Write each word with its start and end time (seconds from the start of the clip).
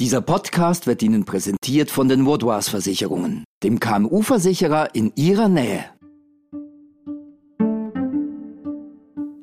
Dieser 0.00 0.20
Podcast 0.20 0.86
wird 0.86 1.02
Ihnen 1.02 1.24
präsentiert 1.24 1.90
von 1.90 2.08
den 2.08 2.24
Vaudois 2.24 2.70
Versicherungen, 2.70 3.42
dem 3.64 3.80
KMU-Versicherer 3.80 4.94
in 4.94 5.10
Ihrer 5.16 5.48
Nähe. 5.48 5.86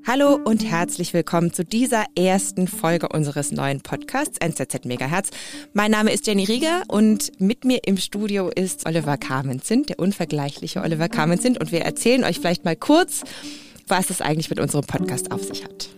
Hallo 0.07 0.39
und 0.41 0.63
herzlich 0.63 1.13
willkommen 1.13 1.51
zu 1.51 1.65
dieser 1.65 2.05
ersten 2.17 2.69
Folge 2.69 3.09
unseres 3.09 3.51
neuen 3.51 3.81
Podcasts 3.81 4.37
NZZ 4.37 4.85
Megahertz. 4.85 5.31
Mein 5.73 5.91
Name 5.91 6.13
ist 6.13 6.25
Jenny 6.25 6.45
Rieger 6.45 6.83
und 6.87 7.37
mit 7.37 7.65
mir 7.65 7.79
im 7.83 7.97
Studio 7.97 8.47
ist 8.47 8.85
Oliver 8.85 9.17
Kamenzind, 9.17 9.89
der 9.89 9.99
unvergleichliche 9.99 10.81
Oliver 10.81 11.09
Kamenzind 11.09 11.59
und 11.59 11.73
wir 11.73 11.81
erzählen 11.81 12.23
euch 12.23 12.39
vielleicht 12.39 12.63
mal 12.63 12.77
kurz, 12.77 13.25
was 13.89 14.09
es 14.09 14.21
eigentlich 14.21 14.49
mit 14.49 14.61
unserem 14.61 14.85
Podcast 14.85 15.33
auf 15.33 15.43
sich 15.43 15.65
hat. 15.65 15.89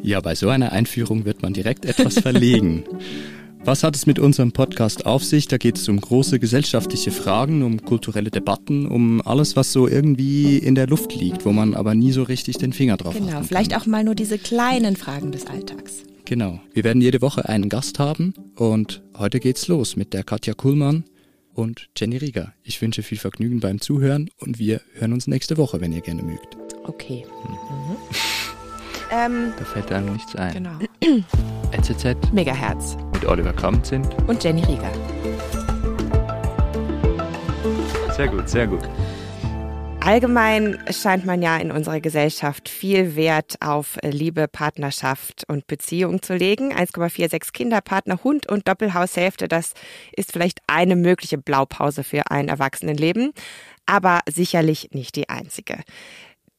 Ja, 0.00 0.22
bei 0.22 0.34
so 0.34 0.48
einer 0.48 0.72
Einführung 0.72 1.26
wird 1.26 1.42
man 1.42 1.52
direkt 1.52 1.84
etwas 1.84 2.18
verlegen. 2.18 2.84
Was 3.64 3.84
hat 3.84 3.94
es 3.94 4.06
mit 4.06 4.18
unserem 4.18 4.50
Podcast 4.50 5.06
auf 5.06 5.22
sich? 5.22 5.46
Da 5.46 5.56
geht 5.56 5.76
es 5.76 5.88
um 5.88 6.00
große 6.00 6.40
gesellschaftliche 6.40 7.12
Fragen, 7.12 7.62
um 7.62 7.80
kulturelle 7.80 8.30
Debatten, 8.30 8.86
um 8.88 9.22
alles, 9.24 9.54
was 9.54 9.72
so 9.72 9.86
irgendwie 9.86 10.58
in 10.58 10.74
der 10.74 10.88
Luft 10.88 11.14
liegt, 11.14 11.46
wo 11.46 11.52
man 11.52 11.74
aber 11.74 11.94
nie 11.94 12.10
so 12.10 12.24
richtig 12.24 12.58
den 12.58 12.72
Finger 12.72 12.96
drauf 12.96 13.14
hat. 13.14 13.24
Genau, 13.24 13.42
vielleicht 13.44 13.76
auch 13.76 13.86
mal 13.86 14.02
nur 14.02 14.16
diese 14.16 14.36
kleinen 14.36 14.96
Fragen 14.96 15.30
des 15.30 15.46
Alltags. 15.46 16.02
Genau. 16.24 16.58
Wir 16.72 16.82
werden 16.82 17.00
jede 17.00 17.22
Woche 17.22 17.48
einen 17.48 17.68
Gast 17.68 18.00
haben 18.00 18.34
und 18.56 19.00
heute 19.16 19.38
geht's 19.38 19.68
los 19.68 19.94
mit 19.94 20.12
der 20.12 20.24
Katja 20.24 20.54
Kuhlmann 20.54 21.04
und 21.54 21.88
Jenny 21.96 22.16
Rieger. 22.16 22.54
Ich 22.64 22.82
wünsche 22.82 23.04
viel 23.04 23.18
Vergnügen 23.18 23.60
beim 23.60 23.80
Zuhören 23.80 24.28
und 24.38 24.58
wir 24.58 24.80
hören 24.94 25.12
uns 25.12 25.28
nächste 25.28 25.56
Woche, 25.56 25.80
wenn 25.80 25.92
ihr 25.92 26.00
gerne 26.00 26.24
mögt. 26.24 26.56
Okay. 26.84 27.24
Mhm. 27.44 27.96
Ähm, 29.14 29.52
da 29.58 29.64
fällt 29.66 29.92
einem 29.92 30.14
nichts 30.14 30.34
ein. 30.36 30.54
Genau. 30.54 30.78
NZZ 31.72 32.32
Megahertz 32.32 32.96
mit 33.12 33.26
Oliver 33.26 33.52
Kamp 33.52 33.84
und 34.26 34.42
Jenny 34.42 34.64
Rieger. 34.64 34.90
Sehr 38.16 38.28
gut, 38.28 38.48
sehr 38.48 38.66
gut. 38.66 38.88
Allgemein 40.00 40.82
scheint 40.90 41.26
man 41.26 41.42
ja 41.42 41.58
in 41.58 41.70
unserer 41.70 42.00
Gesellschaft 42.00 42.68
viel 42.68 43.14
Wert 43.14 43.56
auf 43.60 43.98
Liebe, 44.02 44.48
Partnerschaft 44.48 45.44
und 45.46 45.66
Beziehung 45.66 46.22
zu 46.22 46.34
legen. 46.34 46.72
1,46 46.72 47.52
Kinder, 47.52 47.80
Partner, 47.82 48.18
Hund 48.24 48.48
und 48.48 48.66
Doppelhaushälfte, 48.66 49.46
das 49.46 49.74
ist 50.16 50.32
vielleicht 50.32 50.58
eine 50.66 50.96
mögliche 50.96 51.38
Blaupause 51.38 52.02
für 52.02 52.30
ein 52.30 52.48
Erwachsenenleben, 52.48 53.32
aber 53.86 54.20
sicherlich 54.28 54.88
nicht 54.92 55.14
die 55.16 55.28
einzige. 55.28 55.78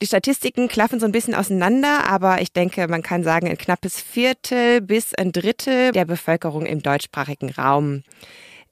Die 0.01 0.07
Statistiken 0.07 0.67
klaffen 0.67 0.99
so 0.99 1.05
ein 1.05 1.11
bisschen 1.13 1.35
auseinander, 1.35 2.05
aber 2.09 2.41
ich 2.41 2.51
denke, 2.51 2.87
man 2.87 3.03
kann 3.03 3.23
sagen, 3.23 3.47
ein 3.47 3.57
knappes 3.57 4.01
Viertel 4.01 4.81
bis 4.81 5.13
ein 5.15 5.31
Drittel 5.31 5.91
der 5.93 6.05
Bevölkerung 6.05 6.65
im 6.65 6.83
deutschsprachigen 6.83 7.51
Raum 7.51 8.03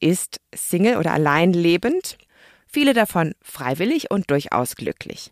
ist 0.01 0.41
Single 0.53 0.97
oder 0.97 1.13
allein 1.13 1.53
lebend. 1.53 2.17
Viele 2.67 2.93
davon 2.93 3.33
freiwillig 3.41 4.11
und 4.11 4.29
durchaus 4.29 4.75
glücklich. 4.75 5.31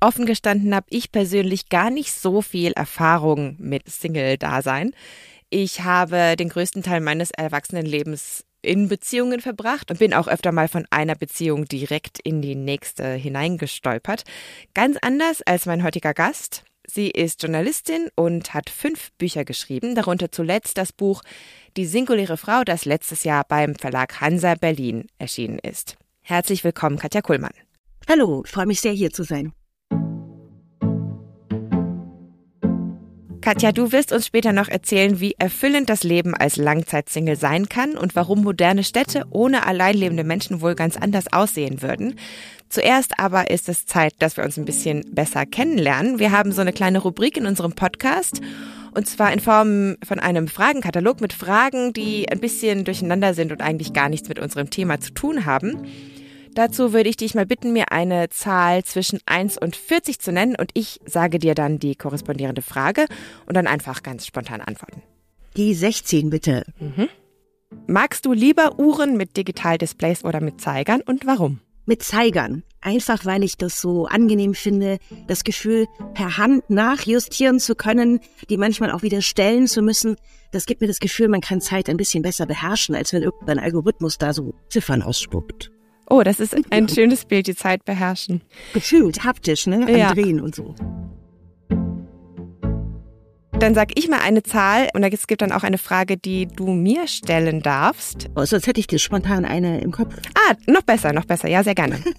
Offen 0.00 0.26
gestanden 0.26 0.74
habe 0.74 0.86
ich 0.90 1.12
persönlich 1.12 1.68
gar 1.68 1.90
nicht 1.90 2.12
so 2.12 2.42
viel 2.42 2.72
Erfahrung 2.72 3.54
mit 3.60 3.88
Single-Dasein. 3.88 4.92
Ich 5.50 5.82
habe 5.82 6.34
den 6.36 6.48
größten 6.48 6.82
Teil 6.82 7.00
meines 7.00 7.30
Erwachsenenlebens 7.30 8.44
in 8.62 8.88
Beziehungen 8.88 9.40
verbracht 9.40 9.90
und 9.90 9.98
bin 9.98 10.14
auch 10.14 10.28
öfter 10.28 10.52
mal 10.52 10.68
von 10.68 10.86
einer 10.90 11.14
Beziehung 11.14 11.66
direkt 11.66 12.18
in 12.20 12.40
die 12.40 12.54
nächste 12.54 13.12
hineingestolpert. 13.14 14.24
Ganz 14.74 14.96
anders 15.02 15.42
als 15.42 15.66
mein 15.66 15.82
heutiger 15.82 16.14
Gast. 16.14 16.64
Sie 16.86 17.10
ist 17.10 17.42
Journalistin 17.42 18.08
und 18.16 18.54
hat 18.54 18.70
fünf 18.70 19.12
Bücher 19.12 19.44
geschrieben, 19.44 19.94
darunter 19.94 20.32
zuletzt 20.32 20.78
das 20.78 20.92
Buch 20.92 21.22
Die 21.76 21.86
singuläre 21.86 22.36
Frau, 22.36 22.64
das 22.64 22.84
letztes 22.84 23.24
Jahr 23.24 23.44
beim 23.46 23.74
Verlag 23.74 24.20
Hansa 24.20 24.54
Berlin 24.56 25.06
erschienen 25.18 25.58
ist. 25.58 25.96
Herzlich 26.20 26.64
willkommen, 26.64 26.98
Katja 26.98 27.22
Kuhlmann. 27.22 27.54
Hallo, 28.08 28.42
freue 28.46 28.66
mich 28.66 28.80
sehr, 28.80 28.92
hier 28.92 29.10
zu 29.10 29.22
sein. 29.22 29.52
Katja, 33.42 33.72
du 33.72 33.90
wirst 33.90 34.12
uns 34.12 34.24
später 34.24 34.52
noch 34.52 34.68
erzählen, 34.68 35.18
wie 35.18 35.34
erfüllend 35.36 35.90
das 35.90 36.04
Leben 36.04 36.36
als 36.36 36.56
Langzeitsingle 36.56 37.34
sein 37.34 37.68
kann 37.68 37.98
und 37.98 38.14
warum 38.14 38.44
moderne 38.44 38.84
Städte 38.84 39.24
ohne 39.30 39.66
alleinlebende 39.66 40.22
Menschen 40.22 40.60
wohl 40.60 40.76
ganz 40.76 40.96
anders 40.96 41.32
aussehen 41.32 41.82
würden. 41.82 42.14
Zuerst 42.68 43.18
aber 43.18 43.50
ist 43.50 43.68
es 43.68 43.84
Zeit, 43.84 44.14
dass 44.20 44.36
wir 44.36 44.44
uns 44.44 44.58
ein 44.58 44.64
bisschen 44.64 45.04
besser 45.12 45.44
kennenlernen. 45.44 46.20
Wir 46.20 46.30
haben 46.30 46.52
so 46.52 46.60
eine 46.60 46.72
kleine 46.72 47.00
Rubrik 47.00 47.36
in 47.36 47.46
unserem 47.46 47.72
Podcast 47.72 48.40
und 48.94 49.08
zwar 49.08 49.32
in 49.32 49.40
Form 49.40 49.96
von 50.06 50.20
einem 50.20 50.46
Fragenkatalog 50.46 51.20
mit 51.20 51.32
Fragen, 51.32 51.92
die 51.92 52.28
ein 52.28 52.38
bisschen 52.38 52.84
durcheinander 52.84 53.34
sind 53.34 53.50
und 53.50 53.60
eigentlich 53.60 53.92
gar 53.92 54.08
nichts 54.08 54.28
mit 54.28 54.38
unserem 54.38 54.70
Thema 54.70 55.00
zu 55.00 55.12
tun 55.14 55.46
haben. 55.46 55.88
Dazu 56.54 56.92
würde 56.92 57.08
ich 57.08 57.16
dich 57.16 57.34
mal 57.34 57.46
bitten, 57.46 57.72
mir 57.72 57.92
eine 57.92 58.28
Zahl 58.28 58.84
zwischen 58.84 59.20
1 59.24 59.56
und 59.56 59.74
40 59.74 60.18
zu 60.18 60.32
nennen 60.32 60.54
und 60.54 60.70
ich 60.74 61.00
sage 61.06 61.38
dir 61.38 61.54
dann 61.54 61.78
die 61.78 61.94
korrespondierende 61.94 62.60
Frage 62.60 63.06
und 63.46 63.56
dann 63.56 63.66
einfach 63.66 64.02
ganz 64.02 64.26
spontan 64.26 64.60
antworten. 64.60 65.02
Die 65.56 65.74
16 65.74 66.28
bitte. 66.28 66.64
Mhm. 66.78 67.08
Magst 67.86 68.26
du 68.26 68.34
lieber 68.34 68.78
Uhren 68.78 69.16
mit 69.16 69.38
Digitaldisplays 69.38 70.24
oder 70.24 70.42
mit 70.42 70.60
Zeigern 70.60 71.00
und 71.00 71.26
warum? 71.26 71.60
Mit 71.86 72.02
Zeigern. 72.02 72.64
Einfach 72.82 73.24
weil 73.24 73.44
ich 73.44 73.56
das 73.56 73.80
so 73.80 74.06
angenehm 74.06 74.54
finde, 74.54 74.98
das 75.28 75.44
Gefühl, 75.44 75.86
per 76.12 76.36
Hand 76.36 76.68
nachjustieren 76.68 77.60
zu 77.60 77.74
können, 77.74 78.20
die 78.50 78.58
manchmal 78.58 78.90
auch 78.90 79.02
wieder 79.02 79.22
stellen 79.22 79.68
zu 79.68 79.80
müssen. 79.80 80.16
Das 80.50 80.66
gibt 80.66 80.82
mir 80.82 80.86
das 80.86 81.00
Gefühl, 81.00 81.28
man 81.28 81.40
kann 81.40 81.62
Zeit 81.62 81.88
ein 81.88 81.96
bisschen 81.96 82.22
besser 82.22 82.44
beherrschen, 82.44 82.94
als 82.94 83.12
wenn 83.12 83.22
irgendein 83.22 83.58
Algorithmus 83.58 84.18
da 84.18 84.34
so 84.34 84.54
Ziffern 84.68 85.02
ausspuckt. 85.02 85.70
Oh, 86.08 86.22
das 86.22 86.40
ist 86.40 86.56
ein 86.70 86.88
schönes 86.88 87.24
Bild, 87.24 87.46
die 87.46 87.54
Zeit 87.54 87.84
beherrschen. 87.84 88.42
Gefühlt, 88.74 89.24
haptisch, 89.24 89.66
ne? 89.66 89.86
Am 89.86 89.96
ja. 89.96 90.12
Drehen 90.12 90.40
und 90.40 90.54
so. 90.54 90.74
Dann 93.58 93.74
sag 93.74 93.96
ich 93.96 94.08
mal 94.08 94.20
eine 94.20 94.42
Zahl 94.42 94.88
und 94.92 95.04
es 95.04 95.28
gibt 95.28 95.40
dann 95.40 95.52
auch 95.52 95.62
eine 95.62 95.78
Frage, 95.78 96.16
die 96.16 96.46
du 96.48 96.72
mir 96.72 97.06
stellen 97.06 97.62
darfst. 97.62 98.28
Oh, 98.34 98.44
sonst 98.44 98.66
hätte 98.66 98.80
ich 98.80 98.88
dir 98.88 98.98
spontan 98.98 99.44
eine 99.44 99.80
im 99.80 99.92
Kopf. 99.92 100.16
Ah, 100.34 100.54
noch 100.66 100.82
besser, 100.82 101.12
noch 101.12 101.26
besser. 101.26 101.48
Ja, 101.48 101.62
sehr 101.62 101.74
gerne. 101.74 102.00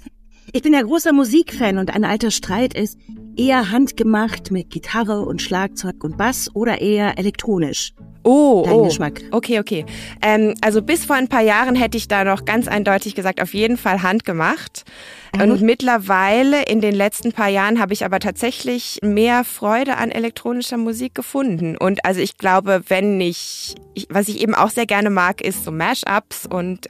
Ich 0.55 0.61
bin 0.61 0.73
ja 0.73 0.83
großer 0.83 1.13
Musikfan 1.13 1.79
und 1.79 1.95
ein 1.95 2.03
alter 2.03 2.29
Streit 2.29 2.75
ist, 2.75 2.99
eher 3.35 3.71
handgemacht 3.71 4.51
mit 4.51 4.69
Gitarre 4.69 5.21
und 5.25 5.41
Schlagzeug 5.41 6.03
und 6.03 6.15
Bass 6.17 6.53
oder 6.53 6.79
eher 6.79 7.17
elektronisch. 7.17 7.93
Oh, 8.23 8.63
Dein 8.65 8.73
oh. 8.73 8.85
Geschmack. 8.85 9.21
Okay, 9.31 9.59
okay. 9.59 9.85
Ähm, 10.21 10.53
also 10.61 10.81
bis 10.81 11.05
vor 11.05 11.15
ein 11.15 11.27
paar 11.27 11.41
Jahren 11.41 11.75
hätte 11.75 11.97
ich 11.97 12.07
da 12.07 12.23
noch 12.23 12.45
ganz 12.45 12.67
eindeutig 12.67 13.15
gesagt, 13.15 13.41
auf 13.41 13.53
jeden 13.53 13.77
Fall 13.77 14.01
handgemacht. 14.01 14.83
Mhm. 15.35 15.41
Und 15.41 15.61
mittlerweile, 15.61 16.63
in 16.63 16.79
den 16.79 16.95
letzten 16.95 17.33
paar 17.33 17.49
Jahren, 17.49 17.79
habe 17.79 17.93
ich 17.93 18.05
aber 18.05 18.19
tatsächlich 18.19 18.99
mehr 19.01 19.43
Freude 19.43 19.97
an 19.97 20.09
elektronischer 20.11 20.77
Musik 20.77 21.15
gefunden. 21.15 21.77
Und 21.77 22.05
also 22.05 22.21
ich 22.21 22.37
glaube, 22.37 22.83
wenn 22.87 23.19
ich, 23.19 23.75
ich 23.93 24.07
was 24.09 24.29
ich 24.29 24.41
eben 24.41 24.55
auch 24.55 24.69
sehr 24.69 24.85
gerne 24.85 25.09
mag, 25.09 25.41
ist 25.41 25.65
so 25.65 25.71
Mashups 25.71 26.45
und 26.45 26.87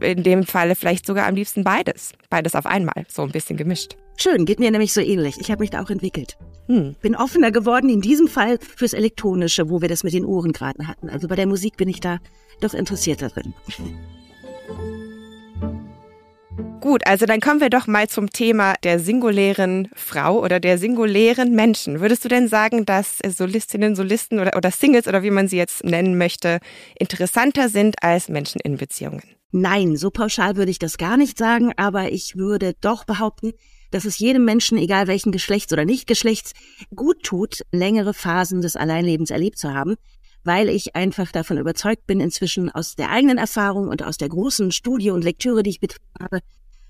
in 0.00 0.22
dem 0.22 0.44
Falle 0.44 0.74
vielleicht 0.74 1.06
sogar 1.06 1.26
am 1.26 1.36
liebsten 1.36 1.62
beides. 1.62 2.12
Beides 2.28 2.54
auf 2.54 2.66
einmal, 2.66 3.04
so 3.08 3.22
ein 3.22 3.30
bisschen 3.30 3.56
gemischt. 3.56 3.96
Schön, 4.16 4.44
geht 4.46 4.58
mir 4.58 4.70
nämlich 4.70 4.92
so 4.92 5.00
ähnlich. 5.00 5.36
Ich 5.40 5.50
habe 5.50 5.60
mich 5.60 5.70
da 5.70 5.82
auch 5.82 5.90
entwickelt. 5.90 6.36
Hm. 6.72 6.96
Bin 7.02 7.14
offener 7.14 7.52
geworden 7.52 7.90
in 7.90 8.00
diesem 8.00 8.28
Fall 8.28 8.58
fürs 8.76 8.94
Elektronische, 8.94 9.68
wo 9.68 9.82
wir 9.82 9.90
das 9.90 10.04
mit 10.04 10.14
den 10.14 10.24
Ohren 10.24 10.52
gerade 10.52 10.86
hatten. 10.88 11.10
Also 11.10 11.28
bei 11.28 11.36
der 11.36 11.46
Musik 11.46 11.76
bin 11.76 11.86
ich 11.86 12.00
da 12.00 12.18
doch 12.62 12.72
interessierter 12.72 13.28
drin. 13.28 13.52
Gut, 16.80 17.06
also 17.06 17.26
dann 17.26 17.40
kommen 17.40 17.60
wir 17.60 17.68
doch 17.68 17.86
mal 17.86 18.08
zum 18.08 18.30
Thema 18.30 18.72
der 18.84 18.98
singulären 18.98 19.88
Frau 19.94 20.42
oder 20.42 20.60
der 20.60 20.78
singulären 20.78 21.54
Menschen. 21.54 22.00
Würdest 22.00 22.24
du 22.24 22.30
denn 22.30 22.48
sagen, 22.48 22.86
dass 22.86 23.18
Solistinnen, 23.18 23.94
Solisten 23.94 24.40
oder, 24.40 24.56
oder 24.56 24.70
Singles 24.70 25.06
oder 25.06 25.22
wie 25.22 25.30
man 25.30 25.48
sie 25.48 25.58
jetzt 25.58 25.84
nennen 25.84 26.16
möchte, 26.16 26.58
interessanter 26.98 27.68
sind 27.68 27.96
als 28.02 28.30
Menschen 28.30 28.62
in 28.64 28.78
Beziehungen? 28.78 29.22
Nein, 29.50 29.98
so 29.98 30.10
pauschal 30.10 30.56
würde 30.56 30.70
ich 30.70 30.78
das 30.78 30.96
gar 30.96 31.18
nicht 31.18 31.36
sagen, 31.36 31.72
aber 31.76 32.10
ich 32.10 32.36
würde 32.36 32.72
doch 32.80 33.04
behaupten, 33.04 33.52
dass 33.92 34.04
es 34.04 34.18
jedem 34.18 34.44
Menschen, 34.44 34.78
egal 34.78 35.06
welchen 35.06 35.30
Geschlechts 35.30 35.72
oder 35.72 35.84
nicht 35.84 36.06
Geschlechts, 36.08 36.52
gut 36.94 37.22
tut, 37.22 37.60
längere 37.70 38.14
Phasen 38.14 38.60
des 38.60 38.74
Alleinlebens 38.74 39.30
erlebt 39.30 39.58
zu 39.58 39.72
haben, 39.72 39.94
weil 40.44 40.68
ich 40.68 40.96
einfach 40.96 41.30
davon 41.30 41.58
überzeugt 41.58 42.06
bin, 42.06 42.18
inzwischen 42.18 42.70
aus 42.70 42.96
der 42.96 43.10
eigenen 43.10 43.38
Erfahrung 43.38 43.88
und 43.88 44.02
aus 44.02 44.16
der 44.16 44.28
großen 44.28 44.72
Studie 44.72 45.10
und 45.10 45.22
Lektüre, 45.22 45.62
die 45.62 45.70
ich 45.70 45.80
betrieben 45.80 46.04
habe, 46.20 46.40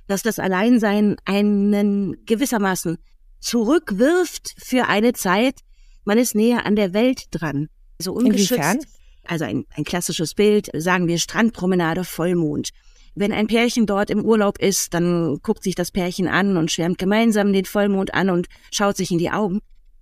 dass 0.06 0.22
das 0.22 0.38
Alleinsein 0.38 1.16
einen 1.25 2.25
gewissermaßen 2.25 2.99
zurückwirft 3.40 4.55
für 4.56 4.87
eine 4.87 5.12
Zeit. 5.12 5.60
Man 6.05 6.19
ist 6.19 6.34
näher 6.34 6.64
an 6.64 6.76
der 6.76 6.94
Welt 6.94 7.26
dran. 7.31 7.69
Also 7.98 8.12
ungeschützt. 8.12 8.52
Inwiefern? 8.52 8.78
Also 9.25 9.44
ein, 9.44 9.64
ein 9.76 9.84
klassisches 9.84 10.34
Bild, 10.34 10.70
sagen 10.75 11.06
wir 11.06 11.19
Strandpromenade, 11.19 12.05
Vollmond. 12.05 12.70
Wenn 13.14 13.32
ein 13.32 13.47
Pärchen 13.47 13.87
dort 13.87 14.11
im 14.11 14.25
Urlaub 14.25 14.59
ist, 14.59 14.94
dann 14.94 15.38
guckt 15.43 15.62
sich 15.62 15.75
das 15.75 15.91
Pärchen 15.91 16.29
an 16.29 16.56
und 16.56 16.70
schwärmt 16.70 16.99
gemeinsam 16.99 17.53
den 17.53 17.64
Vollmond 17.64 18.14
an 18.14 18.31
und 18.31 18.47
schaut 18.70 18.97
sich 18.97 19.11
in 19.11 19.19
die 19.19 19.31
Augen. 19.31 19.61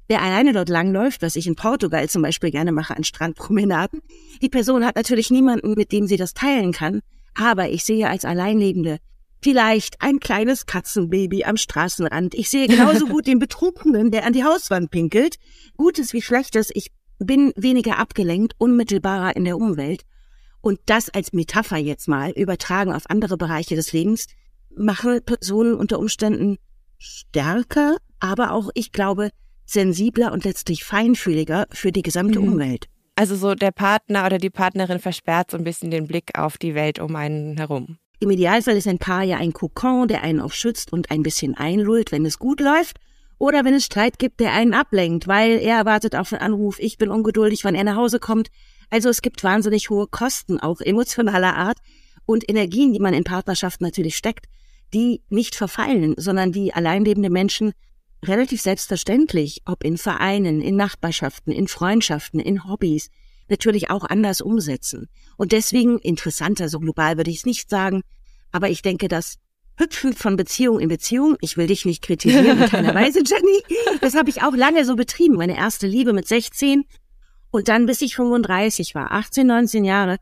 der 0.09 0.23
alleine 0.23 0.53
dort 0.53 0.69
langläuft, 0.69 1.23
was 1.23 1.37
ich 1.37 1.47
in 1.47 1.55
Portugal 1.55 2.09
zum 2.09 2.23
Beispiel 2.23 2.51
gerne 2.51 2.73
mache 2.73 2.97
an 2.97 3.05
Strandpromenaden. 3.05 4.01
Die 4.43 4.49
Person 4.49 4.85
hat 4.85 4.97
natürlich 4.97 5.31
niemanden, 5.31 5.75
mit 5.75 5.93
dem 5.93 6.09
sie 6.09 6.17
das 6.17 6.35
teilen 6.35 6.73
kann, 6.73 7.01
aber 7.35 7.69
ich 7.69 7.85
sehe 7.85 8.09
als 8.09 8.25
Alleinlebende 8.25 8.99
vielleicht 9.43 10.01
ein 10.01 10.21
kleines 10.21 10.67
Katzenbaby 10.67 11.45
am 11.45 11.57
Straßenrand. 11.57 12.35
Ich 12.35 12.51
sehe 12.51 12.69
genauso 12.69 13.07
gut 13.09 13.27
den 13.27 13.39
Betrunkenen, 13.39 14.11
der 14.11 14.25
an 14.27 14.33
die 14.33 14.45
Hauswand 14.45 14.91
pinkelt. 14.91 15.37
Gutes 15.77 16.13
wie 16.13 16.23
Schlechtes. 16.23 16.71
Ich 16.73 16.91
bin 17.19 17.53
weniger 17.57 17.99
abgelenkt, 17.99 18.55
unmittelbarer 18.59 19.37
in 19.37 19.45
der 19.45 19.57
Umwelt. 19.57 20.03
Und 20.61 20.79
das 20.87 21.09
als 21.09 21.33
Metapher 21.33 21.79
jetzt 21.79 22.09
mal 22.09 22.31
übertragen 22.31 22.93
auf 22.93 23.09
andere 23.09 23.37
Bereiche 23.37 23.77
des 23.77 23.93
Lebens, 23.93 24.27
machen 24.77 25.21
Personen 25.25 25.75
unter 25.75 25.99
Umständen 25.99 26.59
stärker, 26.99 27.97
aber 28.21 28.53
auch, 28.53 28.71
ich 28.75 28.93
glaube, 28.93 29.31
sensibler 29.65 30.33
und 30.33 30.45
letztlich 30.45 30.85
feinfühliger 30.85 31.67
für 31.71 31.93
die 31.93 32.03
gesamte 32.03 32.41
mhm. 32.41 32.49
Umwelt. 32.49 32.87
Also 33.17 33.37
so 33.37 33.55
der 33.55 33.71
Partner 33.71 34.27
oder 34.27 34.39
die 34.39 34.51
Partnerin 34.51 34.99
versperrt 34.99 35.51
so 35.51 35.57
ein 35.57 35.65
bisschen 35.65 35.91
den 35.91 36.07
Blick 36.07 36.39
auf 36.39 36.59
die 36.59 36.75
Welt 36.75 36.99
um 36.99 37.17
einen 37.17 37.57
herum. 37.57 37.99
Im 38.19 38.31
Idealfall 38.31 38.77
ist 38.77 38.89
ein 38.89 38.99
Paar 38.99 39.23
ja 39.23 39.39
ein 39.39 39.53
Kokon, 39.53 40.09
der 40.09 40.23
einen 40.23 40.41
auch 40.41 40.53
schützt 40.53 40.93
und 40.93 41.11
ein 41.11 41.23
bisschen 41.23 41.57
einlullt, 41.57 42.13
wenn 42.13 42.27
es 42.27 42.39
gut 42.39 42.61
läuft. 42.61 42.99
Oder 43.39 43.65
wenn 43.65 43.73
es 43.73 43.87
Streit 43.87 44.19
gibt, 44.19 44.41
der 44.41 44.53
einen 44.53 44.75
ablenkt, 44.75 45.27
weil 45.27 45.53
er 45.53 45.79
erwartet 45.79 46.15
auf 46.15 46.31
einen 46.33 46.43
Anruf, 46.43 46.79
ich 46.79 46.99
bin 46.99 47.11
ungeduldig, 47.11 47.65
wann 47.65 47.75
er 47.75 47.85
nach 47.85 47.97
Hause 47.97 48.19
kommt. 48.19 48.49
Also 48.91 49.09
es 49.09 49.23
gibt 49.23 49.43
wahnsinnig 49.45 49.89
hohe 49.91 50.07
Kosten, 50.07 50.61
auch 50.61 50.81
emotionaler 50.81 51.57
Art 51.57 51.79
und 52.27 52.49
Energien, 52.49 52.93
die 52.93 53.01
man 53.01 53.15
in 53.15 53.25
Partnerschaften 53.25 53.85
natürlich 53.85 54.17
steckt, 54.17 54.47
die 54.93 55.23
nicht 55.29 55.55
verfallen, 55.55 56.15
sondern 56.17 56.53
die 56.53 56.75
alleinlebende 56.75 57.31
Menschen 57.31 57.73
relativ 58.25 58.61
selbstverständlich, 58.61 59.63
ob 59.65 59.85
in 59.85 59.97
Vereinen, 59.97 60.61
in 60.61 60.77
Nachbarschaften, 60.77 61.53
in 61.53 61.69
Freundschaften, 61.69 62.41
in 62.41 62.69
Hobbys, 62.69 63.09
natürlich 63.49 63.91
auch 63.91 64.05
anders 64.05 64.41
umsetzen. 64.41 65.09
Und 65.37 65.53
deswegen 65.53 65.99
interessanter, 65.99 66.69
so 66.69 66.81
global 66.81 67.17
würde 67.17 67.31
ich 67.31 67.39
es 67.39 67.47
nicht 67.47 67.71
sagen, 67.71 68.03
aber 68.53 68.69
ich 68.69 68.83
denke, 68.83 69.09
dass 69.09 69.37
Hüpfen 69.77 70.13
von 70.13 70.37
Beziehung 70.37 70.79
in 70.79 70.89
Beziehung, 70.89 71.37
ich 71.41 71.57
will 71.57 71.67
dich 71.67 71.87
nicht 71.87 72.03
kritisieren, 72.03 72.61
in 72.63 72.69
keiner 72.69 72.95
Weise, 72.95 73.23
Jenny, 73.25 73.99
das 74.01 74.15
habe 74.15 74.29
ich 74.29 74.43
auch 74.43 74.55
lange 74.55 74.85
so 74.85 74.95
betrieben. 74.95 75.37
Meine 75.37 75.57
erste 75.57 75.87
Liebe 75.87 76.13
mit 76.13 76.29
16 76.29 76.85
und 77.51 77.69
dann 77.69 77.87
bis 77.87 78.01
ich 78.01 78.17
35 78.17 78.95
war, 78.95 79.13
18, 79.13 79.47
19 79.47 79.85
Jahre. 79.85 80.17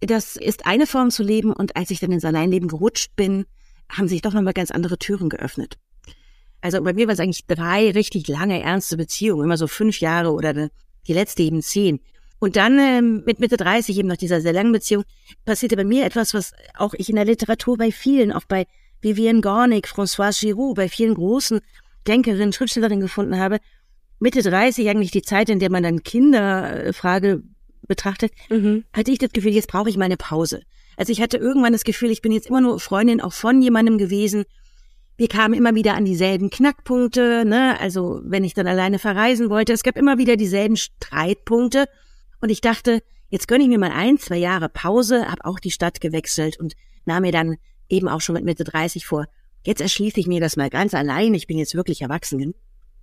Das 0.00 0.36
ist 0.36 0.66
eine 0.66 0.86
Form 0.86 1.10
zu 1.10 1.22
leben 1.22 1.52
und 1.52 1.76
als 1.76 1.90
ich 1.90 2.00
dann 2.00 2.12
ins 2.12 2.24
Alleinleben 2.24 2.68
gerutscht 2.68 3.16
bin, 3.16 3.46
haben 3.90 4.08
sich 4.08 4.22
doch 4.22 4.32
nochmal 4.32 4.52
ganz 4.52 4.70
andere 4.70 4.98
Türen 4.98 5.28
geöffnet. 5.28 5.76
Also 6.60 6.82
bei 6.82 6.92
mir 6.92 7.06
war 7.06 7.14
es 7.14 7.20
eigentlich 7.20 7.46
drei 7.46 7.90
richtig 7.90 8.28
lange, 8.28 8.62
ernste 8.62 8.96
Beziehungen, 8.96 9.44
immer 9.44 9.56
so 9.56 9.66
fünf 9.66 10.00
Jahre 10.00 10.32
oder 10.32 10.70
die 11.06 11.12
letzte 11.12 11.42
eben 11.42 11.62
zehn. 11.62 12.00
Und 12.40 12.56
dann 12.56 12.78
ähm, 12.78 13.22
mit 13.26 13.40
Mitte 13.40 13.56
30 13.56 13.98
eben 13.98 14.08
nach 14.08 14.16
dieser 14.16 14.40
sehr 14.40 14.52
langen 14.52 14.72
Beziehung 14.72 15.04
passierte 15.44 15.76
bei 15.76 15.84
mir 15.84 16.04
etwas, 16.04 16.34
was 16.34 16.52
auch 16.76 16.94
ich 16.94 17.08
in 17.08 17.16
der 17.16 17.24
Literatur 17.24 17.76
bei 17.76 17.90
vielen, 17.90 18.32
auch 18.32 18.44
bei 18.44 18.66
Vivienne 19.00 19.40
Gornick, 19.40 19.88
Françoise 19.88 20.40
Giroud, 20.40 20.76
bei 20.76 20.88
vielen 20.88 21.14
großen 21.14 21.60
Denkerinnen, 22.06 22.52
Schriftstellerinnen 22.52 23.00
gefunden 23.00 23.38
habe. 23.38 23.58
Mitte 24.20 24.42
30 24.42 24.88
eigentlich 24.88 25.10
die 25.10 25.22
Zeit, 25.22 25.48
in 25.48 25.58
der 25.58 25.70
man 25.70 25.82
dann 25.82 26.02
Kinderfrage 26.02 27.42
betrachtet, 27.86 28.32
mhm. 28.50 28.84
hatte 28.92 29.10
ich 29.10 29.18
das 29.18 29.32
Gefühl, 29.32 29.52
jetzt 29.52 29.68
brauche 29.68 29.88
ich 29.88 29.96
meine 29.96 30.16
Pause. 30.16 30.62
Also 30.96 31.12
ich 31.12 31.20
hatte 31.20 31.36
irgendwann 31.36 31.72
das 31.72 31.84
Gefühl, 31.84 32.10
ich 32.10 32.22
bin 32.22 32.32
jetzt 32.32 32.48
immer 32.48 32.60
nur 32.60 32.80
Freundin 32.80 33.20
auch 33.20 33.32
von 33.32 33.62
jemandem 33.62 33.98
gewesen, 33.98 34.44
wir 35.18 35.28
kamen 35.28 35.54
immer 35.54 35.74
wieder 35.74 35.94
an 35.94 36.04
dieselben 36.04 36.48
Knackpunkte, 36.48 37.44
ne? 37.44 37.78
Also 37.80 38.20
wenn 38.22 38.44
ich 38.44 38.54
dann 38.54 38.68
alleine 38.68 39.00
verreisen 39.00 39.50
wollte, 39.50 39.72
es 39.72 39.82
gab 39.82 39.96
immer 39.96 40.16
wieder 40.16 40.36
dieselben 40.36 40.76
Streitpunkte. 40.76 41.86
Und 42.40 42.50
ich 42.50 42.60
dachte, 42.60 43.02
jetzt 43.28 43.48
gönne 43.48 43.64
ich 43.64 43.68
mir 43.68 43.80
mal 43.80 43.90
ein, 43.90 44.18
zwei 44.18 44.36
Jahre 44.36 44.68
Pause, 44.68 45.28
habe 45.28 45.44
auch 45.44 45.58
die 45.58 45.72
Stadt 45.72 46.00
gewechselt 46.00 46.60
und 46.60 46.74
nahm 47.04 47.22
mir 47.22 47.32
dann 47.32 47.56
eben 47.88 48.06
auch 48.06 48.20
schon 48.20 48.34
mit 48.34 48.44
Mitte 48.44 48.62
30 48.62 49.06
vor, 49.06 49.26
jetzt 49.64 49.80
erschließe 49.80 50.20
ich 50.20 50.28
mir 50.28 50.40
das 50.40 50.56
mal 50.56 50.70
ganz 50.70 50.94
allein, 50.94 51.34
ich 51.34 51.48
bin 51.48 51.58
jetzt 51.58 51.74
wirklich 51.74 52.00
erwachsen. 52.00 52.54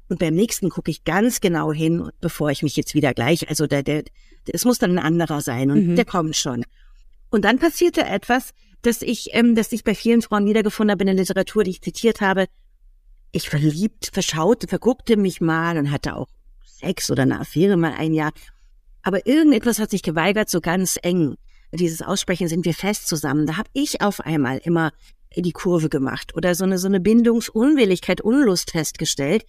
Und 0.10 0.20
beim 0.20 0.36
nächsten 0.36 0.70
gucke 0.70 0.92
ich 0.92 1.04
ganz 1.04 1.42
genau 1.42 1.74
hin, 1.74 2.10
bevor 2.22 2.52
ich 2.52 2.62
mich 2.64 2.76
jetzt 2.76 2.94
wieder 2.94 3.14
gleich, 3.14 3.50
also 3.50 3.66
der, 3.66 3.84
der, 3.84 4.04
es 4.48 4.66
muss 4.66 4.78
dann 4.78 4.92
ein 4.92 5.04
anderer 5.04 5.42
sein 5.42 5.72
und 5.72 5.88
mhm. 5.88 5.96
der 5.96 6.06
kommt 6.06 6.36
schon. 6.36 6.64
Und 7.30 7.44
dann 7.46 7.58
passierte 7.58 8.06
etwas, 8.06 8.54
dass 8.82 9.02
ich, 9.02 9.30
ähm, 9.34 9.56
dass 9.56 9.72
ich 9.72 9.84
bei 9.84 9.96
vielen 9.96 10.22
Frauen 10.22 10.46
wiedergefunden 10.46 10.92
habe 10.92 11.04
in 11.04 11.08
der 11.08 11.16
Literatur, 11.16 11.64
die 11.64 11.72
ich 11.72 11.82
zitiert 11.82 12.22
habe. 12.22 12.46
Ich 13.32 13.50
verliebt, 13.50 14.12
verschaute, 14.14 14.68
verguckte 14.68 15.18
mich 15.18 15.42
mal 15.42 15.78
und 15.78 15.92
hatte 15.92 16.16
auch 16.16 16.28
Sex 16.64 17.10
oder 17.10 17.24
eine 17.24 17.40
Affäre 17.40 17.78
mal 17.78 17.94
ein 17.98 18.14
Jahr. 18.14 18.32
Aber 19.02 19.26
irgendetwas 19.26 19.80
hat 19.80 19.90
sich 19.90 20.04
geweigert, 20.04 20.50
so 20.50 20.62
ganz 20.62 20.98
eng. 21.02 21.36
Dieses 21.72 22.02
Aussprechen 22.02 22.48
sind 22.48 22.64
wir 22.64 22.74
fest 22.74 23.08
zusammen. 23.08 23.46
Da 23.46 23.58
habe 23.58 23.70
ich 23.74 24.02
auf 24.02 24.22
einmal 24.22 24.60
immer 24.60 24.92
die 25.36 25.52
Kurve 25.52 25.90
gemacht 25.90 26.36
oder 26.36 26.56
so 26.56 26.64
eine, 26.64 26.78
so 26.78 26.88
eine 26.88 27.00
Bindungsunwilligkeit, 27.00 28.22
Unlust 28.22 28.72
festgestellt, 28.72 29.46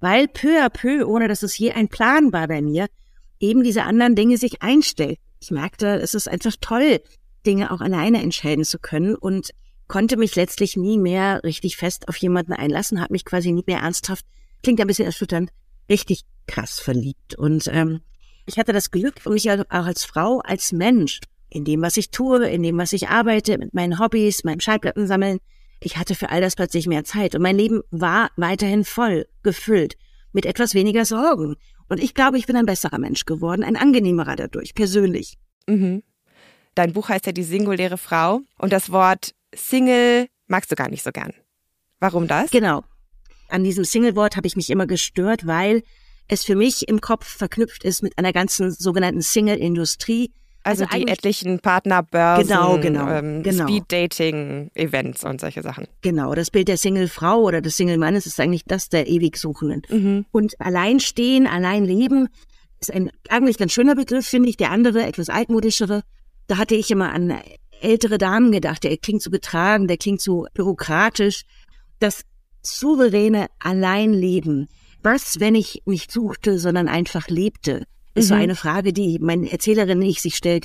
weil 0.00 0.28
peu 0.28 0.62
à 0.62 0.68
peu, 0.68 1.06
ohne 1.06 1.28
dass 1.28 1.42
es 1.42 1.58
je 1.58 1.72
ein 1.72 1.88
Plan 1.88 2.32
war 2.32 2.48
bei 2.48 2.62
mir, 2.62 2.86
eben 3.40 3.62
diese 3.62 3.84
anderen 3.84 4.14
Dinge 4.14 4.38
sich 4.38 4.62
einstellt. 4.62 5.18
Ich 5.40 5.50
merkte, 5.50 5.86
es 6.00 6.14
ist 6.14 6.28
einfach 6.28 6.54
toll, 6.60 7.00
Dinge 7.44 7.70
auch 7.70 7.80
alleine 7.80 8.22
entscheiden 8.22 8.64
zu 8.64 8.78
können 8.78 9.14
und 9.14 9.50
konnte 9.88 10.16
mich 10.16 10.34
letztlich 10.34 10.76
nie 10.76 10.98
mehr 10.98 11.42
richtig 11.44 11.76
fest 11.76 12.08
auf 12.08 12.16
jemanden 12.16 12.52
einlassen, 12.52 13.00
habe 13.00 13.12
mich 13.12 13.24
quasi 13.24 13.52
nie 13.52 13.64
mehr 13.66 13.80
ernsthaft, 13.80 14.24
klingt 14.62 14.80
ein 14.80 14.86
bisschen 14.86 15.06
erschütternd, 15.06 15.50
richtig 15.88 16.22
krass 16.46 16.80
verliebt. 16.80 17.36
Und 17.36 17.68
ähm, 17.72 18.00
ich 18.46 18.58
hatte 18.58 18.72
das 18.72 18.90
Glück, 18.90 19.24
mich 19.26 19.50
auch 19.50 19.64
als 19.68 20.04
Frau, 20.04 20.40
als 20.40 20.72
Mensch, 20.72 21.20
in 21.48 21.64
dem, 21.64 21.82
was 21.82 21.96
ich 21.96 22.10
tue, 22.10 22.48
in 22.48 22.62
dem, 22.62 22.78
was 22.78 22.92
ich 22.92 23.08
arbeite, 23.08 23.58
mit 23.58 23.74
meinen 23.74 23.98
Hobbys, 23.98 24.44
meinem 24.44 24.60
Schallplatten 24.60 25.06
sammeln, 25.06 25.38
ich 25.80 25.96
hatte 25.96 26.14
für 26.14 26.30
all 26.30 26.40
das 26.40 26.56
plötzlich 26.56 26.86
mehr 26.86 27.04
Zeit 27.04 27.34
und 27.34 27.42
mein 27.42 27.56
Leben 27.56 27.82
war 27.90 28.30
weiterhin 28.36 28.84
voll, 28.84 29.26
gefüllt, 29.42 29.96
mit 30.32 30.46
etwas 30.46 30.74
weniger 30.74 31.04
Sorgen. 31.04 31.56
Und 31.88 32.02
ich 32.02 32.14
glaube, 32.14 32.38
ich 32.38 32.46
bin 32.46 32.56
ein 32.56 32.66
besserer 32.66 32.98
Mensch 32.98 33.24
geworden, 33.24 33.62
ein 33.62 33.76
angenehmerer 33.76 34.36
dadurch, 34.36 34.74
persönlich. 34.74 35.38
Mhm. 35.66 36.02
Dein 36.74 36.92
Buch 36.92 37.08
heißt 37.08 37.26
ja 37.26 37.32
Die 37.32 37.42
singuläre 37.42 37.98
Frau 37.98 38.40
und 38.58 38.72
das 38.72 38.90
Wort 38.90 39.34
Single 39.54 40.28
magst 40.46 40.70
du 40.70 40.76
gar 40.76 40.90
nicht 40.90 41.02
so 41.02 41.10
gern. 41.10 41.32
Warum 42.00 42.28
das? 42.28 42.50
Genau. 42.50 42.84
An 43.48 43.64
diesem 43.64 43.84
Single-Wort 43.84 44.36
habe 44.36 44.46
ich 44.46 44.56
mich 44.56 44.70
immer 44.70 44.86
gestört, 44.86 45.46
weil 45.46 45.82
es 46.28 46.44
für 46.44 46.56
mich 46.56 46.88
im 46.88 47.00
Kopf 47.00 47.26
verknüpft 47.26 47.84
ist 47.84 48.02
mit 48.02 48.18
einer 48.18 48.32
ganzen 48.32 48.72
sogenannten 48.72 49.22
Single-Industrie. 49.22 50.32
Also, 50.66 50.84
also 50.84 50.96
die 50.96 51.06
etlichen 51.06 51.60
Partnerbörsen, 51.60 52.48
genau, 52.48 52.78
genau, 52.78 53.08
ähm, 53.08 53.42
genau. 53.44 53.68
Speed-Dating-Events 53.68 55.22
und 55.22 55.40
solche 55.40 55.62
Sachen. 55.62 55.86
Genau, 56.02 56.34
das 56.34 56.50
Bild 56.50 56.66
der 56.66 56.76
Single-Frau 56.76 57.40
oder 57.40 57.60
des 57.60 57.76
Single-Mannes 57.76 58.26
ist 58.26 58.40
eigentlich 58.40 58.64
das 58.64 58.88
der 58.88 59.06
ewig 59.06 59.36
Suchenden. 59.36 59.82
Mhm. 59.88 60.26
Und 60.32 60.60
allein 60.60 60.98
stehen, 60.98 61.46
allein 61.46 61.84
leben 61.84 62.28
ist 62.80 62.92
ein 62.92 63.10
eigentlich 63.28 63.58
ganz 63.58 63.72
schöner 63.72 63.94
Begriff, 63.94 64.26
finde 64.26 64.48
ich. 64.48 64.56
Der 64.56 64.72
andere, 64.72 65.04
etwas 65.04 65.28
altmodischere, 65.28 66.02
da 66.48 66.58
hatte 66.58 66.74
ich 66.74 66.90
immer 66.90 67.12
an 67.12 67.38
ältere 67.80 68.18
Damen 68.18 68.50
gedacht, 68.50 68.82
der 68.82 68.96
klingt 68.96 69.22
so 69.22 69.30
getragen, 69.30 69.86
der 69.86 69.98
klingt 69.98 70.20
so 70.20 70.46
bürokratisch. 70.52 71.44
Das 72.00 72.22
souveräne 72.62 73.46
Alleinleben. 73.60 74.66
Was, 75.02 75.38
wenn 75.38 75.54
ich 75.54 75.82
nicht 75.86 76.10
suchte, 76.10 76.58
sondern 76.58 76.88
einfach 76.88 77.28
lebte? 77.28 77.84
Ist 78.16 78.26
mhm. 78.26 78.28
so 78.28 78.34
eine 78.34 78.56
Frage, 78.56 78.92
die 78.92 79.18
meine 79.20 79.52
Erzählerin 79.52 79.98
nicht 79.98 80.22
sich 80.22 80.36
stellt. 80.36 80.64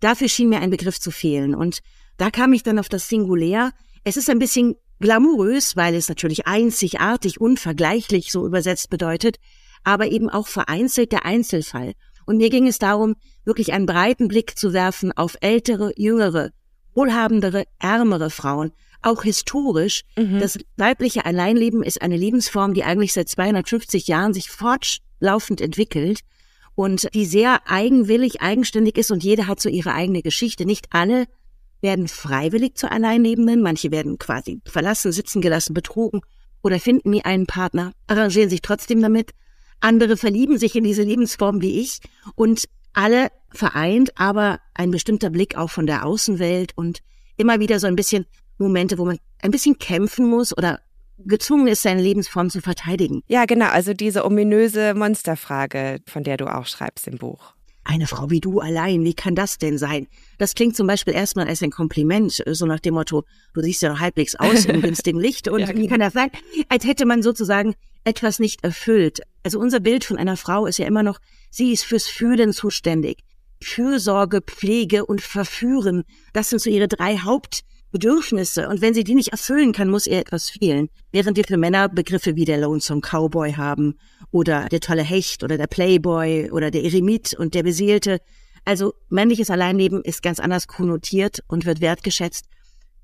Dafür 0.00 0.28
schien 0.28 0.48
mir 0.48 0.60
ein 0.60 0.70
Begriff 0.70 0.98
zu 0.98 1.10
fehlen. 1.10 1.54
Und 1.54 1.80
da 2.16 2.30
kam 2.30 2.52
ich 2.52 2.62
dann 2.62 2.78
auf 2.78 2.88
das 2.88 3.08
Singulär. 3.08 3.72
Es 4.04 4.16
ist 4.16 4.30
ein 4.30 4.38
bisschen 4.38 4.76
glamourös, 5.00 5.76
weil 5.76 5.94
es 5.94 6.08
natürlich 6.08 6.46
einzigartig, 6.46 7.40
unvergleichlich 7.40 8.30
so 8.30 8.46
übersetzt 8.46 8.88
bedeutet, 8.88 9.36
aber 9.82 10.06
eben 10.06 10.30
auch 10.30 10.46
vereinzelt 10.46 11.10
der 11.10 11.26
Einzelfall. 11.26 11.94
Und 12.24 12.36
mir 12.36 12.50
ging 12.50 12.68
es 12.68 12.78
darum, 12.78 13.16
wirklich 13.44 13.72
einen 13.72 13.86
breiten 13.86 14.28
Blick 14.28 14.56
zu 14.56 14.72
werfen 14.72 15.10
auf 15.10 15.36
ältere, 15.40 15.92
jüngere, 15.96 16.50
wohlhabendere, 16.94 17.64
ärmere 17.80 18.30
Frauen, 18.30 18.70
auch 19.02 19.24
historisch. 19.24 20.04
Mhm. 20.16 20.38
Das 20.38 20.56
weibliche 20.76 21.24
Alleinleben 21.26 21.82
ist 21.82 22.00
eine 22.00 22.16
Lebensform, 22.16 22.74
die 22.74 22.84
eigentlich 22.84 23.12
seit 23.12 23.28
250 23.28 24.06
Jahren 24.06 24.32
sich 24.32 24.50
fortlaufend 24.50 25.60
entwickelt 25.60 26.20
und 26.74 27.12
die 27.14 27.26
sehr 27.26 27.60
eigenwillig, 27.68 28.40
eigenständig 28.40 28.96
ist 28.98 29.10
und 29.10 29.22
jeder 29.22 29.46
hat 29.46 29.60
so 29.60 29.68
ihre 29.68 29.92
eigene 29.92 30.22
Geschichte. 30.22 30.64
Nicht 30.64 30.86
alle 30.90 31.26
werden 31.80 32.08
freiwillig 32.08 32.76
zu 32.76 32.90
Alleinlebenden, 32.90 33.60
manche 33.62 33.90
werden 33.90 34.18
quasi 34.18 34.60
verlassen, 34.64 35.12
sitzen 35.12 35.42
gelassen, 35.42 35.74
betrogen 35.74 36.20
oder 36.62 36.78
finden 36.78 37.10
nie 37.10 37.24
einen 37.24 37.46
Partner, 37.46 37.92
arrangieren 38.06 38.48
sich 38.48 38.62
trotzdem 38.62 39.02
damit. 39.02 39.32
Andere 39.80 40.16
verlieben 40.16 40.58
sich 40.58 40.76
in 40.76 40.84
diese 40.84 41.02
Lebensform 41.02 41.60
wie 41.60 41.80
ich 41.80 41.98
und 42.36 42.68
alle 42.92 43.28
vereint, 43.50 44.12
aber 44.16 44.60
ein 44.74 44.90
bestimmter 44.90 45.30
Blick 45.30 45.56
auch 45.56 45.70
von 45.70 45.86
der 45.86 46.06
Außenwelt 46.06 46.72
und 46.76 47.00
immer 47.36 47.58
wieder 47.58 47.80
so 47.80 47.86
ein 47.86 47.96
bisschen 47.96 48.26
Momente, 48.58 48.98
wo 48.98 49.04
man 49.04 49.18
ein 49.40 49.50
bisschen 49.50 49.78
kämpfen 49.78 50.28
muss 50.28 50.56
oder 50.56 50.80
gezwungen 51.18 51.68
ist, 51.68 51.82
seine 51.82 52.02
Lebensform 52.02 52.50
zu 52.50 52.60
verteidigen. 52.60 53.22
Ja, 53.28 53.44
genau, 53.44 53.66
also 53.66 53.94
diese 53.94 54.24
ominöse 54.24 54.94
Monsterfrage, 54.94 56.00
von 56.06 56.24
der 56.24 56.36
du 56.36 56.46
auch 56.46 56.66
schreibst 56.66 57.06
im 57.08 57.18
Buch. 57.18 57.54
Eine 57.84 58.06
Frau 58.06 58.30
wie 58.30 58.40
du 58.40 58.60
allein, 58.60 59.02
wie 59.02 59.14
kann 59.14 59.34
das 59.34 59.58
denn 59.58 59.76
sein? 59.76 60.06
Das 60.38 60.54
klingt 60.54 60.76
zum 60.76 60.86
Beispiel 60.86 61.14
erstmal 61.14 61.48
als 61.48 61.62
ein 61.62 61.70
Kompliment, 61.70 62.42
so 62.46 62.64
nach 62.64 62.78
dem 62.78 62.94
Motto, 62.94 63.24
du 63.54 63.60
siehst 63.60 63.82
ja 63.82 63.88
noch 63.88 63.98
halbwegs 63.98 64.36
aus 64.36 64.66
im 64.66 64.80
günstigen 64.82 65.18
Licht 65.18 65.48
und 65.48 65.60
ja, 65.60 65.68
wie 65.68 65.72
genau. 65.72 65.88
kann 65.88 66.00
das 66.00 66.12
sein? 66.12 66.30
Als 66.68 66.84
hätte 66.84 67.06
man 67.06 67.22
sozusagen 67.22 67.74
etwas 68.04 68.38
nicht 68.38 68.62
erfüllt. 68.62 69.20
Also 69.42 69.58
unser 69.58 69.80
Bild 69.80 70.04
von 70.04 70.16
einer 70.16 70.36
Frau 70.36 70.66
ist 70.66 70.78
ja 70.78 70.86
immer 70.86 71.02
noch, 71.02 71.18
sie 71.50 71.72
ist 71.72 71.84
fürs 71.84 72.06
Fühlen 72.06 72.52
zuständig. 72.52 73.18
Fürsorge, 73.60 74.42
Pflege 74.42 75.06
und 75.06 75.20
Verführen, 75.20 76.04
das 76.32 76.50
sind 76.50 76.60
so 76.60 76.70
ihre 76.70 76.88
drei 76.88 77.16
Hauptbedürfnisse. 77.92 78.68
Und 78.68 78.80
wenn 78.80 78.94
sie 78.94 79.04
die 79.04 79.14
nicht 79.14 79.32
erfüllen 79.32 79.72
kann, 79.72 79.88
muss 79.88 80.06
ihr 80.06 80.18
etwas 80.18 80.50
fehlen. 80.50 80.88
Während 81.10 81.36
wir 81.36 81.44
für 81.44 81.56
Männer 81.56 81.88
Begriffe 81.88 82.36
wie 82.36 82.44
der 82.44 82.58
Lonesome 82.58 83.02
Cowboy 83.02 83.52
haben 83.52 83.98
oder 84.30 84.68
der 84.68 84.80
tolle 84.80 85.02
Hecht 85.02 85.44
oder 85.44 85.58
der 85.58 85.66
Playboy 85.66 86.50
oder 86.50 86.70
der 86.70 86.84
Eremit 86.84 87.34
und 87.34 87.54
der 87.54 87.62
Beseelte. 87.62 88.18
Also 88.64 88.94
männliches 89.10 89.50
Alleinleben 89.50 90.02
ist 90.02 90.22
ganz 90.22 90.40
anders 90.40 90.66
konnotiert 90.66 91.40
und 91.48 91.66
wird 91.66 91.80
wertgeschätzt. 91.80 92.46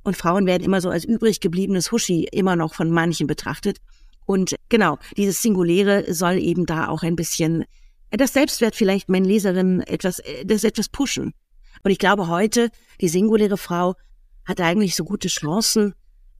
Und 0.04 0.16
Frauen 0.16 0.46
werden 0.46 0.64
immer 0.64 0.80
so 0.80 0.88
als 0.88 1.04
übrig 1.04 1.40
gebliebenes 1.40 1.92
Huschi 1.92 2.24
immer 2.32 2.56
noch 2.56 2.74
von 2.74 2.90
manchen 2.90 3.26
betrachtet. 3.26 3.78
Und 4.24 4.56
genau, 4.68 4.98
dieses 5.16 5.42
Singuläre 5.42 6.12
soll 6.14 6.38
eben 6.38 6.64
da 6.64 6.88
auch 6.88 7.02
ein 7.02 7.16
bisschen 7.16 7.64
das 8.10 8.32
Selbstwert 8.32 8.74
vielleicht 8.74 9.10
meinen 9.10 9.26
Leserinnen 9.26 9.80
etwas, 9.80 10.22
das 10.44 10.64
etwas 10.64 10.88
pushen. 10.88 11.34
Und 11.82 11.90
ich 11.90 11.98
glaube 11.98 12.28
heute, 12.28 12.70
die 13.00 13.08
singuläre 13.08 13.58
Frau 13.58 13.94
hat 14.48 14.60
eigentlich 14.60 14.96
so 14.96 15.04
gute 15.04 15.28
Chancen, 15.28 15.94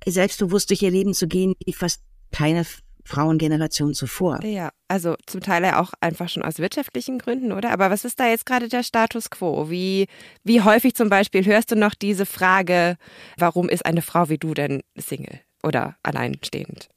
selbstbewusst 0.04 0.70
durch 0.70 0.82
ihr 0.82 0.90
Leben 0.90 1.14
zu 1.14 1.28
gehen, 1.28 1.54
wie 1.64 1.74
fast 1.74 2.00
keine 2.32 2.64
Frauengeneration 3.04 3.94
zuvor. 3.94 4.42
Ja, 4.44 4.70
also 4.88 5.14
zum 5.26 5.40
Teil 5.40 5.62
ja 5.62 5.80
auch 5.80 5.92
einfach 6.00 6.28
schon 6.28 6.42
aus 6.42 6.58
wirtschaftlichen 6.58 7.18
Gründen, 7.18 7.52
oder? 7.52 7.70
Aber 7.70 7.90
was 7.90 8.04
ist 8.04 8.20
da 8.20 8.28
jetzt 8.28 8.44
gerade 8.44 8.68
der 8.68 8.82
Status 8.82 9.30
quo? 9.30 9.70
Wie, 9.70 10.08
wie 10.44 10.62
häufig 10.62 10.94
zum 10.94 11.08
Beispiel 11.08 11.44
hörst 11.44 11.70
du 11.70 11.76
noch 11.76 11.94
diese 11.94 12.26
Frage, 12.26 12.96
warum 13.36 13.68
ist 13.68 13.86
eine 13.86 14.02
Frau 14.02 14.28
wie 14.28 14.38
du 14.38 14.52
denn 14.52 14.82
Single 14.96 15.40
oder 15.62 15.96
alleinstehend? 16.02 16.88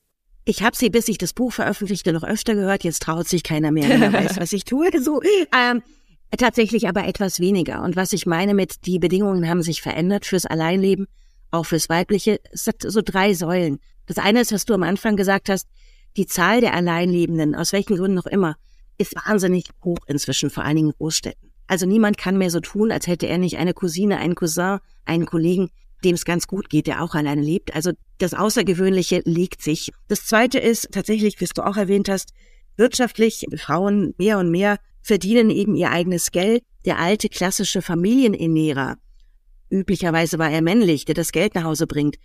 Ich 0.44 0.64
habe 0.64 0.76
sie, 0.76 0.90
bis 0.90 1.08
ich 1.08 1.18
das 1.18 1.34
Buch 1.34 1.54
veröffentlichte, 1.54 2.12
noch 2.14 2.24
öfter 2.24 2.56
gehört. 2.56 2.84
Jetzt 2.84 3.04
traut 3.04 3.28
sich 3.28 3.44
keiner 3.44 3.72
mehr, 3.72 3.88
wenn 3.88 4.02
er 4.02 4.14
weiß, 4.14 4.38
was 4.38 4.52
ich 4.54 4.66
tue. 4.66 4.90
So, 5.02 5.22
ähm, 5.56 5.82
tatsächlich 6.38 6.88
aber 6.88 7.06
etwas 7.06 7.40
weniger. 7.40 7.84
Und 7.84 7.96
was 7.96 8.14
ich 8.14 8.26
meine 8.26 8.54
mit, 8.54 8.86
die 8.86 9.00
Bedingungen 9.00 9.48
haben 9.48 9.62
sich 9.62 9.82
verändert 9.82 10.26
fürs 10.26 10.46
Alleinleben, 10.46 11.08
auch 11.52 11.66
fürs 11.66 11.90
Weibliche. 11.90 12.40
Es 12.52 12.68
hat 12.68 12.82
so 12.82 13.02
drei 13.04 13.34
Säulen. 13.34 13.80
Das 14.06 14.18
eine 14.18 14.42
ist, 14.42 14.52
was 14.52 14.66
du 14.66 14.74
am 14.74 14.84
Anfang 14.84 15.16
gesagt 15.16 15.50
hast, 15.50 15.68
die 16.18 16.26
Zahl 16.26 16.62
der 16.62 16.74
Alleinlebenden, 16.74 17.56
aus 17.56 17.74
welchen 17.74 17.96
Gründen 17.96 18.16
noch 18.16 18.26
immer, 18.26 18.56
ist 18.98 19.16
wahnsinnig 19.16 19.66
hoch 19.84 20.00
inzwischen, 20.08 20.50
vor 20.50 20.64
allen 20.64 20.76
Dingen 20.76 20.90
in 20.90 20.96
Großstädten. 20.98 21.52
Also 21.68 21.86
niemand 21.86 22.18
kann 22.18 22.38
mehr 22.38 22.50
so 22.50 22.60
tun, 22.60 22.92
als 22.92 23.08
hätte 23.08 23.28
er 23.28 23.38
nicht 23.38 23.58
eine 23.58 23.74
Cousine, 23.74 24.18
einen 24.18 24.36
Cousin, 24.36 24.80
einen 25.06 25.26
Kollegen, 25.26 25.70
dem 26.04 26.16
es 26.16 26.26
ganz 26.26 26.48
gut 26.48 26.70
geht, 26.70 26.88
der 26.88 27.02
auch 27.02 27.16
alleine 27.16 27.42
lebt. 27.42 27.74
Also 27.76 27.92
das 28.18 28.34
Außergewöhnliche 28.34 29.22
legt 29.26 29.62
sich. 29.62 29.92
Das 30.08 30.26
Zweite 30.26 30.60
ist 30.60 30.90
tatsächlich, 30.92 31.40
wie 31.40 31.46
du 31.46 31.66
auch 31.66 31.78
erwähnt 31.78 32.10
hast, 32.10 32.34
wirtschaftlich 32.76 33.46
Frauen 33.58 34.14
mehr 34.18 34.38
und 34.38 34.52
mehr 34.52 34.78
verdienen 35.02 35.50
eben 35.50 35.76
ihr 35.76 35.92
eigenes 35.92 36.32
Geld. 36.32 36.64
Der 36.86 37.00
alte 37.00 37.30
klassische 37.30 37.82
Familienernährer, 37.82 38.98
üblicherweise 39.70 40.40
war 40.40 40.50
er 40.50 40.62
männlich, 40.62 41.06
der 41.06 41.16
das 41.16 41.32
Geld 41.32 41.56
nach 41.56 41.64
Hause 41.64 41.88
bringt. 41.88 42.18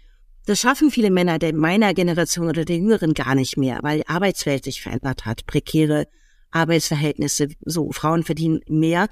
Das 0.47 0.61
schaffen 0.61 0.90
viele 0.90 1.11
Männer 1.11 1.38
der 1.38 1.54
meiner 1.54 1.92
Generation 1.92 2.49
oder 2.49 2.64
der 2.64 2.76
Jüngeren 2.76 3.14
gar 3.14 3.35
nicht 3.35 3.56
mehr, 3.56 3.80
weil 3.83 3.99
die 3.99 4.09
Arbeitswelt 4.09 4.64
sich 4.64 4.80
verändert 4.80 5.26
hat, 5.26 5.47
prekäre 5.47 6.06
Arbeitsverhältnisse, 6.52 7.49
so 7.64 7.90
Frauen 7.92 8.23
verdienen 8.23 8.61
mehr. 8.68 9.09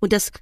Und 0.00 0.12
das 0.12 0.32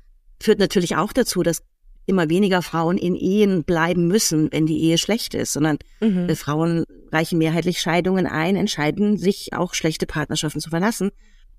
führt 0.40 0.58
natürlich 0.58 0.96
auch 0.96 1.12
dazu, 1.12 1.42
dass 1.42 1.62
immer 2.06 2.28
weniger 2.28 2.62
Frauen 2.62 2.98
in 2.98 3.14
Ehen 3.14 3.64
bleiben 3.64 4.08
müssen, 4.08 4.50
wenn 4.52 4.66
die 4.66 4.82
Ehe 4.82 4.98
schlecht 4.98 5.34
ist, 5.34 5.52
sondern 5.52 5.78
mhm. 6.00 6.28
Äh, 6.28 6.34
Frauen 6.34 6.84
reichen 7.12 7.38
mehrheitlich 7.38 7.80
Scheidungen 7.80 8.26
ein, 8.26 8.56
entscheiden 8.56 9.16
sich 9.16 9.52
auch 9.52 9.74
schlechte 9.74 10.06
Partnerschaften 10.06 10.60
zu 10.60 10.70
verlassen. 10.70 11.10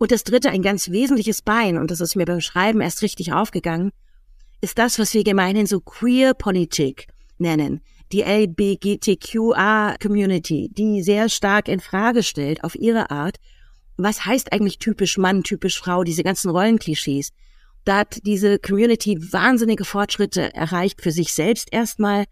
Und 0.02 0.12
das 0.12 0.24
dritte, 0.24 0.50
ein 0.50 0.64
ganz 0.64 0.90
wesentliches 0.90 1.44
Bein, 1.44 1.78
und 1.78 1.92
das 1.92 2.02
ist 2.02 2.16
mir 2.16 2.26
beim 2.26 2.42
Schreiben 2.42 2.82
erst 2.82 3.04
richtig 3.04 3.34
aufgegangen, 3.34 3.92
ist 4.60 4.80
das, 4.80 4.98
was 4.98 5.14
wir 5.14 5.24
gemeinhin 5.24 5.68
so 5.68 5.80
Queer 5.80 6.34
Politik 6.34 7.06
nennen. 7.38 7.82
Die 8.12 8.24
LBGTQA-Community, 8.24 10.72
die 10.74 11.04
sehr 11.04 11.30
stark 11.30 11.68
in 11.68 11.80
Frage 11.80 12.24
stellt, 12.24 12.64
auf 12.64 12.74
ihre 12.74 13.12
Art, 13.12 13.38
was 13.96 14.26
heißt 14.26 14.52
eigentlich 14.52 14.80
typisch 14.80 15.20
Mann, 15.20 15.44
typisch 15.44 15.78
Frau, 15.78 16.04
diese 16.04 16.24
ganzen 16.24 16.50
Rollenklischees. 16.50 17.30
Da 17.86 17.98
hat 17.98 18.26
diese 18.26 18.58
Community 18.58 19.20
wahnsinnige 19.32 19.86
Fortschritte 19.86 20.52
erreicht 20.56 21.04
für 21.04 21.12
sich 21.12 21.32
selbst 21.32 21.68
erstmal. 21.72 22.26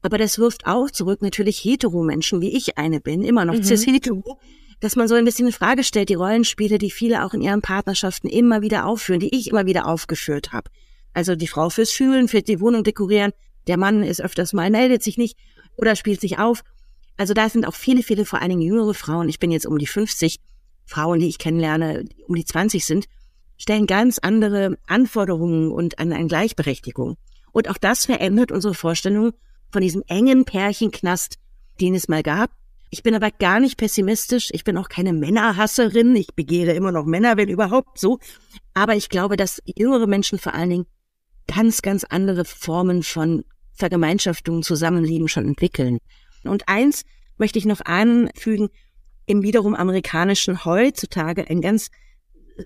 Aber 0.00 0.18
das 0.18 0.40
wirft 0.40 0.66
auch 0.66 0.90
zurück 0.90 1.22
natürlich 1.22 1.58
hetero-Menschen, 1.58 2.40
wie 2.40 2.56
ich 2.56 2.78
eine 2.78 3.00
bin, 3.00 3.22
immer 3.22 3.44
noch 3.44 3.54
mhm. 3.54 3.62
cis-hetero, 3.62 4.40
dass 4.82 4.96
man 4.96 5.06
so 5.06 5.14
ein 5.14 5.24
bisschen 5.24 5.46
in 5.46 5.52
Frage 5.52 5.84
stellt, 5.84 6.08
die 6.08 6.14
Rollenspiele, 6.14 6.76
die 6.76 6.90
viele 6.90 7.24
auch 7.24 7.34
in 7.34 7.40
ihren 7.40 7.62
Partnerschaften 7.62 8.26
immer 8.26 8.62
wieder 8.62 8.84
aufführen, 8.84 9.20
die 9.20 9.32
ich 9.32 9.48
immer 9.48 9.64
wieder 9.64 9.86
aufgeführt 9.86 10.52
habe. 10.52 10.70
Also 11.14 11.36
die 11.36 11.46
Frau 11.46 11.70
fürs 11.70 11.92
Fühlen, 11.92 12.26
für 12.26 12.42
die 12.42 12.60
Wohnung 12.60 12.82
dekorieren, 12.82 13.30
der 13.68 13.76
Mann 13.76 14.02
ist 14.02 14.20
öfters 14.20 14.52
mal, 14.52 14.70
meldet 14.70 15.04
sich 15.04 15.16
nicht 15.16 15.38
oder 15.76 15.94
spielt 15.94 16.20
sich 16.20 16.40
auf. 16.40 16.64
Also 17.16 17.32
da 17.32 17.48
sind 17.48 17.64
auch 17.64 17.76
viele, 17.76 18.02
viele, 18.02 18.24
vor 18.24 18.40
allen 18.40 18.50
Dingen 18.50 18.62
jüngere 18.62 18.92
Frauen, 18.92 19.28
ich 19.28 19.38
bin 19.38 19.52
jetzt 19.52 19.66
um 19.66 19.78
die 19.78 19.86
50, 19.86 20.40
Frauen, 20.84 21.20
die 21.20 21.28
ich 21.28 21.38
kennenlerne, 21.38 22.04
um 22.26 22.34
die 22.34 22.44
20 22.44 22.84
sind, 22.84 23.06
stellen 23.58 23.86
ganz 23.86 24.18
andere 24.18 24.78
Anforderungen 24.88 25.70
und 25.70 26.00
an 26.00 26.12
eine 26.12 26.26
Gleichberechtigung. 26.26 27.16
Und 27.52 27.70
auch 27.70 27.78
das 27.78 28.06
verändert 28.06 28.50
unsere 28.50 28.74
Vorstellung 28.74 29.30
von 29.70 29.80
diesem 29.80 30.02
engen 30.08 30.44
Pärchenknast, 30.44 31.38
den 31.80 31.94
es 31.94 32.08
mal 32.08 32.24
gab. 32.24 32.50
Ich 32.94 33.02
bin 33.02 33.14
aber 33.14 33.30
gar 33.30 33.58
nicht 33.58 33.78
pessimistisch. 33.78 34.50
Ich 34.52 34.64
bin 34.64 34.76
auch 34.76 34.90
keine 34.90 35.14
Männerhasserin. 35.14 36.14
Ich 36.14 36.34
begehre 36.34 36.72
immer 36.72 36.92
noch 36.92 37.06
Männer, 37.06 37.38
wenn 37.38 37.48
überhaupt 37.48 37.98
so. 37.98 38.18
Aber 38.74 38.94
ich 38.94 39.08
glaube, 39.08 39.38
dass 39.38 39.62
jüngere 39.64 40.06
Menschen 40.06 40.38
vor 40.38 40.52
allen 40.52 40.68
Dingen 40.68 40.86
ganz, 41.46 41.80
ganz 41.80 42.04
andere 42.04 42.44
Formen 42.44 43.02
von 43.02 43.44
Vergemeinschaftung, 43.72 44.62
Zusammenleben 44.62 45.28
schon 45.28 45.48
entwickeln. 45.48 46.00
Und 46.44 46.68
eins 46.68 47.04
möchte 47.38 47.58
ich 47.58 47.64
noch 47.64 47.80
anfügen, 47.80 48.68
im 49.24 49.42
wiederum 49.42 49.74
amerikanischen 49.74 50.66
heutzutage 50.66 51.48
ein 51.48 51.62
ganz 51.62 51.88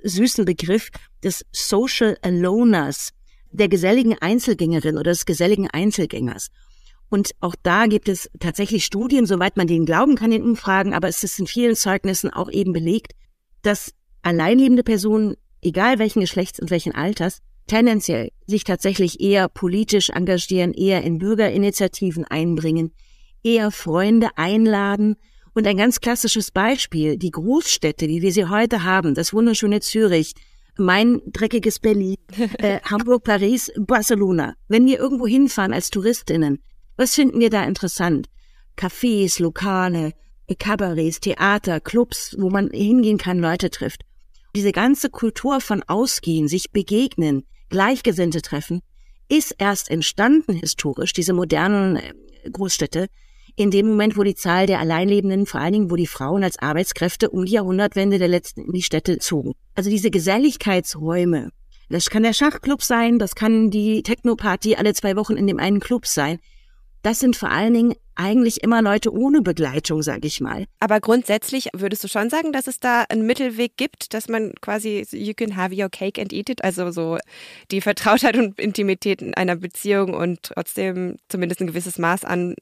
süßen 0.02 0.44
Begriff 0.44 0.88
des 1.22 1.44
Social 1.52 2.18
Aloners, 2.22 3.10
der 3.52 3.68
geselligen 3.68 4.18
Einzelgängerin 4.20 4.96
oder 4.96 5.12
des 5.12 5.24
geselligen 5.24 5.70
Einzelgängers. 5.70 6.48
Und 7.08 7.32
auch 7.40 7.54
da 7.62 7.86
gibt 7.86 8.08
es 8.08 8.28
tatsächlich 8.40 8.84
Studien, 8.84 9.26
soweit 9.26 9.56
man 9.56 9.66
denen 9.66 9.86
glauben 9.86 10.16
kann 10.16 10.32
in 10.32 10.42
Umfragen, 10.42 10.92
aber 10.92 11.08
es 11.08 11.22
ist 11.22 11.38
in 11.38 11.46
vielen 11.46 11.76
Zeugnissen 11.76 12.30
auch 12.32 12.50
eben 12.50 12.72
belegt, 12.72 13.12
dass 13.62 13.92
alleinlebende 14.22 14.82
Personen, 14.82 15.36
egal 15.62 15.98
welchen 15.98 16.20
Geschlechts 16.20 16.58
und 16.58 16.70
welchen 16.70 16.94
Alters, 16.94 17.40
tendenziell 17.66 18.30
sich 18.46 18.64
tatsächlich 18.64 19.20
eher 19.20 19.48
politisch 19.48 20.10
engagieren, 20.10 20.72
eher 20.72 21.02
in 21.02 21.18
Bürgerinitiativen 21.18 22.24
einbringen, 22.24 22.92
eher 23.42 23.70
Freunde 23.70 24.30
einladen 24.36 25.16
und 25.54 25.66
ein 25.66 25.76
ganz 25.76 26.00
klassisches 26.00 26.50
Beispiel, 26.50 27.16
die 27.16 27.30
Großstädte, 27.30 28.08
wie 28.08 28.22
wir 28.22 28.32
sie 28.32 28.46
heute 28.46 28.82
haben, 28.84 29.14
das 29.14 29.32
wunderschöne 29.32 29.80
Zürich, 29.80 30.34
mein 30.76 31.22
dreckiges 31.26 31.78
Berlin, 31.78 32.16
äh, 32.58 32.80
Hamburg, 32.82 33.24
Paris, 33.24 33.72
Barcelona. 33.76 34.54
Wenn 34.68 34.86
wir 34.86 34.98
irgendwo 34.98 35.26
hinfahren 35.26 35.72
als 35.72 35.90
Touristinnen, 35.90 36.62
was 36.96 37.14
finden 37.14 37.40
wir 37.40 37.50
da 37.50 37.64
interessant? 37.64 38.28
Cafés, 38.76 39.40
Lokale, 39.40 40.12
Kabarets, 40.58 41.20
Theater, 41.20 41.80
Clubs, 41.80 42.36
wo 42.38 42.50
man 42.50 42.70
hingehen 42.70 43.18
kann, 43.18 43.38
Leute 43.38 43.70
trifft. 43.70 44.02
Diese 44.54 44.72
ganze 44.72 45.10
Kultur 45.10 45.60
von 45.60 45.82
Ausgehen, 45.82 46.48
sich 46.48 46.70
begegnen, 46.70 47.44
Gleichgesinnte 47.68 48.42
treffen, 48.42 48.80
ist 49.28 49.54
erst 49.58 49.90
entstanden 49.90 50.54
historisch, 50.54 51.12
diese 51.12 51.32
modernen 51.32 51.96
äh, 51.96 52.12
Großstädte, 52.50 53.08
in 53.56 53.70
dem 53.70 53.88
Moment, 53.88 54.16
wo 54.16 54.22
die 54.22 54.34
Zahl 54.34 54.66
der 54.66 54.80
Alleinlebenden, 54.80 55.46
vor 55.46 55.60
allen 55.60 55.72
Dingen, 55.72 55.90
wo 55.90 55.96
die 55.96 56.06
Frauen 56.06 56.44
als 56.44 56.58
Arbeitskräfte 56.58 57.30
um 57.30 57.46
die 57.46 57.52
Jahrhundertwende 57.52 58.18
der 58.18 58.28
letzten 58.28 58.66
in 58.66 58.72
die 58.72 58.82
Städte 58.82 59.18
zogen. 59.18 59.54
Also 59.74 59.90
diese 59.90 60.10
Geselligkeitsräume. 60.10 61.50
Das 61.88 62.10
kann 62.10 62.22
der 62.22 62.34
Schachclub 62.34 62.82
sein, 62.82 63.18
das 63.18 63.34
kann 63.34 63.70
die 63.70 64.02
Technoparty 64.02 64.76
alle 64.76 64.92
zwei 64.92 65.16
Wochen 65.16 65.36
in 65.36 65.46
dem 65.46 65.58
einen 65.58 65.80
Club 65.80 66.06
sein. 66.06 66.38
Das 67.06 67.20
sind 67.20 67.36
vor 67.36 67.52
allen 67.52 67.72
Dingen 67.72 67.94
eigentlich 68.16 68.64
immer 68.64 68.82
Leute 68.82 69.12
ohne 69.12 69.40
Begleitung, 69.40 70.02
sag 70.02 70.24
ich 70.24 70.40
mal. 70.40 70.64
Aber 70.80 70.98
grundsätzlich 70.98 71.68
würdest 71.72 72.02
du 72.02 72.08
schon 72.08 72.30
sagen, 72.30 72.50
dass 72.50 72.66
es 72.66 72.80
da 72.80 73.02
einen 73.02 73.24
Mittelweg 73.24 73.76
gibt, 73.76 74.12
dass 74.12 74.26
man 74.26 74.52
quasi 74.60 75.06
you 75.12 75.32
can 75.32 75.54
have 75.54 75.72
your 75.72 75.88
cake 75.88 76.20
and 76.20 76.32
eat 76.32 76.48
it, 76.48 76.64
also 76.64 76.90
so 76.90 77.18
die 77.70 77.80
Vertrautheit 77.80 78.36
und 78.36 78.58
Intimität 78.58 79.22
in 79.22 79.34
einer 79.34 79.54
Beziehung 79.54 80.14
und 80.14 80.42
trotzdem 80.42 81.14
zumindest 81.28 81.60
ein 81.60 81.68
gewisses 81.68 81.96
Maß 81.96 82.24
an 82.24 82.56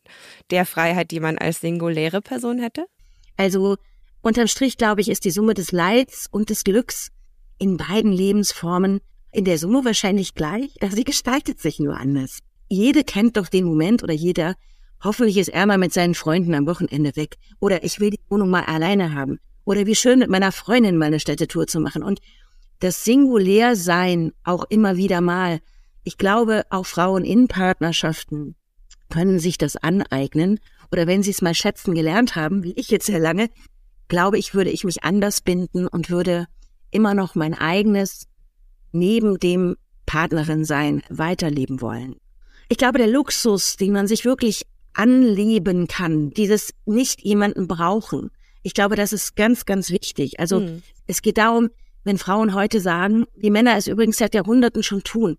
der 0.51 0.67
Freiheit, 0.67 1.11
die 1.11 1.21
man 1.21 1.39
als 1.39 1.63
singuläre 1.63 2.21
Person 2.21 2.59
hätte? 2.59 2.85
Also 3.39 3.77
unterm 4.21 4.47
Strich, 4.47 4.77
glaube 4.77 5.01
ich, 5.01 5.09
ist 5.09 5.25
die 5.25 5.31
Summe 5.31 5.55
des 5.55 5.73
Leids 5.73 6.29
und 6.31 6.51
des 6.51 6.65
Glücks 6.65 7.09
in 7.57 7.79
beiden 7.79 8.13
Lebensformen 8.13 9.01
in 9.33 9.47
der 9.47 9.57
Summe 9.57 9.87
wahrscheinlich 9.87 10.35
gleich, 10.35 10.75
sie 10.91 11.05
gestaltet 11.05 11.61
sich 11.61 11.79
nur 11.81 11.97
anders. 11.97 12.41
Jede 12.75 13.05
kennt 13.05 13.37
doch 13.37 13.49
den 13.49 13.67
Moment 13.67 14.03
oder 14.03 14.15
jeder, 14.15 14.57
hoffentlich 15.05 15.39
ist 15.39 15.49
er 15.49 15.65
mal 15.65 15.79
mit 15.79 15.93
seinen 15.93 16.17
Freunden 16.17 16.55
am 16.55 16.67
Wochenende 16.67 17.15
weg 17.15 17.37
oder 17.61 17.85
ich 17.85 18.01
will 18.01 18.11
die 18.11 18.19
Wohnung 18.29 18.51
mal 18.51 18.65
alleine 18.65 19.15
haben 19.15 19.39
oder 19.65 19.87
wie 19.87 19.95
schön 19.95 20.19
mit 20.19 20.29
meiner 20.29 20.51
Freundin 20.51 20.99
mal 20.99 21.07
eine 21.07 21.21
Städtetour 21.21 21.69
zu 21.69 21.79
machen 21.79 22.03
und 22.03 22.21
das 22.81 23.05
Singulärsein 23.05 24.33
auch 24.43 24.65
immer 24.71 24.97
wieder 24.97 25.21
mal. 25.21 25.61
Ich 26.03 26.19
glaube, 26.19 26.65
auch 26.69 26.85
Frauen 26.85 27.25
in 27.25 27.47
Partnerschaften 27.47 28.57
können 29.09 29.39
sich 29.39 29.57
das 29.57 29.77
aneignen 29.77 30.59
oder 30.91 31.07
wenn 31.07 31.23
sie 31.23 31.31
es 31.31 31.43
mal 31.43 31.55
schätzen 31.55 31.95
gelernt 31.95 32.35
haben, 32.35 32.65
wie 32.65 32.73
ich 32.73 32.91
jetzt 32.91 33.07
sehr 33.07 33.21
lange, 33.21 33.51
glaube 34.09 34.37
ich, 34.37 34.53
würde 34.53 34.71
ich 34.71 34.83
mich 34.83 35.05
anders 35.05 35.43
binden 35.43 35.87
und 35.87 36.11
würde 36.11 36.47
immer 36.91 37.15
noch 37.15 37.37
mein 37.37 37.55
eigenes 37.55 38.27
neben 38.91 39.39
dem 39.39 39.77
Partnerin 40.07 40.65
sein 40.65 41.05
weiterleben 41.09 41.81
wollen. 41.81 42.17
Ich 42.69 42.79
glaube, 42.79 42.99
der 42.99 43.07
Luxus, 43.07 43.77
den 43.77 43.93
man 43.93 44.07
sich 44.07 44.25
wirklich 44.25 44.67
anleben 44.95 45.87
kann, 45.89 46.31
dieses 46.31 46.73
nicht 46.87 47.23
jemanden 47.23 47.67
brauchen, 47.67 48.31
ich 48.63 48.75
glaube, 48.75 48.97
das 48.97 49.13
ist 49.13 49.37
ganz, 49.37 49.67
ganz 49.67 49.91
wichtig. 49.91 50.41
Also 50.41 50.61
mhm. 50.61 50.83
es 51.07 51.21
geht 51.21 51.37
darum, 51.37 51.69
wenn 52.05 52.19
Frauen 52.19 52.55
heute 52.55 52.81
sagen, 52.81 53.27
wie 53.37 53.51
Männer 53.51 53.77
es 53.77 53.87
übrigens 53.87 54.17
seit 54.17 54.35
Jahrhunderten 54.35 54.83
schon 54.83 55.03
tun, 55.03 55.37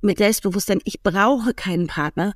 mit 0.00 0.18
Selbstbewusstsein, 0.18 0.80
ich 0.84 1.02
brauche 1.02 1.54
keinen 1.54 1.86
Partner, 1.86 2.34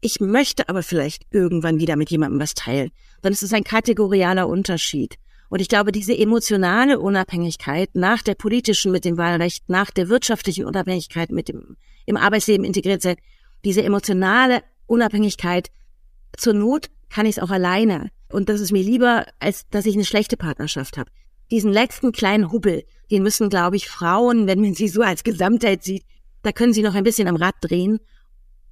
ich 0.00 0.20
möchte 0.20 0.68
aber 0.68 0.82
vielleicht 0.82 1.24
irgendwann 1.30 1.78
wieder 1.78 1.96
mit 1.96 2.10
jemandem 2.10 2.40
was 2.40 2.54
teilen, 2.54 2.90
dann 3.22 3.32
ist 3.32 3.42
es 3.42 3.52
ein 3.52 3.64
kategorialer 3.64 4.48
Unterschied. 4.48 5.16
Und 5.48 5.60
ich 5.60 5.68
glaube, 5.68 5.92
diese 5.92 6.16
emotionale 6.16 6.98
Unabhängigkeit 6.98 7.90
nach 7.94 8.22
der 8.22 8.34
politischen 8.34 8.90
mit 8.90 9.04
dem 9.04 9.18
Wahlrecht, 9.18 9.68
nach 9.68 9.90
der 9.90 10.08
wirtschaftlichen 10.08 10.64
Unabhängigkeit 10.64 11.30
mit 11.30 11.48
dem 11.48 11.76
im 12.06 12.16
Arbeitsleben 12.16 12.64
integriert 12.64 13.02
sein, 13.02 13.16
diese 13.64 13.82
emotionale 13.82 14.62
Unabhängigkeit, 14.86 15.70
zur 16.36 16.54
Not 16.54 16.90
kann 17.08 17.26
ich 17.26 17.36
es 17.36 17.42
auch 17.42 17.50
alleine. 17.50 18.10
Und 18.30 18.48
das 18.48 18.60
ist 18.60 18.72
mir 18.72 18.82
lieber, 18.82 19.26
als 19.38 19.68
dass 19.70 19.86
ich 19.86 19.94
eine 19.94 20.04
schlechte 20.04 20.36
Partnerschaft 20.36 20.96
habe. 20.96 21.10
Diesen 21.50 21.72
letzten 21.72 22.12
kleinen 22.12 22.50
Hubbel, 22.50 22.84
den 23.10 23.22
müssen, 23.22 23.50
glaube 23.50 23.76
ich, 23.76 23.88
Frauen, 23.88 24.46
wenn 24.46 24.60
man 24.60 24.74
sie 24.74 24.88
so 24.88 25.02
als 25.02 25.22
Gesamtheit 25.22 25.82
sieht, 25.84 26.04
da 26.42 26.52
können 26.52 26.72
sie 26.72 26.82
noch 26.82 26.94
ein 26.94 27.04
bisschen 27.04 27.28
am 27.28 27.36
Rad 27.36 27.54
drehen 27.60 28.00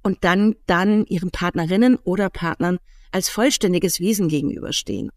und 0.01 0.23
dann, 0.23 0.55
dann 0.65 1.05
ihren 1.05 1.29
Partnerinnen 1.29 1.95
oder 1.97 2.29
Partnern 2.29 2.79
als 3.11 3.29
vollständiges 3.29 3.99
Wesen 3.99 4.29
gegenüberstehen. 4.29 5.11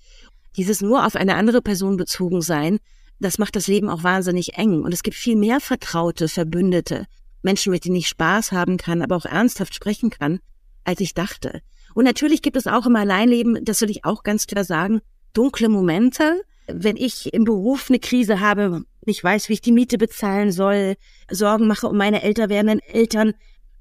Dieses 0.56 0.82
nur 0.82 1.06
auf 1.06 1.16
eine 1.16 1.36
andere 1.36 1.62
Person 1.62 1.96
bezogen 1.96 2.42
sein, 2.42 2.78
das 3.18 3.38
macht 3.38 3.56
das 3.56 3.66
Leben 3.66 3.88
auch 3.88 4.02
wahnsinnig 4.02 4.54
eng. 4.58 4.82
Und 4.82 4.92
es 4.92 5.02
gibt 5.02 5.16
viel 5.16 5.36
mehr 5.36 5.60
Vertraute, 5.60 6.28
Verbündete, 6.28 7.06
Menschen, 7.44 7.70
mit 7.70 7.84
denen 7.84 7.96
ich 7.96 8.08
Spaß 8.08 8.52
haben 8.52 8.76
kann, 8.76 9.02
aber 9.02 9.16
auch 9.16 9.26
ernsthaft 9.26 9.74
sprechen 9.74 10.10
kann, 10.10 10.40
als 10.84 11.00
ich 11.00 11.14
dachte. 11.14 11.60
Und 11.94 12.04
natürlich 12.04 12.42
gibt 12.42 12.56
es 12.56 12.66
auch 12.66 12.86
im 12.86 12.96
Alleinleben, 12.96 13.64
das 13.64 13.80
will 13.80 13.90
ich 13.90 14.04
auch 14.04 14.22
ganz 14.22 14.46
klar 14.46 14.64
sagen, 14.64 15.00
dunkle 15.32 15.68
Momente. 15.68 16.42
Wenn 16.66 16.96
ich 16.96 17.32
im 17.34 17.44
Beruf 17.44 17.88
eine 17.88 17.98
Krise 17.98 18.40
habe, 18.40 18.84
nicht 19.06 19.22
weiß, 19.22 19.48
wie 19.48 19.52
ich 19.54 19.60
die 19.60 19.72
Miete 19.72 19.98
bezahlen 19.98 20.50
soll, 20.50 20.94
Sorgen 21.30 21.66
mache 21.66 21.88
um 21.88 21.96
meine 21.96 22.22
älter 22.22 22.48
werdenden 22.48 22.80
Eltern, 22.80 23.34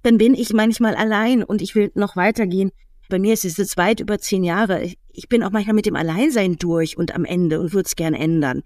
dann 0.03 0.17
bin 0.17 0.33
ich 0.33 0.51
manchmal 0.53 0.95
allein 0.95 1.43
und 1.43 1.61
ich 1.61 1.75
will 1.75 1.91
noch 1.95 2.15
weitergehen. 2.15 2.71
Bei 3.09 3.19
mir 3.19 3.33
ist 3.33 3.45
es 3.45 3.57
jetzt 3.57 3.77
weit 3.77 4.01
über 4.01 4.19
zehn 4.19 4.43
Jahre. 4.43 4.91
Ich 5.13 5.29
bin 5.29 5.43
auch 5.43 5.51
manchmal 5.51 5.75
mit 5.75 5.85
dem 5.85 5.95
Alleinsein 5.95 6.57
durch 6.57 6.97
und 6.97 7.15
am 7.15 7.25
Ende 7.25 7.59
und 7.61 7.73
würde 7.73 7.87
es 7.87 7.95
gern 7.95 8.13
ändern. 8.13 8.63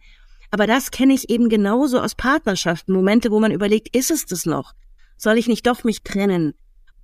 Aber 0.49 0.65
das 0.65 0.91
kenne 0.91 1.13
ich 1.13 1.29
eben 1.29 1.49
genauso 1.49 1.99
aus 1.99 2.15
Partnerschaften. 2.15 2.93
Momente, 2.93 3.31
wo 3.31 3.39
man 3.39 3.51
überlegt, 3.51 3.95
ist 3.95 4.11
es 4.11 4.25
das 4.25 4.45
noch? 4.45 4.73
Soll 5.17 5.37
ich 5.37 5.47
nicht 5.47 5.65
doch 5.67 5.83
mich 5.83 6.03
trennen? 6.03 6.53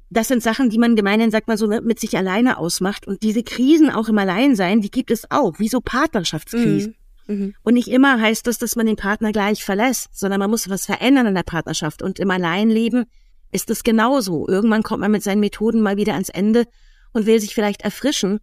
Das 0.10 0.28
sind 0.28 0.44
Sachen, 0.44 0.70
die 0.70 0.78
man 0.78 0.96
gemeinhin, 0.96 1.32
sagt 1.32 1.48
man 1.48 1.58
so, 1.58 1.66
ne, 1.66 1.82
mit 1.82 2.00
sich 2.00 2.16
alleine 2.16 2.58
ausmacht. 2.58 3.08
Und 3.08 3.24
diese 3.24 3.44
Krisen 3.44 3.90
auch 3.90 4.10
im 4.10 4.18
Alleinsein, 4.18 4.82
die 4.82 4.92
gibt 4.92 5.10
es 5.10 5.30
auch, 5.32 5.58
wie 5.58 5.68
so 5.68 5.82
Partnerschaftskrisen. 5.82 6.96
Mhm. 7.28 7.36
Mhm. 7.36 7.56
Und 7.64 7.74
nicht 7.74 7.88
immer 7.88 8.20
heißt 8.20 8.46
das, 8.46 8.58
dass 8.58 8.76
man 8.76 8.86
den 8.86 8.96
Partner 8.96 9.32
gleich 9.32 9.64
verlässt, 9.64 10.18
sondern 10.18 10.40
man 10.40 10.50
muss 10.50 10.70
was 10.70 10.86
verändern 10.86 11.28
in 11.28 11.36
der 11.36 11.44
Partnerschaft. 11.44 12.02
Und 12.02 12.20
im 12.20 12.30
Alleinleben 12.30 13.06
ist 13.52 13.70
es 13.70 13.84
genauso. 13.84 14.48
Irgendwann 14.48 14.84
kommt 14.84 15.02
man 15.02 15.12
mit 15.12 15.24
seinen 15.24 15.40
Methoden 15.40 15.82
mal 15.82 15.98
wieder 15.98 16.14
ans 16.14 16.30
Ende 16.30 16.66
und 17.14 17.26
will 17.26 17.40
sich 17.40 17.56
vielleicht 17.56 17.84
erfrischen. 17.84 18.40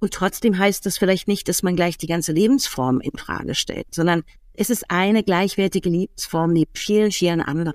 Und 0.00 0.12
trotzdem 0.12 0.58
heißt 0.58 0.84
das 0.86 0.98
vielleicht 0.98 1.28
nicht, 1.28 1.48
dass 1.48 1.62
man 1.62 1.76
gleich 1.76 1.98
die 1.98 2.06
ganze 2.06 2.32
Lebensform 2.32 3.00
in 3.00 3.16
Frage 3.16 3.54
stellt, 3.54 3.86
sondern 3.94 4.22
es 4.52 4.70
ist 4.70 4.90
eine 4.90 5.22
gleichwertige 5.22 5.88
Lebensform 5.88 6.52
neben 6.52 6.70
vielen, 6.74 7.10
vielen 7.10 7.40
anderen. 7.40 7.74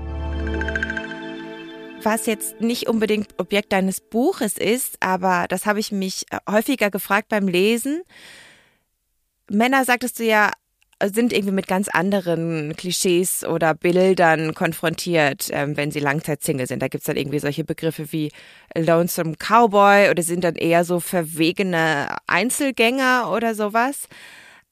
Was 2.03 2.25
jetzt 2.25 2.61
nicht 2.61 2.87
unbedingt 2.87 3.39
Objekt 3.39 3.71
deines 3.73 4.01
Buches 4.01 4.57
ist, 4.57 4.97
aber 5.01 5.45
das 5.47 5.67
habe 5.67 5.79
ich 5.79 5.91
mich 5.91 6.25
äh, 6.31 6.37
häufiger 6.49 6.89
gefragt 6.89 7.29
beim 7.29 7.47
Lesen. 7.47 8.01
Männer, 9.49 9.85
sagtest 9.85 10.17
du 10.17 10.23
ja, 10.23 10.51
sind 11.03 11.33
irgendwie 11.33 11.53
mit 11.53 11.67
ganz 11.67 11.89
anderen 11.89 12.75
Klischees 12.75 13.43
oder 13.43 13.73
Bildern 13.73 14.53
konfrontiert, 14.53 15.49
ähm, 15.51 15.77
wenn 15.77 15.91
sie 15.91 15.99
Langzeitsingle 15.99 16.67
sind. 16.67 16.81
Da 16.81 16.87
gibt's 16.87 17.05
dann 17.05 17.17
irgendwie 17.17 17.39
solche 17.39 17.63
Begriffe 17.63 18.11
wie 18.11 18.31
Lonesome 18.75 19.35
Cowboy 19.37 20.09
oder 20.09 20.23
sind 20.23 20.43
dann 20.43 20.55
eher 20.55 20.83
so 20.83 20.99
verwegene 20.99 22.15
Einzelgänger 22.27 23.31
oder 23.31 23.55
sowas. 23.55 24.07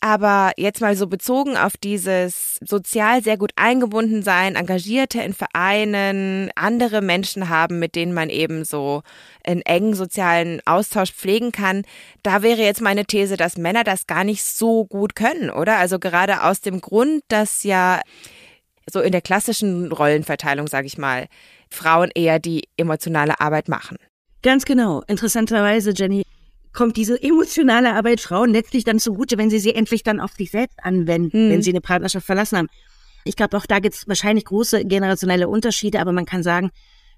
Aber 0.02 0.54
jetzt 0.56 0.80
mal 0.80 0.96
so 0.96 1.08
bezogen 1.08 1.58
auf 1.58 1.76
dieses 1.76 2.58
sozial 2.62 3.22
sehr 3.22 3.38
gut 3.38 3.52
eingebunden 3.58 4.24
sein, 4.24 4.56
Engagierte 4.56 5.22
in 5.22 5.34
Vereinen, 5.34 6.52
andere 6.56 7.02
Menschen 7.02 7.50
haben, 7.50 7.80
mit 7.80 7.96
denen 7.96 8.14
man 8.14 8.30
eben 8.30 8.64
so 8.64 9.04
einen 9.46 9.62
engen 9.62 9.96
sozialen 9.96 10.62
Austausch 10.66 11.12
pflegen 11.12 11.52
kann. 11.52 11.84
Da 12.24 12.44
wäre 12.44 12.62
jetzt 12.62 12.82
meine 12.82 13.06
These, 13.06 13.36
dass 13.36 13.58
Männer 13.58 13.84
das 13.84 14.08
gar 14.08 14.24
nicht 14.24 14.46
so 14.46 14.86
gut 14.86 15.16
können, 15.16 15.50
oder? 15.50 15.78
Also 15.78 16.00
gerade 16.00 16.44
aus 16.44 16.62
dem 16.62 16.80
Grund, 16.80 17.24
dass 17.28 17.64
ja 17.64 18.00
so 18.90 19.02
in 19.02 19.12
der 19.12 19.22
klassischen 19.22 19.92
Rollenverteilung, 19.92 20.68
sage 20.68 20.88
ich 20.88 20.98
mal, 20.98 21.28
Frauen 21.70 22.10
eher 22.16 22.40
die 22.40 22.70
emotionale 22.78 23.42
Arbeit 23.42 23.68
machen. 23.68 23.98
Ganz 24.42 24.64
genau. 24.64 25.04
Interessanterweise, 25.08 25.92
Jenny, 25.94 26.24
kommt 26.80 26.96
diese 26.96 27.22
emotionale 27.22 27.94
Arbeit 27.94 28.22
Frauen 28.22 28.52
letztlich 28.52 28.86
dann 28.86 29.00
zugute, 29.00 29.38
wenn 29.38 29.50
sie 29.50 29.60
sie 29.60 29.76
endlich 29.76 30.02
dann 30.02 30.22
auf 30.22 30.32
sich 30.38 30.50
selbst 30.50 30.80
anwenden, 30.82 31.48
mhm. 31.48 31.52
wenn 31.52 31.62
sie 31.62 31.72
eine 31.72 31.82
Partnerschaft 31.82 32.26
verlassen 32.26 32.58
haben. 32.58 32.70
Ich 33.26 33.36
glaube, 33.36 33.58
auch 33.58 33.66
da 33.66 33.80
gibt 33.80 33.96
es 33.96 34.08
wahrscheinlich 34.08 34.46
große 34.46 34.86
generationelle 34.86 35.50
Unterschiede, 35.50 36.00
aber 36.00 36.14
man 36.14 36.26
kann 36.26 36.42
sagen, 36.42 36.70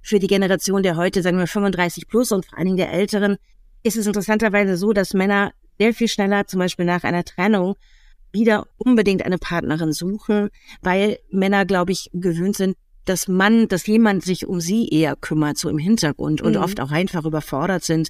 für 0.01 0.17
die 0.17 0.25
Generation 0.25 0.81
der 0.81 0.95
heute, 0.95 1.21
sagen 1.21 1.37
wir 1.37 1.45
35 1.45 2.07
plus 2.07 2.31
und 2.31 2.47
vor 2.47 2.57
allen 2.57 2.65
Dingen 2.65 2.77
der 2.77 2.91
Älteren, 2.91 3.37
ist 3.83 3.97
es 3.97 4.07
interessanterweise 4.07 4.77
so, 4.77 4.93
dass 4.93 5.13
Männer 5.13 5.51
sehr 5.77 5.93
viel 5.93 6.07
schneller, 6.07 6.47
zum 6.47 6.57
Beispiel 6.57 6.85
nach 6.85 7.03
einer 7.03 7.23
Trennung, 7.23 7.75
wieder 8.31 8.65
unbedingt 8.77 9.23
eine 9.23 9.37
Partnerin 9.37 9.93
suchen, 9.93 10.49
weil 10.81 11.19
Männer, 11.29 11.65
glaube 11.65 11.91
ich, 11.91 12.09
gewöhnt 12.13 12.55
sind, 12.55 12.77
dass 13.05 13.27
man, 13.27 13.67
dass 13.67 13.85
jemand 13.85 14.23
sich 14.23 14.47
um 14.47 14.59
sie 14.59 14.89
eher 14.89 15.15
kümmert, 15.15 15.59
so 15.59 15.69
im 15.69 15.77
Hintergrund 15.77 16.41
und 16.41 16.55
mhm. 16.55 16.63
oft 16.63 16.79
auch 16.79 16.89
einfach 16.89 17.25
überfordert 17.25 17.83
sind 17.83 18.09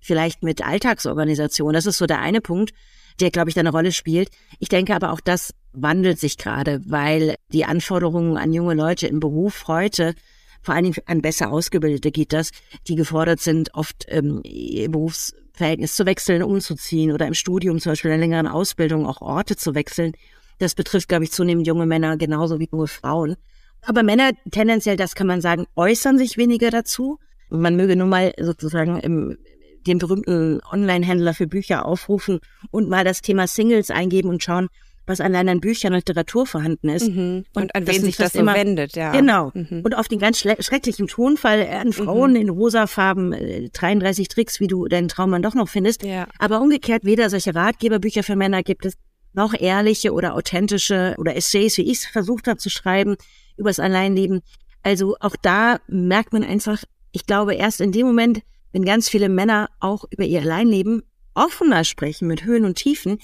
vielleicht 0.00 0.42
mit 0.42 0.66
Alltagsorganisation. 0.66 1.72
Das 1.72 1.86
ist 1.86 1.98
so 1.98 2.06
der 2.06 2.20
eine 2.20 2.40
Punkt, 2.40 2.72
der, 3.20 3.30
glaube 3.30 3.50
ich, 3.50 3.54
da 3.54 3.60
eine 3.60 3.70
Rolle 3.70 3.92
spielt. 3.92 4.30
Ich 4.58 4.68
denke 4.68 4.94
aber 4.94 5.12
auch, 5.12 5.20
das 5.20 5.54
wandelt 5.72 6.18
sich 6.18 6.38
gerade, 6.38 6.80
weil 6.86 7.36
die 7.52 7.64
Anforderungen 7.64 8.36
an 8.36 8.52
junge 8.52 8.74
Leute 8.74 9.06
im 9.06 9.20
Beruf 9.20 9.68
heute 9.68 10.14
vor 10.62 10.74
allen 10.74 10.84
Dingen 10.84 10.96
an 11.06 11.22
besser 11.22 11.50
Ausgebildete 11.50 12.10
geht 12.10 12.32
das, 12.32 12.50
die 12.86 12.94
gefordert 12.94 13.40
sind, 13.40 13.74
oft 13.74 14.04
ähm, 14.08 14.42
Berufs 14.90 15.34
Verhältnis 15.52 15.96
zu 15.96 16.06
wechseln, 16.06 16.42
umzuziehen 16.42 17.12
oder 17.12 17.26
im 17.26 17.34
Studium 17.34 17.80
zum 17.80 17.92
Beispiel 17.92 18.10
in 18.10 18.14
einer 18.14 18.20
längeren 18.20 18.46
Ausbildung 18.46 19.06
auch 19.06 19.20
Orte 19.20 19.56
zu 19.56 19.74
wechseln. 19.74 20.12
Das 20.58 20.74
betrifft, 20.74 21.08
glaube 21.08 21.24
ich, 21.24 21.32
zunehmend 21.32 21.66
junge 21.66 21.86
Männer 21.86 22.16
genauso 22.16 22.60
wie 22.60 22.68
junge 22.70 22.86
Frauen. 22.86 23.36
Aber 23.82 24.02
Männer 24.02 24.30
tendenziell, 24.50 24.96
das 24.96 25.14
kann 25.14 25.26
man 25.26 25.40
sagen, 25.40 25.66
äußern 25.76 26.18
sich 26.18 26.36
weniger 26.36 26.70
dazu. 26.70 27.18
Man 27.48 27.76
möge 27.76 27.96
nun 27.96 28.10
mal 28.10 28.32
sozusagen 28.38 29.00
im, 29.00 29.38
den 29.86 29.98
berühmten 29.98 30.60
Online-Händler 30.70 31.34
für 31.34 31.46
Bücher 31.46 31.86
aufrufen 31.86 32.40
und 32.70 32.88
mal 32.88 33.04
das 33.04 33.22
Thema 33.22 33.46
Singles 33.46 33.90
eingeben 33.90 34.28
und 34.28 34.42
schauen, 34.42 34.68
was 35.06 35.20
allein 35.20 35.48
an 35.48 35.60
Büchern 35.60 35.92
und 35.92 35.98
Literatur 35.98 36.46
vorhanden 36.46 36.88
ist. 36.88 37.08
Mhm. 37.08 37.44
Und, 37.54 37.62
und, 37.62 37.74
an 37.74 37.86
wen 37.86 38.00
sich 38.02 38.16
das 38.16 38.32
so 38.32 38.40
immer, 38.40 38.54
wendet, 38.54 38.94
ja. 38.96 39.12
Genau. 39.12 39.50
Mhm. 39.54 39.82
Und 39.84 39.96
auf 39.96 40.08
den 40.08 40.18
ganz 40.18 40.38
schrecklichen 40.38 41.08
Tonfall 41.08 41.66
an 41.66 41.92
Frauen 41.92 42.30
mhm. 42.30 42.36
in 42.36 42.48
rosafarben, 42.48 43.32
äh, 43.32 43.68
33 43.70 44.28
Tricks, 44.28 44.60
wie 44.60 44.68
du 44.68 44.86
deinen 44.86 45.08
Traummann 45.08 45.42
doch 45.42 45.54
noch 45.54 45.68
findest. 45.68 46.04
Ja. 46.04 46.28
Aber 46.38 46.60
umgekehrt, 46.60 47.04
weder 47.04 47.28
solche 47.28 47.54
Ratgeberbücher 47.54 48.22
für 48.22 48.36
Männer 48.36 48.62
gibt 48.62 48.86
es, 48.86 48.94
noch 49.32 49.54
ehrliche 49.54 50.12
oder 50.12 50.34
authentische 50.34 51.14
oder 51.18 51.36
Essays, 51.36 51.76
wie 51.76 51.82
ich 51.82 51.98
es 51.98 52.06
versucht 52.06 52.48
habe 52.48 52.58
zu 52.58 52.68
schreiben, 52.68 53.16
übers 53.56 53.78
Alleinleben. 53.78 54.42
Also 54.82 55.16
auch 55.20 55.36
da 55.40 55.78
merkt 55.86 56.32
man 56.32 56.42
einfach, 56.42 56.82
ich 57.12 57.26
glaube, 57.26 57.54
erst 57.54 57.80
in 57.80 57.92
dem 57.92 58.06
Moment, 58.06 58.40
wenn 58.72 58.84
ganz 58.84 59.08
viele 59.08 59.28
Männer 59.28 59.68
auch 59.80 60.04
über 60.10 60.24
ihr 60.24 60.40
Alleinleben 60.40 61.02
offener 61.34 61.84
sprechen 61.84 62.28
mit 62.28 62.44
Höhen 62.44 62.64
und 62.64 62.76
Tiefen, 62.76 63.18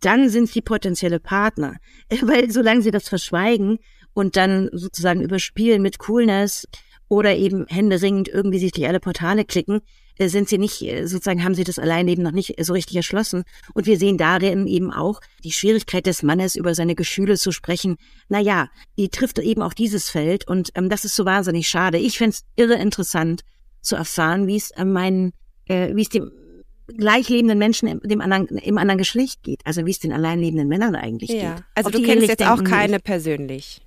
dann 0.00 0.28
sind 0.28 0.48
sie 0.48 0.60
potenzielle 0.60 1.20
Partner. 1.20 1.76
Weil 2.22 2.50
solange 2.50 2.82
sie 2.82 2.90
das 2.90 3.08
verschweigen 3.08 3.78
und 4.14 4.36
dann 4.36 4.68
sozusagen 4.72 5.22
überspielen 5.22 5.82
mit 5.82 5.98
Coolness 5.98 6.66
oder 7.08 7.36
eben 7.36 7.66
händeringend 7.66 8.28
irgendwie 8.28 8.58
sich 8.58 8.72
durch 8.72 8.88
alle 8.88 9.00
Portale 9.00 9.44
klicken, 9.44 9.80
äh, 10.18 10.28
sind 10.28 10.48
sie 10.48 10.58
nicht, 10.58 10.82
äh, 10.82 11.06
sozusagen 11.06 11.44
haben 11.44 11.54
sie 11.54 11.64
das 11.64 11.78
Alleinleben 11.78 12.24
noch 12.24 12.32
nicht 12.32 12.54
so 12.62 12.72
richtig 12.72 12.96
erschlossen. 12.96 13.44
Und 13.74 13.86
wir 13.86 13.98
sehen 13.98 14.18
darin 14.18 14.66
eben 14.66 14.92
auch 14.92 15.20
die 15.44 15.52
Schwierigkeit 15.52 16.06
des 16.06 16.22
Mannes, 16.22 16.56
über 16.56 16.74
seine 16.74 16.94
Gefühle 16.94 17.36
zu 17.36 17.52
sprechen. 17.52 17.96
Naja, 18.28 18.68
die 18.98 19.08
trifft 19.08 19.38
eben 19.38 19.62
auch 19.62 19.74
dieses 19.74 20.10
Feld 20.10 20.46
und 20.48 20.70
ähm, 20.74 20.88
das 20.88 21.04
ist 21.04 21.16
so 21.16 21.24
wahnsinnig 21.24 21.68
schade. 21.68 21.98
Ich 21.98 22.18
fände 22.18 22.36
es 22.36 22.44
irre 22.56 22.74
interessant 22.74 23.42
zu 23.82 23.96
erfahren, 23.96 24.46
wie 24.46 24.56
es 24.56 24.70
äh, 24.70 24.84
meinen, 24.84 25.32
äh, 25.66 25.94
wie 25.94 26.02
es 26.02 26.08
dem 26.08 26.30
gleichlebenden 26.86 27.58
Menschen 27.58 27.88
im, 27.88 28.00
dem 28.00 28.20
anderen, 28.20 28.46
im 28.58 28.78
anderen 28.78 28.98
Geschlecht 28.98 29.42
geht. 29.42 29.60
Also 29.64 29.86
wie 29.86 29.90
es 29.90 29.98
den 29.98 30.12
alleinlebenden 30.12 30.68
Männern 30.68 30.94
eigentlich 30.94 31.30
ja. 31.30 31.54
geht. 31.54 31.64
Also 31.74 31.88
Ob 31.88 31.92
du 31.92 32.02
kennst 32.02 32.28
jetzt 32.28 32.46
auch 32.46 32.62
keine 32.64 32.98
persönlich. 33.00 33.80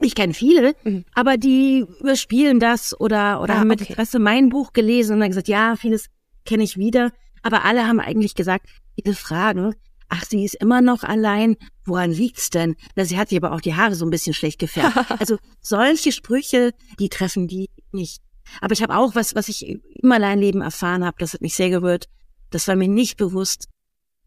Ich 0.00 0.14
kenne 0.14 0.34
viele, 0.34 0.74
mhm. 0.84 1.04
aber 1.14 1.38
die 1.38 1.86
überspielen 2.00 2.60
das 2.60 2.98
oder, 3.00 3.40
oder 3.40 3.54
ah, 3.54 3.58
haben 3.60 3.68
mit 3.68 3.80
okay. 3.80 3.92
Interesse 3.92 4.18
mein 4.18 4.50
Buch 4.50 4.74
gelesen 4.74 5.14
und 5.14 5.20
dann 5.20 5.30
gesagt, 5.30 5.48
ja, 5.48 5.74
vieles 5.76 6.08
kenne 6.44 6.64
ich 6.64 6.76
wieder. 6.76 7.12
Aber 7.42 7.64
alle 7.64 7.86
haben 7.86 8.00
eigentlich 8.00 8.34
gesagt, 8.34 8.66
diese 8.98 9.14
Fragen, 9.14 9.74
ach, 10.08 10.24
sie 10.24 10.44
ist 10.44 10.54
immer 10.56 10.82
noch 10.82 11.02
allein, 11.02 11.56
woran 11.84 12.10
liegt's 12.10 12.50
denn? 12.50 12.76
Na, 12.94 13.04
sie 13.04 13.16
hat 13.16 13.30
sich 13.30 13.38
aber 13.38 13.52
auch 13.52 13.60
die 13.60 13.74
Haare 13.74 13.94
so 13.94 14.04
ein 14.04 14.10
bisschen 14.10 14.34
schlecht 14.34 14.58
gefärbt. 14.58 14.96
also 15.20 15.38
solche 15.60 16.12
Sprüche, 16.12 16.72
die 16.98 17.08
treffen 17.08 17.48
die 17.48 17.70
nicht. 17.92 18.22
Aber 18.60 18.72
ich 18.72 18.82
habe 18.82 18.96
auch 18.96 19.14
was, 19.14 19.34
was 19.34 19.48
ich 19.48 19.66
im 19.68 20.12
Alleinleben 20.12 20.62
erfahren 20.62 21.04
habe, 21.04 21.16
das 21.18 21.34
hat 21.34 21.40
mich 21.40 21.54
sehr 21.54 21.70
gerührt. 21.70 22.08
Das 22.50 22.68
war 22.68 22.76
mir 22.76 22.88
nicht 22.88 23.16
bewusst. 23.16 23.68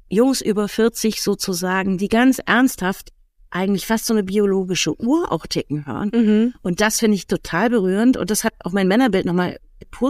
Jungs 0.10 0.42
über 0.42 0.68
40 0.68 1.22
sozusagen, 1.22 1.98
die 1.98 2.10
ganz 2.10 2.40
ernsthaft 2.46 3.12
eigentlich 3.52 3.86
fast 3.88 4.06
so 4.06 4.14
eine 4.14 4.24
biologische 4.24 5.00
Uhr 5.02 5.32
auch 5.32 5.48
ticken 5.48 5.86
hören. 5.86 6.12
Mhm. 6.14 6.54
Und 6.62 6.82
das 6.82 7.00
finde 7.00 7.16
ich 7.16 7.28
total 7.28 7.70
berührend. 7.70 8.18
Und 8.18 8.30
das 8.30 8.44
hat 8.44 8.54
auch 8.64 8.72
mein 8.72 8.88
Männerbild 8.88 9.26
nochmal 9.26 9.60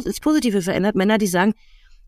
ins 0.05 0.19
Positive 0.19 0.61
verändert. 0.61 0.95
Männer, 0.95 1.17
die 1.17 1.27
sagen, 1.27 1.53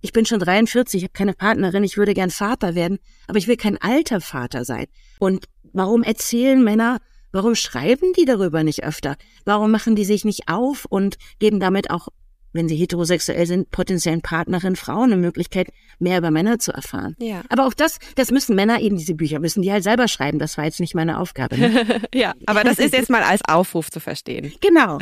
ich 0.02 0.14
bin 0.14 0.26
schon 0.26 0.40
43, 0.40 0.98
ich 0.98 1.04
habe 1.04 1.14
keine 1.14 1.34
Partnerin, 1.34 1.84
ich 1.84 1.98
würde 1.98 2.14
gern 2.14 2.32
Vater 2.32 2.76
werden, 2.76 3.00
aber 3.28 3.38
ich 3.38 3.48
will 3.48 3.56
kein 3.56 3.78
alter 3.78 4.20
Vater 4.20 4.66
sein. 4.66 4.88
Und 5.20 5.46
warum 5.74 6.04
erzählen 6.04 6.62
Männer, 6.64 7.00
warum 7.32 7.56
schreiben 7.56 8.14
die 8.14 8.26
darüber 8.26 8.64
nicht 8.64 8.84
öfter? 8.84 9.16
Warum 9.46 9.72
machen 9.72 9.96
die 9.96 10.06
sich 10.06 10.26
nicht 10.26 10.48
auf 10.48 10.86
und 10.86 11.18
geben 11.40 11.60
damit 11.60 11.90
auch 11.90 12.10
wenn 12.54 12.68
sie 12.68 12.76
heterosexuell 12.76 13.46
sind, 13.46 13.72
potenziellen 13.72 14.22
Partnerin 14.22 14.76
Frauen 14.76 15.12
eine 15.12 15.22
Möglichkeit, 15.22 15.70
mehr 16.00 16.18
über 16.18 16.32
Männer 16.32 16.60
zu 16.60 16.72
erfahren. 16.72 17.16
Ja. 17.20 17.42
Aber 17.50 17.66
auch 17.66 17.74
das, 17.74 18.00
das 18.16 18.32
müssen 18.32 18.56
Männer 18.56 18.82
eben, 18.82 18.98
diese 18.98 19.16
Bücher 19.16 19.40
müssen 19.40 19.62
die 19.62 19.72
halt 19.72 19.84
selber 19.84 20.08
schreiben. 20.08 20.40
Das 20.40 20.58
war 20.58 20.66
jetzt 20.66 20.80
nicht 20.80 20.96
meine 20.96 21.20
Aufgabe. 21.20 21.58
Ne? 21.58 22.02
ja, 22.14 22.34
aber 22.46 22.64
das 22.64 22.80
ist 22.80 22.94
jetzt 22.94 23.10
mal 23.10 23.24
als 23.24 23.42
Aufruf 23.48 23.90
zu 23.90 24.00
verstehen. 24.00 24.54
Genau. 24.62 24.98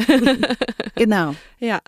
genau. 0.95 1.35
Ja. 1.59 1.79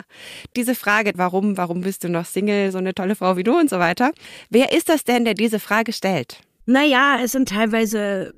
Diese 0.56 0.74
Frage, 0.74 1.12
warum, 1.16 1.56
warum 1.56 1.82
bist 1.82 2.04
du 2.04 2.08
noch 2.08 2.24
Single, 2.24 2.72
so 2.72 2.78
eine 2.78 2.94
tolle 2.94 3.14
Frau 3.14 3.36
wie 3.36 3.44
du 3.44 3.56
und 3.56 3.70
so 3.70 3.78
weiter. 3.78 4.12
Wer 4.50 4.72
ist 4.72 4.88
das 4.88 5.04
denn, 5.04 5.24
der 5.24 5.34
diese 5.34 5.60
Frage 5.60 5.92
stellt? 5.92 6.40
Naja, 6.66 7.18
es 7.22 7.32
sind 7.32 7.48
teilweise 7.48 8.34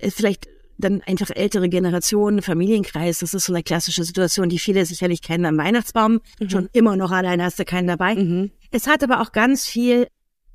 äh, 0.00 0.10
vielleicht 0.10 0.48
dann 0.78 1.02
einfach 1.02 1.30
ältere 1.34 1.68
Generationen, 1.68 2.42
Familienkreis, 2.42 3.20
das 3.20 3.34
ist 3.34 3.46
so 3.46 3.52
eine 3.52 3.62
klassische 3.62 4.04
Situation, 4.04 4.48
die 4.48 4.58
viele 4.58 4.84
sicherlich 4.84 5.22
kennen 5.22 5.46
am 5.46 5.56
Weihnachtsbaum. 5.56 6.20
Mhm. 6.40 6.50
Schon 6.50 6.68
immer 6.72 6.96
noch 6.96 7.10
alleine 7.10 7.44
hast 7.44 7.58
du 7.58 7.64
keinen 7.64 7.88
dabei. 7.88 8.14
Mhm. 8.14 8.50
Es 8.70 8.86
hat 8.86 9.02
aber 9.02 9.20
auch 9.20 9.32
ganz 9.32 9.66
viel, 9.66 10.08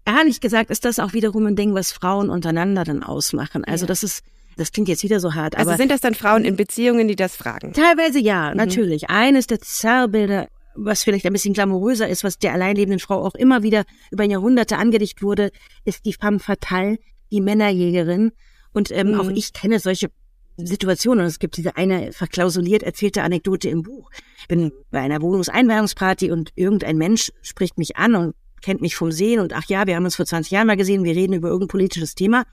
ehrlich 0.05 0.41
gesagt, 0.41 0.69
ist 0.69 0.85
das 0.85 0.99
auch 0.99 1.13
wiederum 1.13 1.45
ein 1.47 1.55
Ding, 1.55 1.73
was 1.73 1.91
Frauen 1.91 2.29
untereinander 2.29 2.83
dann 2.83 3.03
ausmachen. 3.03 3.65
Also 3.65 3.85
ja. 3.85 3.87
das 3.87 4.03
ist, 4.03 4.23
das 4.57 4.71
klingt 4.71 4.89
jetzt 4.89 5.03
wieder 5.03 5.19
so 5.19 5.33
hart. 5.33 5.57
Also 5.57 5.69
aber 5.69 5.77
sind 5.77 5.91
das 5.91 6.01
dann 6.01 6.13
Frauen 6.13 6.45
in 6.45 6.55
Beziehungen, 6.55 7.07
die 7.07 7.15
das 7.15 7.35
fragen? 7.35 7.73
Teilweise 7.73 8.19
ja, 8.19 8.51
mhm. 8.51 8.57
natürlich. 8.57 9.09
Eines 9.09 9.47
der 9.47 9.59
Zerrbilder, 9.59 10.47
was 10.75 11.03
vielleicht 11.03 11.25
ein 11.25 11.33
bisschen 11.33 11.53
glamouröser 11.53 12.07
ist, 12.07 12.23
was 12.23 12.37
der 12.37 12.53
alleinlebenden 12.53 12.99
Frau 12.99 13.25
auch 13.25 13.35
immer 13.35 13.63
wieder 13.63 13.83
über 14.11 14.23
Jahrhunderte 14.23 14.77
angedichtet 14.77 15.23
wurde, 15.23 15.51
ist 15.83 16.05
die 16.05 16.13
femme 16.13 16.39
fatale, 16.39 16.97
die 17.31 17.41
Männerjägerin, 17.41 18.31
und 18.73 18.91
ähm, 18.91 19.11
mhm. 19.11 19.19
auch 19.19 19.29
ich 19.29 19.53
kenne 19.53 19.79
solche 19.79 20.09
Situationen. 20.57 21.21
Und 21.21 21.27
es 21.27 21.39
gibt 21.39 21.57
diese 21.57 21.77
eine 21.77 22.11
verklausuliert 22.11 22.83
erzählte 22.83 23.23
Anekdote 23.23 23.69
im 23.69 23.83
Buch. 23.83 24.09
Ich 24.39 24.47
bin 24.47 24.71
bei 24.91 24.99
einer 24.99 25.21
Wohnungseinweihungsparty 25.21 26.31
und 26.31 26.51
irgendein 26.55 26.97
Mensch 26.97 27.31
spricht 27.41 27.77
mich 27.77 27.97
an 27.97 28.15
und 28.15 28.35
kennt 28.61 28.81
mich 28.81 28.95
vom 28.95 29.11
Sehen 29.11 29.39
und 29.39 29.53
ach 29.53 29.65
ja, 29.67 29.87
wir 29.87 29.95
haben 29.95 30.05
uns 30.05 30.15
vor 30.15 30.25
20 30.25 30.51
Jahren 30.51 30.67
mal 30.67 30.77
gesehen, 30.77 31.03
wir 31.03 31.15
reden 31.15 31.33
über 31.33 31.47
irgendein 31.47 31.69
politisches 31.69 32.15
Thema. 32.15 32.43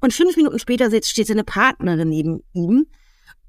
Und 0.00 0.12
fünf 0.12 0.36
Minuten 0.36 0.58
später 0.58 0.90
steht 1.02 1.26
seine 1.26 1.44
Partnerin 1.44 2.08
neben 2.08 2.42
ihm 2.52 2.86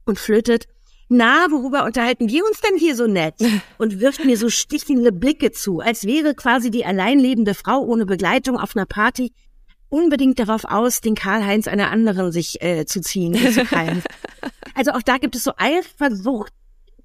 und 0.05 0.17
flötet, 0.17 0.67
na, 1.07 1.47
worüber 1.51 1.85
unterhalten 1.85 2.29
wir 2.29 2.43
uns 2.45 2.61
denn 2.61 2.79
hier 2.79 2.95
so 2.95 3.05
nett? 3.05 3.35
Und 3.77 3.99
wirft 3.99 4.25
mir 4.25 4.37
so 4.37 4.49
stichelnde 4.49 5.11
Blicke 5.11 5.51
zu, 5.51 5.79
als 5.79 6.05
wäre 6.05 6.33
quasi 6.33 6.71
die 6.71 6.83
alleinlebende 6.83 7.53
Frau 7.53 7.79
ohne 7.81 8.07
Begleitung 8.07 8.57
auf 8.57 8.75
einer 8.75 8.87
Party 8.87 9.31
unbedingt 9.89 10.39
darauf 10.39 10.65
aus, 10.65 11.01
den 11.01 11.15
Karl-Heinz 11.15 11.67
einer 11.67 11.91
anderen 11.91 12.31
sich 12.31 12.61
äh, 12.61 12.85
zu 12.85 13.01
ziehen, 13.01 13.35
zu 13.35 13.63
also 14.75 14.91
auch 14.91 15.01
da 15.01 15.17
gibt 15.17 15.35
es 15.35 15.43
so 15.43 15.51
Eifersucht 15.57 16.53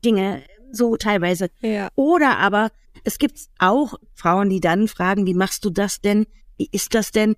Dinge, 0.05 0.43
so 0.73 0.97
teilweise. 0.97 1.51
Ja. 1.61 1.89
Oder 1.95 2.39
aber 2.39 2.71
es 3.05 3.19
gibt 3.19 3.39
auch 3.59 3.95
Frauen, 4.15 4.51
die 4.51 4.61
dann 4.61 4.89
fragen, 4.89 5.27
wie 5.27 5.35
machst 5.35 5.65
du 5.65 5.71
das 5.71 6.01
denn? 6.01 6.27
Wie 6.57 6.69
ist 6.73 6.95
das 6.95 7.13
denn 7.13 7.37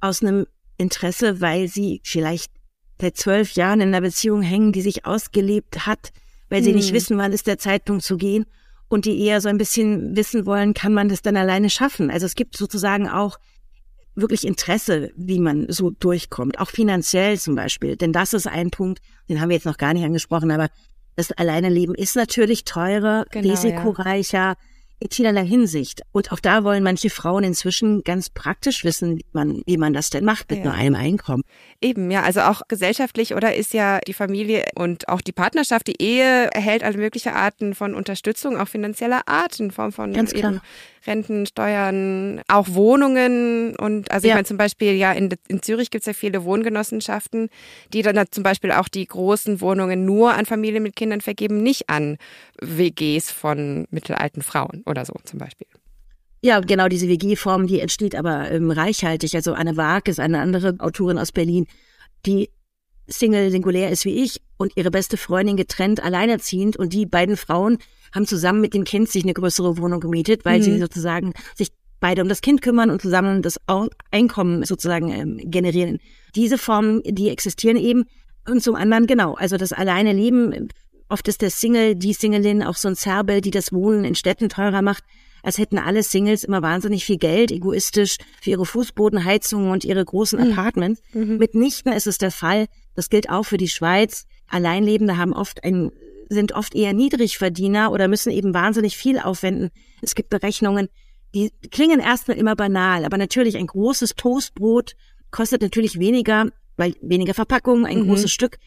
aus 0.00 0.22
einem 0.22 0.46
Interesse, 0.76 1.40
weil 1.40 1.68
sie 1.68 2.00
vielleicht 2.04 2.52
seit 3.00 3.16
zwölf 3.16 3.52
Jahren 3.52 3.80
in 3.80 3.88
einer 3.88 4.00
Beziehung 4.00 4.42
hängen, 4.42 4.72
die 4.72 4.82
sich 4.82 5.06
ausgelebt 5.06 5.86
hat, 5.86 6.12
weil 6.48 6.58
hm. 6.58 6.64
sie 6.64 6.72
nicht 6.72 6.88
hm. 6.88 6.94
wissen, 6.94 7.18
wann 7.18 7.32
ist 7.32 7.46
der 7.46 7.58
Zeitpunkt 7.58 8.04
zu 8.04 8.16
gehen 8.16 8.46
und 8.88 9.04
die 9.04 9.20
eher 9.20 9.40
so 9.40 9.48
ein 9.48 9.58
bisschen 9.58 10.16
wissen 10.16 10.46
wollen, 10.46 10.74
kann 10.74 10.92
man 10.92 11.08
das 11.08 11.22
dann 11.22 11.36
alleine 11.36 11.70
schaffen? 11.70 12.10
Also 12.10 12.26
es 12.26 12.34
gibt 12.34 12.56
sozusagen 12.56 13.08
auch 13.08 13.38
wirklich 14.14 14.46
Interesse, 14.46 15.10
wie 15.16 15.38
man 15.38 15.66
so 15.68 15.90
durchkommt, 15.90 16.58
auch 16.58 16.70
finanziell 16.70 17.38
zum 17.38 17.54
Beispiel. 17.54 17.96
Denn 17.96 18.12
das 18.12 18.34
ist 18.34 18.46
ein 18.46 18.70
Punkt, 18.70 19.00
den 19.28 19.40
haben 19.40 19.48
wir 19.48 19.56
jetzt 19.56 19.66
noch 19.66 19.78
gar 19.78 19.94
nicht 19.94 20.04
angesprochen, 20.04 20.50
aber 20.50 20.68
das 21.16 21.32
Alleineleben 21.32 21.94
ist 21.94 22.16
natürlich 22.16 22.64
teurer, 22.64 23.26
genau, 23.30 23.50
risikoreicher, 23.50 24.38
ja. 24.38 24.54
in 24.98 25.10
vielerlei 25.10 25.44
Hinsicht. 25.44 26.02
Und 26.12 26.32
auch 26.32 26.40
da 26.40 26.64
wollen 26.64 26.82
manche 26.82 27.10
Frauen 27.10 27.44
inzwischen 27.44 28.02
ganz 28.02 28.30
praktisch 28.30 28.84
wissen, 28.84 29.18
wie 29.18 29.26
man, 29.32 29.62
wie 29.66 29.76
man 29.76 29.92
das 29.92 30.08
denn 30.10 30.24
macht 30.24 30.50
mit 30.50 30.60
ja. 30.60 30.64
nur 30.64 30.74
einem 30.74 30.94
Einkommen. 30.94 31.42
Eben, 31.82 32.10
ja, 32.10 32.22
also 32.22 32.40
auch 32.42 32.62
gesellschaftlich 32.68 33.34
oder 33.34 33.54
ist 33.54 33.74
ja 33.74 34.00
die 34.06 34.14
Familie 34.14 34.64
und 34.74 35.08
auch 35.08 35.20
die 35.20 35.32
Partnerschaft, 35.32 35.86
die 35.86 36.00
Ehe 36.00 36.50
erhält 36.52 36.82
alle 36.82 36.96
mögliche 36.96 37.34
Arten 37.34 37.74
von 37.74 37.94
Unterstützung, 37.94 38.56
auch 38.56 38.68
finanzieller 38.68 39.28
Art 39.28 39.58
in 39.60 39.70
Form 39.70 39.92
von 39.92 40.12
ganz 40.12 40.32
klar. 40.32 40.62
Renten, 41.06 41.46
Steuern, 41.46 42.40
auch 42.48 42.68
Wohnungen 42.70 43.76
und 43.76 44.10
also 44.10 44.26
ja. 44.26 44.32
ich 44.32 44.36
meine 44.36 44.46
zum 44.46 44.56
Beispiel 44.56 44.92
ja 44.92 45.12
in, 45.12 45.34
in 45.48 45.62
Zürich 45.62 45.90
gibt 45.90 46.02
es 46.02 46.06
ja 46.06 46.12
viele 46.12 46.44
Wohngenossenschaften, 46.44 47.48
die 47.92 48.02
dann 48.02 48.24
zum 48.30 48.42
Beispiel 48.42 48.72
auch 48.72 48.88
die 48.88 49.06
großen 49.06 49.60
Wohnungen 49.60 50.04
nur 50.04 50.34
an 50.34 50.46
Familien 50.46 50.82
mit 50.82 50.96
Kindern 50.96 51.20
vergeben, 51.20 51.62
nicht 51.62 51.88
an 51.88 52.18
WGs 52.60 53.30
von 53.30 53.86
mittelalten 53.90 54.42
Frauen 54.42 54.82
oder 54.86 55.04
so 55.04 55.14
zum 55.24 55.38
Beispiel. 55.38 55.66
Ja, 56.44 56.58
genau, 56.58 56.88
diese 56.88 57.08
WG-Form, 57.08 57.68
die 57.68 57.80
entsteht 57.80 58.16
aber 58.16 58.50
ähm, 58.50 58.72
reichhaltig. 58.72 59.34
Also 59.36 59.54
Anne 59.54 59.76
Waag 59.76 60.08
ist 60.08 60.18
eine 60.18 60.40
andere 60.40 60.74
Autorin 60.80 61.18
aus 61.18 61.30
Berlin, 61.30 61.68
die 62.26 62.50
Single 63.08 63.50
singulär 63.50 63.90
ist 63.90 64.04
wie 64.04 64.22
ich 64.22 64.40
und 64.56 64.72
ihre 64.76 64.90
beste 64.90 65.16
Freundin 65.16 65.56
getrennt, 65.56 66.02
alleinerziehend 66.02 66.76
und 66.76 66.92
die 66.92 67.06
beiden 67.06 67.36
Frauen 67.36 67.78
haben 68.14 68.26
zusammen 68.26 68.60
mit 68.60 68.74
dem 68.74 68.84
Kind 68.84 69.08
sich 69.08 69.24
eine 69.24 69.34
größere 69.34 69.78
Wohnung 69.78 70.00
gemietet, 70.00 70.44
weil 70.44 70.58
mhm. 70.58 70.62
sie 70.62 70.78
sozusagen 70.78 71.32
sich 71.56 71.72
beide 72.00 72.22
um 72.22 72.28
das 72.28 72.42
Kind 72.42 72.62
kümmern 72.62 72.90
und 72.90 73.00
zusammen 73.00 73.42
das 73.42 73.58
Einkommen 74.10 74.64
sozusagen 74.64 75.10
ähm, 75.10 75.40
generieren. 75.44 75.98
Diese 76.34 76.58
Formen, 76.58 77.00
die 77.04 77.30
existieren 77.30 77.76
eben. 77.76 78.04
Und 78.46 78.62
zum 78.62 78.74
anderen, 78.74 79.06
genau, 79.06 79.34
also 79.34 79.56
das 79.56 79.72
alleine 79.72 80.12
Leben, 80.12 80.68
oft 81.08 81.28
ist 81.28 81.42
der 81.42 81.50
Single, 81.50 81.94
die 81.94 82.12
Singlin 82.12 82.62
auch 82.62 82.74
so 82.74 82.88
ein 82.88 82.96
Zerbe, 82.96 83.40
die 83.40 83.52
das 83.52 83.72
Wohnen 83.72 84.04
in 84.04 84.16
Städten 84.16 84.48
teurer 84.48 84.82
macht, 84.82 85.04
als 85.44 85.58
hätten 85.58 85.78
alle 85.78 86.02
Singles 86.02 86.44
immer 86.44 86.62
wahnsinnig 86.62 87.04
viel 87.04 87.18
Geld, 87.18 87.50
egoistisch 87.50 88.16
für 88.40 88.50
ihre 88.50 88.66
Fußbodenheizungen 88.66 89.70
und 89.70 89.84
ihre 89.84 90.04
großen 90.04 90.40
mhm. 90.40 90.52
Apartments. 90.52 91.02
Mhm. 91.12 91.38
Mitnichten 91.38 91.92
ist 91.92 92.06
es 92.06 92.18
der 92.18 92.30
Fall. 92.30 92.66
Das 92.94 93.10
gilt 93.10 93.30
auch 93.30 93.44
für 93.44 93.56
die 93.56 93.68
Schweiz. 93.68 94.26
Alleinlebende 94.48 95.16
haben 95.16 95.32
oft 95.32 95.64
ein, 95.64 95.90
sind 96.28 96.52
oft 96.52 96.74
eher 96.74 96.92
Niedrigverdiener 96.92 97.92
oder 97.92 98.08
müssen 98.08 98.32
eben 98.32 98.54
wahnsinnig 98.54 98.96
viel 98.96 99.18
aufwenden. 99.18 99.70
Es 100.00 100.14
gibt 100.14 100.30
Berechnungen, 100.30 100.88
die 101.34 101.50
klingen 101.70 102.00
erstmal 102.00 102.36
immer 102.36 102.56
banal, 102.56 103.04
aber 103.04 103.16
natürlich 103.16 103.56
ein 103.56 103.66
großes 103.66 104.14
Toastbrot 104.16 104.94
kostet 105.30 105.62
natürlich 105.62 105.98
weniger, 105.98 106.50
weil 106.76 106.94
weniger 107.00 107.34
Verpackung, 107.34 107.86
ein 107.86 108.00
mhm. 108.00 108.08
großes 108.08 108.30
Stück 108.30 108.58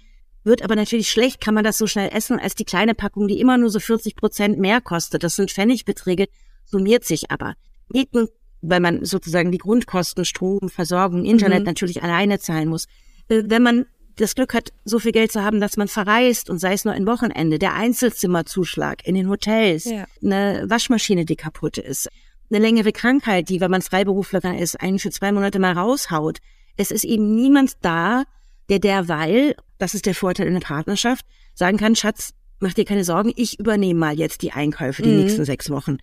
wird 0.45 0.61
aber 0.61 0.75
natürlich 0.75 1.09
schlecht, 1.09 1.41
kann 1.41 1.55
man 1.55 1.63
das 1.63 1.77
so 1.77 1.87
schnell 1.87 2.09
essen, 2.13 2.39
als 2.39 2.55
die 2.55 2.65
kleine 2.65 2.93
Packung, 2.93 3.27
die 3.27 3.39
immer 3.39 3.57
nur 3.57 3.69
so 3.69 3.79
40 3.79 4.15
Prozent 4.15 4.59
mehr 4.59 4.79
kostet. 4.79 5.23
Das 5.23 5.35
sind 5.35 5.51
Pfennigbeträge, 5.51 6.27
summiert 6.63 7.03
sich 7.03 7.31
aber. 7.31 7.55
Mieten, 7.89 8.27
weil 8.61 8.79
man 8.79 9.03
sozusagen 9.03 9.51
die 9.51 9.57
Grundkosten, 9.57 10.23
Strom, 10.23 10.69
Versorgung, 10.69 11.25
Internet 11.25 11.61
mhm. 11.61 11.65
natürlich 11.65 12.03
alleine 12.03 12.39
zahlen 12.39 12.69
muss. 12.69 12.85
Äh, 13.27 13.43
wenn 13.47 13.63
man 13.63 13.85
das 14.17 14.35
Glück 14.35 14.53
hat, 14.53 14.71
so 14.85 14.99
viel 14.99 15.11
Geld 15.11 15.31
zu 15.31 15.43
haben, 15.43 15.59
dass 15.59 15.77
man 15.77 15.87
verreist 15.87 16.49
und 16.49 16.59
sei 16.59 16.73
es 16.73 16.85
nur 16.85 16.93
ein 16.93 17.05
Wochenende, 17.05 17.59
der 17.59 17.73
Einzelzimmerzuschlag 17.73 19.05
in 19.05 19.15
den 19.15 19.29
Hotels, 19.29 19.85
ja. 19.85 20.05
eine 20.23 20.65
Waschmaschine, 20.67 21.25
die 21.25 21.35
kaputt 21.35 21.77
ist, 21.77 22.09
eine 22.49 22.59
längere 22.59 22.91
Krankheit, 22.91 23.49
die, 23.49 23.59
wenn 23.59 23.71
man 23.71 23.81
Freiberufler 23.81 24.57
ist, 24.57 24.79
einen 24.79 24.99
für 24.99 25.09
zwei 25.09 25.31
Monate 25.31 25.59
mal 25.59 25.73
raushaut. 25.73 26.39
Es 26.77 26.91
ist 26.91 27.03
eben 27.03 27.35
niemand 27.35 27.73
da, 27.81 28.23
der 28.69 28.79
derweil, 28.79 29.55
das 29.77 29.93
ist 29.93 30.05
der 30.05 30.15
Vorteil 30.15 30.47
in 30.47 30.53
der 30.53 30.61
Partnerschaft, 30.61 31.25
sagen 31.53 31.77
kann, 31.77 31.95
Schatz, 31.95 32.33
mach 32.59 32.73
dir 32.73 32.85
keine 32.85 33.03
Sorgen, 33.03 33.33
ich 33.35 33.59
übernehme 33.59 33.99
mal 33.99 34.17
jetzt 34.17 34.41
die 34.41 34.51
Einkäufe 34.51 35.01
die 35.01 35.09
mhm. 35.09 35.23
nächsten 35.23 35.45
sechs 35.45 35.69
Wochen. 35.69 35.97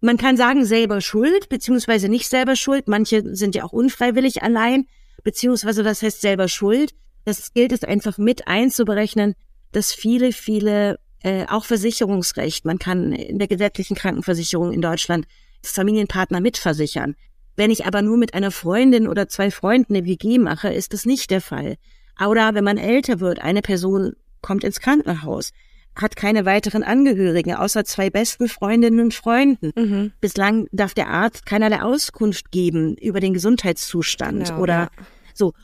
Man 0.00 0.18
kann 0.18 0.36
sagen, 0.36 0.64
selber 0.64 1.00
schuld, 1.00 1.48
beziehungsweise 1.48 2.08
nicht 2.08 2.28
selber 2.28 2.54
schuld. 2.54 2.86
Manche 2.86 3.34
sind 3.34 3.54
ja 3.54 3.64
auch 3.64 3.72
unfreiwillig 3.72 4.42
allein, 4.42 4.86
beziehungsweise 5.24 5.82
das 5.82 6.02
heißt 6.02 6.20
selber 6.20 6.48
schuld. 6.48 6.94
Das 7.26 7.52
gilt 7.52 7.72
es 7.72 7.82
einfach 7.82 8.18
mit 8.18 8.46
einzuberechnen, 8.46 9.34
dass 9.72 9.92
viele, 9.92 10.32
viele, 10.32 10.98
äh, 11.22 11.44
auch 11.48 11.64
Versicherungsrecht, 11.64 12.64
man 12.64 12.78
kann 12.78 13.12
in 13.12 13.38
der 13.38 13.48
gesetzlichen 13.48 13.96
Krankenversicherung 13.96 14.72
in 14.72 14.80
Deutschland 14.80 15.26
das 15.60 15.72
Familienpartner 15.72 16.40
mitversichern. 16.40 17.16
Wenn 17.56 17.72
ich 17.72 17.84
aber 17.84 18.00
nur 18.00 18.16
mit 18.16 18.32
einer 18.34 18.52
Freundin 18.52 19.08
oder 19.08 19.28
zwei 19.28 19.50
Freunden 19.50 19.96
eine 19.96 20.06
WG 20.06 20.38
mache, 20.38 20.72
ist 20.72 20.92
das 20.92 21.04
nicht 21.04 21.30
der 21.32 21.40
Fall. 21.40 21.76
Oder 22.24 22.54
wenn 22.54 22.64
man 22.64 22.78
älter 22.78 23.18
wird, 23.18 23.40
eine 23.40 23.60
Person 23.60 24.12
kommt 24.40 24.62
ins 24.62 24.80
Krankenhaus, 24.80 25.52
hat 25.96 26.14
keine 26.14 26.44
weiteren 26.44 26.84
Angehörigen, 26.84 27.54
außer 27.54 27.84
zwei 27.84 28.08
besten 28.08 28.48
Freundinnen 28.48 29.00
und 29.00 29.14
Freunden. 29.14 29.72
Mhm. 29.74 30.12
Bislang 30.20 30.68
darf 30.70 30.94
der 30.94 31.08
Arzt 31.08 31.44
keinerlei 31.44 31.82
Auskunft 31.82 32.52
geben 32.52 32.96
über 32.96 33.18
den 33.18 33.34
Gesundheitszustand 33.34 34.48
genau, 34.48 34.60
oder 34.60 34.74
ja. 34.74 34.90
so. 35.34 35.54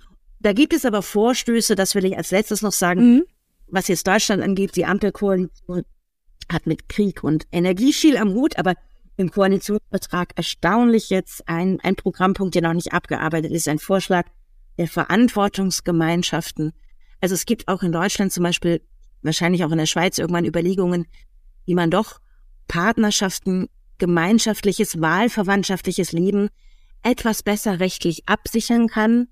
Da 0.43 0.53
gibt 0.53 0.73
es 0.73 0.85
aber 0.85 1.03
Vorstöße, 1.03 1.77
das 1.77 1.95
will 1.95 2.05
ich 2.05 2.17
als 2.17 2.33
letztes 2.33 2.63
noch 2.63 2.73
sagen, 2.73 3.15
mhm. 3.15 3.25
was 3.69 3.87
jetzt 3.87 4.07
Deutschland 4.09 4.43
angeht, 4.43 4.75
die 4.75 4.85
Ampelkoalition 4.85 5.85
hat 6.51 6.67
mit 6.67 6.89
Krieg 6.89 7.23
und 7.23 7.47
Energie 7.53 7.93
viel 7.93 8.17
am 8.17 8.35
Hut, 8.35 8.59
aber 8.59 8.75
im 9.17 9.31
Koalitionsvertrag 9.31 10.33
erstaunlich 10.35 11.11
jetzt 11.11 11.49
ein, 11.49 11.79
ein 11.83 11.95
Programmpunkt, 11.95 12.57
der 12.57 12.63
noch 12.63 12.73
nicht 12.73 12.93
abgearbeitet 12.93 13.53
ist, 13.53 13.69
ein 13.69 13.79
Vorschlag 13.79 14.27
der 14.79 14.89
Verantwortungsgemeinschaften. 14.89 16.73
Also 17.21 17.37
es 17.37 17.47
gibt 17.47 17.69
auch 17.69 17.85
in 17.85 17.93
Deutschland 17.93 18.33
zum 18.33 18.43
Beispiel, 18.43 18.81
wahrscheinlich 19.23 19.65
auch 19.65 19.71
in 19.71 19.79
der 19.79 19.87
Schweiz 19.87 20.19
irgendwann 20.19 20.45
Überlegungen, 20.45 21.07
wie 21.67 21.77
man 21.77 21.91
doch 21.91 22.21
Partnerschaften, 22.67 23.69
gemeinschaftliches, 23.99 25.01
wahlverwandtschaftliches 25.01 26.11
Leben 26.11 26.49
etwas 27.05 27.45
besser 27.45 27.79
rechtlich 27.79 28.29
absichern 28.29 28.89
kann, 28.89 29.29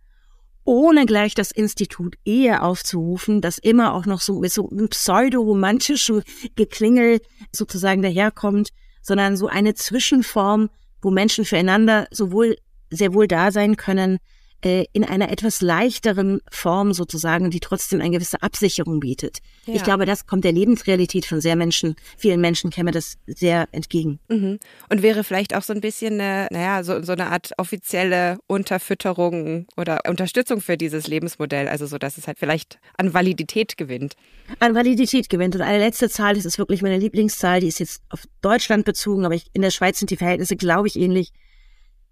ohne 0.70 1.04
gleich 1.04 1.34
das 1.34 1.50
Institut 1.50 2.14
Ehe 2.24 2.62
aufzurufen, 2.62 3.40
das 3.40 3.58
immer 3.58 3.92
auch 3.92 4.06
noch 4.06 4.20
so 4.20 4.38
mit 4.38 4.52
so 4.52 4.70
einem 4.70 4.88
pseudo-romantischen 4.88 6.22
Geklingel 6.54 7.20
sozusagen 7.52 8.02
daherkommt, 8.02 8.68
sondern 9.02 9.36
so 9.36 9.48
eine 9.48 9.74
Zwischenform, 9.74 10.70
wo 11.02 11.10
Menschen 11.10 11.44
füreinander 11.44 12.06
sowohl 12.12 12.56
sehr 12.88 13.14
wohl 13.14 13.26
da 13.26 13.50
sein 13.50 13.76
können, 13.76 14.18
äh, 14.64 14.84
in 14.92 15.04
einer 15.04 15.30
etwas 15.30 15.60
leichteren 15.60 16.40
Form 16.50 16.92
sozusagen, 16.92 17.50
die 17.50 17.60
trotzdem 17.60 18.00
eine 18.00 18.10
gewisse 18.10 18.42
Absicherung 18.42 19.00
bietet. 19.00 19.38
Ja. 19.66 19.74
Ich 19.74 19.82
glaube, 19.82 20.06
das 20.06 20.26
kommt 20.26 20.44
der 20.44 20.52
Lebensrealität 20.52 21.26
von 21.26 21.40
sehr 21.40 21.56
Menschen, 21.56 21.96
vielen 22.16 22.40
Menschen 22.40 22.70
käme 22.70 22.90
das 22.90 23.16
sehr 23.26 23.68
entgegen. 23.72 24.18
Mhm. 24.28 24.58
Und 24.88 25.02
wäre 25.02 25.24
vielleicht 25.24 25.54
auch 25.54 25.62
so 25.62 25.72
ein 25.72 25.80
bisschen 25.80 26.20
eine, 26.20 26.48
naja, 26.50 26.82
so, 26.82 27.02
so 27.02 27.12
eine 27.12 27.28
Art 27.28 27.52
offizielle 27.56 28.38
Unterfütterung 28.46 29.66
oder 29.76 30.00
Unterstützung 30.08 30.60
für 30.60 30.76
dieses 30.76 31.06
Lebensmodell, 31.06 31.68
also 31.68 31.86
so, 31.86 31.98
dass 31.98 32.18
es 32.18 32.26
halt 32.26 32.38
vielleicht 32.38 32.78
an 32.96 33.14
Validität 33.14 33.76
gewinnt. 33.76 34.14
An 34.58 34.74
Validität 34.74 35.28
gewinnt. 35.28 35.54
Und 35.54 35.62
eine 35.62 35.78
letzte 35.78 36.08
Zahl, 36.10 36.34
das 36.34 36.44
ist 36.44 36.58
wirklich 36.58 36.82
meine 36.82 36.98
Lieblingszahl, 36.98 37.60
die 37.60 37.68
ist 37.68 37.80
jetzt 37.80 38.02
auf 38.08 38.24
Deutschland 38.42 38.84
bezogen, 38.84 39.24
aber 39.24 39.34
ich, 39.34 39.46
in 39.52 39.62
der 39.62 39.70
Schweiz 39.70 39.98
sind 39.98 40.10
die 40.10 40.16
Verhältnisse, 40.16 40.56
glaube 40.56 40.88
ich, 40.88 40.96
ähnlich. 40.96 41.32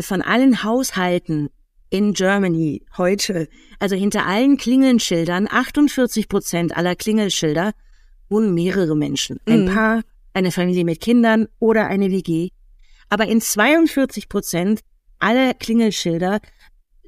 Von 0.00 0.22
allen 0.22 0.62
Haushalten 0.62 1.50
in 1.90 2.12
Germany 2.12 2.82
heute, 2.96 3.48
also 3.78 3.96
hinter 3.96 4.26
allen 4.26 4.56
Klingelschildern, 4.56 5.48
48 5.50 6.28
Prozent 6.28 6.76
aller 6.76 6.94
Klingelschilder 6.94 7.72
wohnen 8.28 8.54
mehrere 8.54 8.96
Menschen. 8.96 9.38
Ein 9.46 9.64
mhm. 9.64 9.74
Paar, 9.74 10.02
eine 10.34 10.52
Familie 10.52 10.84
mit 10.84 11.00
Kindern 11.00 11.48
oder 11.58 11.86
eine 11.86 12.10
WG. 12.10 12.50
Aber 13.08 13.26
in 13.26 13.40
42 13.40 14.28
Prozent 14.28 14.80
aller 15.18 15.54
Klingelschilder 15.54 16.40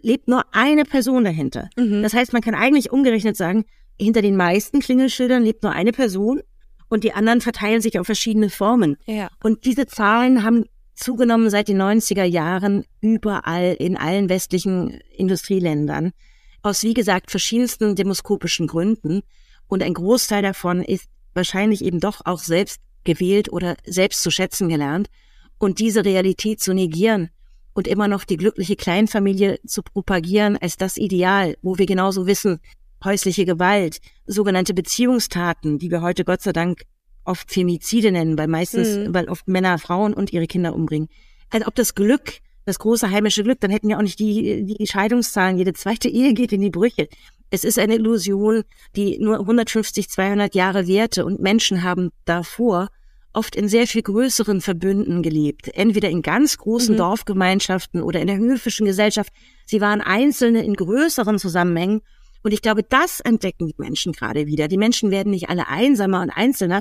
lebt 0.03 0.29
nur 0.29 0.45
eine 0.53 0.85
Person 0.85 1.25
dahinter. 1.25 1.69
Mhm. 1.77 2.03
Das 2.03 2.15
heißt, 2.15 2.33
man 2.33 2.43
kann 2.43 2.55
eigentlich 2.55 2.91
umgerechnet 2.91 3.37
sagen, 3.37 3.65
hinter 3.99 4.23
den 4.23 4.37
meisten 4.37 4.81
Klingelschildern 4.81 5.43
lebt 5.43 5.63
nur 5.63 5.73
eine 5.73 5.93
Person 5.93 6.41
und 6.89 7.05
die 7.05 7.13
anderen 7.13 7.41
verteilen 7.41 7.83
sich 7.83 7.99
auf 7.99 8.07
verschiedene 8.07 8.49
Formen. 8.49 8.97
Ja. 9.07 9.29
Und 9.43 9.65
diese 9.65 9.87
Zahlen 9.87 10.43
haben 10.43 10.65
zugenommen 11.01 11.51
seit 11.51 11.69
den 11.69 11.81
90er 11.81 12.25
Jahren 12.25 12.85
überall 13.01 13.75
in 13.79 13.97
allen 13.97 14.29
westlichen 14.29 15.01
Industrieländern. 15.17 16.13
Aus, 16.63 16.83
wie 16.83 16.95
gesagt, 16.95 17.31
verschiedensten 17.31 17.97
demoskopischen 17.97 18.67
Gründen. 18.67 19.23
Und 19.67 19.83
ein 19.83 19.95
Großteil 19.95 20.43
davon 20.43 20.83
ist 20.83 21.07
wahrscheinlich 21.33 21.83
eben 21.85 22.01
doch 22.01 22.21
auch 22.25 22.41
selbst 22.41 22.81
gewählt 23.05 23.53
oder 23.53 23.77
selbst 23.87 24.23
zu 24.23 24.31
schätzen 24.31 24.69
gelernt. 24.69 25.09
Und 25.59 25.79
diese 25.79 26.05
Realität 26.05 26.61
zu 26.61 26.75
negieren 26.75 27.31
und 27.73 27.89
immer 27.89 28.09
noch 28.09 28.25
die 28.25 28.37
glückliche 28.37 28.77
Kleinfamilie 28.77 29.61
zu 29.67 29.83
propagieren 29.83 30.57
als 30.57 30.77
das 30.77 30.97
Ideal, 30.97 31.57
wo 31.63 31.79
wir 31.79 31.87
genauso 31.87 32.27
wissen, 32.27 32.61
häusliche 33.05 33.47
Gewalt, 33.47 34.01
sogenannte 34.27 34.75
Beziehungstaten, 34.75 35.79
die 35.79 35.91
wir 35.91 36.03
heute 36.03 36.25
Gott 36.25 36.43
sei 36.43 36.53
Dank 36.53 36.83
oft 37.31 37.51
Femizide 37.51 38.13
nennen, 38.13 38.37
weil 38.37 38.49
meistens, 38.49 38.97
mhm. 38.97 39.15
weil 39.15 39.29
oft 39.29 39.49
Männer 39.49 39.79
Frauen 39.79 40.13
und 40.13 40.33
ihre 40.33 40.47
Kinder 40.47 40.75
umbringen. 40.75 41.09
Also 41.51 41.67
ob 41.67 41.75
das 41.75 41.95
Glück, 41.95 42.41
das 42.67 42.79
große 42.79 43.11
heimische 43.11 43.43
Glück, 43.43 43.61
dann 43.61 43.71
hätten 43.71 43.89
wir 43.89 43.99
auch 43.99 44.03
nicht 44.03 44.19
die, 44.19 44.65
die 44.65 44.87
Scheidungszahlen. 44.87 45.59
Jede 45.59 45.73
zweite 45.73 46.09
Ehe 46.09 46.35
geht 46.35 46.53
in 46.53 46.61
die 46.61 46.71
Brüche. 46.71 47.09
Es 47.51 47.65
ist 47.65 47.79
eine 47.79 47.95
Illusion, 47.95 48.63
die 48.95 49.19
nur 49.19 49.41
150, 49.41 50.09
200 50.09 50.55
Jahre 50.55 50.87
währte 50.87 51.25
und 51.25 51.41
Menschen 51.41 51.83
haben 51.83 52.11
davor 52.25 52.89
oft 53.33 53.55
in 53.55 53.69
sehr 53.69 53.87
viel 53.87 54.03
größeren 54.03 54.61
Verbünden 54.61 55.23
gelebt. 55.23 55.69
Entweder 55.75 56.11
in 56.11 56.23
ganz 56.23 56.59
großen 56.59 56.95
mhm. 56.95 56.99
Dorfgemeinschaften 56.99 58.03
oder 58.03 58.21
in 58.21 58.27
der 58.27 58.37
höfischen 58.37 58.87
Gesellschaft. 58.87 59.33
Sie 59.67 59.81
waren 59.81 60.01
Einzelne 60.01 60.65
in 60.65 60.75
größeren 60.75 61.39
Zusammenhängen. 61.39 62.03
Und 62.43 62.53
ich 62.53 62.63
glaube, 62.63 62.83
das 62.83 63.21
entdecken 63.21 63.69
die 63.69 63.75
Menschen 63.77 64.13
gerade 64.13 64.47
wieder. 64.47 64.67
Die 64.67 64.79
Menschen 64.79 65.11
werden 65.11 65.31
nicht 65.31 65.49
alle 65.49 65.69
einsamer 65.69 66.23
und 66.23 66.31
einzelner, 66.31 66.81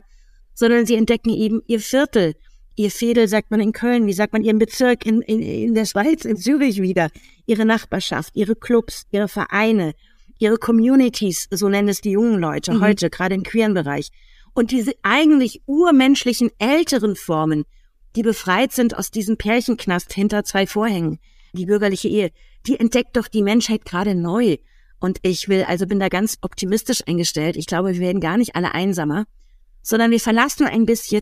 sondern 0.60 0.86
sie 0.86 0.96
entdecken 0.96 1.30
eben 1.30 1.62
ihr 1.68 1.80
Viertel, 1.80 2.36
ihr 2.76 2.92
Fädel, 2.92 3.30
sagt 3.30 3.50
man 3.50 3.62
in 3.62 3.72
Köln, 3.72 4.08
wie 4.08 4.14
sagt 4.14 4.34
man 4.34 4.44
ihren 4.44 4.60
Bezirk 4.60 5.06
in, 5.06 5.22
in, 5.22 5.42
in 5.42 5.74
der 5.74 5.86
Schweiz, 5.86 6.26
in 6.26 6.36
Zürich 6.36 6.82
wieder, 6.82 7.12
ihre 7.46 7.64
Nachbarschaft, 7.64 8.36
ihre 8.36 8.58
Clubs, 8.58 9.06
ihre 9.10 9.30
Vereine, 9.30 9.94
ihre 10.38 10.58
Communities, 10.58 11.48
so 11.50 11.70
nennen 11.70 11.88
es 11.88 12.02
die 12.02 12.12
jungen 12.12 12.42
Leute 12.42 12.74
mhm. 12.74 12.82
heute, 12.82 13.10
gerade 13.10 13.36
im 13.36 13.44
queeren 13.44 13.74
Bereich. 13.74 14.10
Und 14.54 14.72
diese 14.72 14.92
eigentlich 15.02 15.62
urmenschlichen 15.66 16.52
älteren 16.60 17.16
Formen, 17.16 17.64
die 18.18 18.24
befreit 18.24 18.74
sind 18.74 18.98
aus 18.98 19.12
diesem 19.12 19.38
Pärchenknast 19.38 20.12
hinter 20.12 20.44
zwei 20.44 20.68
Vorhängen, 20.68 21.20
die 21.54 21.68
bürgerliche 21.68 22.10
Ehe, 22.10 22.32
die 22.68 22.78
entdeckt 22.78 23.16
doch 23.16 23.30
die 23.30 23.44
Menschheit 23.44 23.86
gerade 23.86 24.14
neu. 24.14 24.58
Und 25.00 25.20
ich 25.22 25.48
will, 25.48 25.64
also 25.64 25.88
bin 25.88 26.02
da 26.02 26.10
ganz 26.10 26.38
optimistisch 26.42 27.08
eingestellt. 27.08 27.56
Ich 27.56 27.66
glaube, 27.66 27.94
wir 27.94 28.02
werden 28.02 28.20
gar 28.20 28.38
nicht 28.38 28.58
alle 28.58 28.74
einsamer 28.74 29.26
sondern 29.90 30.12
wir 30.12 30.20
verlassen 30.20 30.68
ein 30.68 30.86
bisschen 30.86 31.22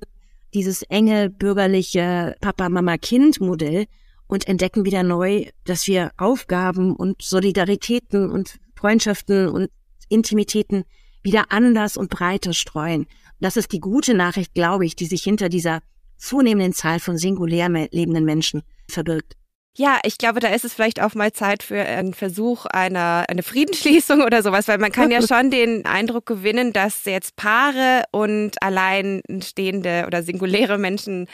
dieses 0.54 0.82
enge 0.84 1.30
bürgerliche 1.30 2.36
Papa-Mama-Kind-Modell 2.42 3.86
und 4.28 4.46
entdecken 4.46 4.84
wieder 4.84 5.04
neu, 5.04 5.46
dass 5.64 5.88
wir 5.88 6.12
Aufgaben 6.18 6.94
und 6.94 7.22
Solidaritäten 7.22 8.30
und 8.30 8.60
Freundschaften 8.76 9.48
und 9.48 9.70
Intimitäten 10.10 10.84
wieder 11.24 11.46
anders 11.54 11.96
und 11.96 12.10
breiter 12.10 12.52
streuen. 12.52 13.08
Das 13.40 13.56
ist 13.56 13.72
die 13.72 13.80
gute 13.80 14.14
Nachricht, 14.14 14.54
glaube 14.54 14.86
ich, 14.86 14.98
die 14.98 15.06
sich 15.06 15.24
hinter 15.24 15.48
dieser 15.48 15.80
zunehmenden 16.18 16.74
Zahl 16.74 17.00
von 17.00 17.18
singulär 17.18 17.70
lebenden 17.70 18.26
Menschen 18.26 18.64
verbirgt. 18.90 19.38
Ja, 19.80 20.00
ich 20.04 20.18
glaube, 20.18 20.40
da 20.40 20.48
ist 20.48 20.66
es 20.66 20.74
vielleicht 20.74 21.00
auch 21.04 21.14
mal 21.14 21.32
Zeit 21.34 21.62
für 21.62 21.80
einen 21.80 22.16
Versuch 22.16 22.66
einer 22.66 23.26
eine 23.30 23.44
Friedensschließung 23.44 24.22
oder 24.26 24.42
sowas, 24.42 24.68
weil 24.68 24.80
man 24.80 24.92
kann 24.92 25.12
ja 25.12 25.22
schon 25.22 25.52
den 25.52 25.86
Eindruck 25.86 26.26
gewinnen, 26.26 26.74
dass 26.74 27.06
jetzt 27.06 27.36
Paare 27.36 28.02
und 28.12 28.62
alleinstehende 28.64 30.06
oder 30.08 30.24
singuläre 30.24 30.80
Menschen 30.80 31.28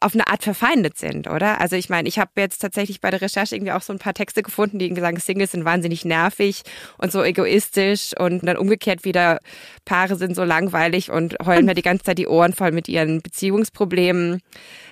auf 0.00 0.14
eine 0.14 0.26
Art 0.26 0.42
verfeindet 0.42 0.96
sind, 0.96 1.28
oder? 1.28 1.60
Also 1.60 1.76
ich 1.76 1.90
meine, 1.90 2.08
ich 2.08 2.18
habe 2.18 2.30
jetzt 2.38 2.58
tatsächlich 2.60 3.02
bei 3.02 3.10
der 3.10 3.20
Recherche 3.20 3.54
irgendwie 3.54 3.72
auch 3.72 3.82
so 3.82 3.92
ein 3.92 3.98
paar 3.98 4.14
Texte 4.14 4.42
gefunden, 4.42 4.78
die 4.78 4.92
sagen, 4.94 5.20
Singles 5.20 5.52
sind 5.52 5.66
wahnsinnig 5.66 6.06
nervig 6.06 6.62
und 6.96 7.12
so 7.12 7.22
egoistisch 7.22 8.12
und 8.18 8.46
dann 8.46 8.56
umgekehrt 8.56 9.04
wieder 9.04 9.38
Paare 9.84 10.16
sind 10.16 10.34
so 10.34 10.44
langweilig 10.44 11.10
und 11.10 11.36
heulen 11.44 11.66
mir 11.66 11.74
die 11.74 11.82
ganze 11.82 12.04
Zeit 12.04 12.18
die 12.18 12.26
Ohren 12.26 12.54
voll 12.54 12.72
mit 12.72 12.88
ihren 12.88 13.20
Beziehungsproblemen. 13.20 14.40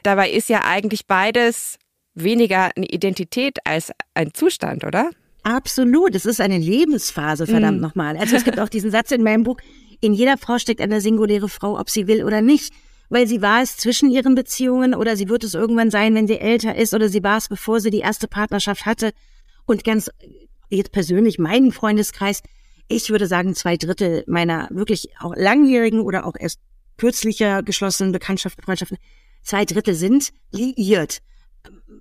Dabei 0.02 0.30
ist 0.30 0.50
ja 0.50 0.64
eigentlich 0.66 1.06
beides 1.06 1.78
weniger 2.22 2.70
eine 2.76 2.87
Identität 2.87 3.59
als 3.64 3.90
ein 4.14 4.33
Zustand, 4.35 4.85
oder? 4.85 5.11
Absolut, 5.42 6.14
es 6.14 6.26
ist 6.26 6.40
eine 6.40 6.59
Lebensphase, 6.59 7.46
verdammt 7.46 7.78
mm. 7.78 7.83
nochmal. 7.83 8.16
Also 8.16 8.37
es 8.37 8.44
gibt 8.44 8.61
auch 8.61 8.68
diesen 8.68 8.90
Satz 8.90 9.11
in 9.11 9.22
meinem 9.22 9.42
Buch, 9.42 9.56
in 10.00 10.12
jeder 10.12 10.37
Frau 10.38 10.59
steckt 10.59 10.80
eine 10.80 11.00
singuläre 11.00 11.48
Frau, 11.48 11.78
ob 11.78 11.90
sie 11.90 12.06
will 12.06 12.24
oder 12.24 12.40
nicht 12.40 12.72
weil 13.11 13.26
sie 13.26 13.42
war 13.42 13.61
es 13.61 13.76
zwischen 13.76 14.11
ihren 14.11 14.35
Beziehungen 14.35 14.94
oder 14.94 15.16
sie 15.16 15.28
wird 15.28 15.44
es 15.44 15.54
irgendwann 15.54 15.90
sein, 15.90 16.14
wenn 16.14 16.28
sie 16.28 16.38
älter 16.38 16.76
ist 16.76 16.94
oder 16.94 17.09
sie 17.09 17.22
war 17.22 17.37
es, 17.37 17.48
bevor 17.48 17.80
sie 17.80 17.90
die 17.90 17.98
erste 17.98 18.28
Partnerschaft 18.28 18.87
hatte. 18.87 19.12
Und 19.66 19.85
ganz 19.85 20.11
jetzt 20.70 20.92
persönlich 20.92 21.38
meinen 21.38 21.72
Freundeskreis, 21.72 22.42
ich 22.88 23.11
würde 23.11 23.26
sagen, 23.26 23.54
zwei 23.54 23.76
Drittel 23.76 24.24
meiner 24.26 24.68
wirklich 24.70 25.11
auch 25.18 25.35
langjährigen 25.37 26.00
oder 26.00 26.24
auch 26.24 26.35
erst 26.38 26.61
kürzlicher 26.96 27.62
geschlossenen 27.62 28.12
Bekanntschaften, 28.12 28.62
Freundschaften, 28.62 28.98
zwei 29.42 29.64
Drittel 29.64 29.94
sind 29.94 30.30
liiert. 30.52 31.18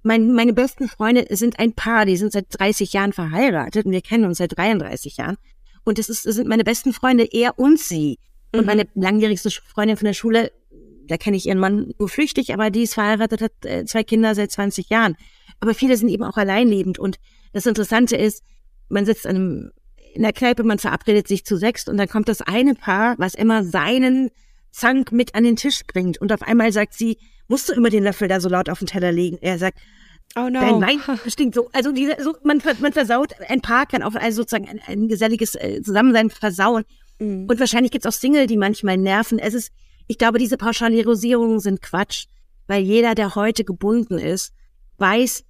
Mein, 0.04 0.34
meine 0.34 0.54
besten 0.54 0.88
Freunde 0.88 1.26
sind 1.30 1.60
ein 1.60 1.74
Paar, 1.74 2.06
die 2.06 2.18
sind 2.18 2.32
seit 2.32 2.46
30 2.50 2.94
Jahren 2.94 3.14
verheiratet 3.14 3.86
und 3.86 3.92
wir 3.92 4.02
kennen 4.02 4.26
uns 4.26 4.38
seit 4.38 4.58
33 4.58 5.18
Jahren. 5.18 5.38
Und 5.84 6.00
es, 6.00 6.10
ist, 6.10 6.24
sind 6.24 6.48
meine 6.48 6.64
besten 6.64 6.94
Freunde, 6.94 7.28
er 7.32 7.58
und 7.58 7.80
sie. 7.80 8.20
Und 8.54 8.62
mhm. 8.62 8.66
meine 8.66 8.88
langjährigste 8.96 9.50
Freundin 9.52 9.98
von 9.98 10.06
der 10.06 10.14
Schule 10.14 10.52
da 11.10 11.18
kenne 11.18 11.36
ich 11.36 11.48
ihren 11.48 11.60
Mann 11.60 11.94
nur 11.98 12.08
flüchtig, 12.08 12.54
aber 12.54 12.70
die 12.70 12.84
ist 12.84 12.94
verheiratet, 12.94 13.42
hat 13.42 13.66
äh, 13.66 13.84
zwei 13.86 14.04
Kinder 14.04 14.36
seit 14.36 14.52
20 14.52 14.90
Jahren. 14.90 15.18
Aber 15.60 15.74
viele 15.74 15.98
sind 15.98 16.10
eben 16.10 16.24
auch 16.24 16.38
alleinlebend. 16.38 17.00
Und 17.00 17.18
das 17.52 17.66
Interessante 17.66 18.16
ist, 18.16 18.44
man 18.88 19.06
sitzt 19.06 19.28
an 19.28 19.36
einem, 19.36 19.72
in 20.14 20.22
der 20.22 20.34
Kneipe, 20.34 20.64
man 20.64 20.80
verabredet 20.80 21.28
sich 21.28 21.46
zu 21.46 21.58
sechst 21.58 21.90
und 21.90 21.98
dann 21.98 22.08
kommt 22.08 22.30
das 22.30 22.42
eine 22.42 22.76
Paar, 22.76 23.16
was 23.18 23.34
immer 23.34 23.64
seinen 23.64 24.30
Zank 24.72 25.12
mit 25.12 25.36
an 25.36 25.44
den 25.44 25.56
Tisch 25.56 25.82
bringt. 25.86 26.20
Und 26.20 26.32
auf 26.32 26.44
einmal 26.44 26.72
sagt 26.72 26.94
sie, 26.94 27.18
musst 27.50 27.68
du 27.68 27.74
immer 27.74 27.90
den 27.90 28.04
Löffel 28.04 28.30
da 28.30 28.40
so 28.40 28.48
laut 28.48 28.70
auf 28.70 28.80
den 28.80 28.88
Teller 28.88 29.12
legen? 29.12 29.38
Er 29.42 29.58
sagt, 29.58 29.78
Oh 30.36 30.48
no. 30.48 30.60
Dein 30.60 30.82
Wein 30.82 31.02
stinkt 31.28 31.56
so. 31.56 31.70
Also 31.74 31.92
diese, 31.92 32.16
so, 32.22 32.36
man, 32.44 32.62
man 32.80 32.94
versaut, 32.94 33.34
ein 33.48 33.62
Paar 33.62 33.88
kann 33.88 34.04
auch 34.04 34.14
also 34.14 34.44
sozusagen 34.44 34.70
ein, 34.70 34.80
ein 34.86 35.08
geselliges 35.08 35.56
äh, 35.56 35.82
Zusammensein 35.82 36.30
versauen. 36.30 36.84
Mm. 37.18 37.46
Und 37.48 37.60
wahrscheinlich 37.60 37.92
gibt's 37.92 38.06
auch 38.06 38.14
Single, 38.14 38.46
die 38.46 38.58
manchmal 38.58 38.98
nerven. 38.98 39.40
Es 39.40 39.56
ist, 39.56 39.72
ich 40.08 40.18
glaube, 40.18 40.38
diese 40.38 40.58
Pauschalisierungen 40.58 41.60
sind 41.60 41.82
Quatsch, 41.82 42.26
weil 42.68 42.84
jeder, 42.84 43.16
der 43.16 43.34
heute 43.34 43.64
gebunden 43.64 44.20
ist, 44.20 44.54
weiß 44.98 45.44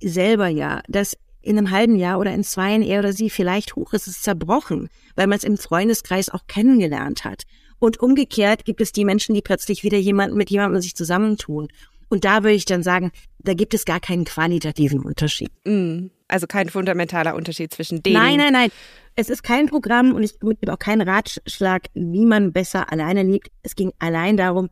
selber 0.00 0.46
ja, 0.46 0.80
dass 0.86 1.16
in 1.42 1.58
einem 1.58 1.70
halben 1.70 1.96
Jahr 1.96 2.18
oder 2.18 2.32
in 2.32 2.44
zwei 2.44 2.78
er 2.80 3.00
oder 3.00 3.12
sie 3.12 3.30
vielleicht 3.30 3.74
hoch 3.74 3.92
ist 3.94 4.06
es 4.06 4.22
zerbrochen, 4.22 4.88
weil 5.16 5.26
man 5.26 5.38
es 5.38 5.44
im 5.44 5.56
Freundeskreis 5.56 6.28
auch 6.28 6.46
kennengelernt 6.46 7.24
hat. 7.24 7.44
Und 7.80 7.98
umgekehrt 7.98 8.64
gibt 8.64 8.80
es 8.80 8.92
die 8.92 9.04
Menschen, 9.04 9.34
die 9.34 9.42
plötzlich 9.42 9.82
wieder 9.82 9.98
jemanden 9.98 10.36
mit 10.36 10.50
jemandem 10.50 10.80
sich 10.80 10.94
zusammentun. 10.94 11.68
Und 12.08 12.24
da 12.24 12.42
würde 12.42 12.54
ich 12.54 12.64
dann 12.66 12.82
sagen, 12.82 13.10
da 13.38 13.54
gibt 13.54 13.72
es 13.72 13.84
gar 13.84 14.00
keinen 14.00 14.24
qualitativen 14.24 15.00
Unterschied. 15.00 15.50
Mm, 15.64 16.08
also 16.28 16.46
kein 16.46 16.68
fundamentaler 16.68 17.34
Unterschied 17.34 17.72
zwischen 17.72 18.02
denen. 18.02 18.14
Nein, 18.14 18.36
nein, 18.36 18.52
nein. 18.52 18.70
Es 19.16 19.30
ist 19.30 19.42
kein 19.42 19.66
Programm 19.66 20.14
und 20.14 20.22
ich 20.22 20.38
gebe 20.38 20.72
auch 20.72 20.78
keinen 20.78 21.08
Ratschlag, 21.08 21.86
wie 21.94 22.26
man 22.26 22.52
besser 22.52 22.92
alleine 22.92 23.22
lebt. 23.22 23.50
Es 23.62 23.74
ging 23.76 23.92
allein 23.98 24.36
darum, 24.36 24.68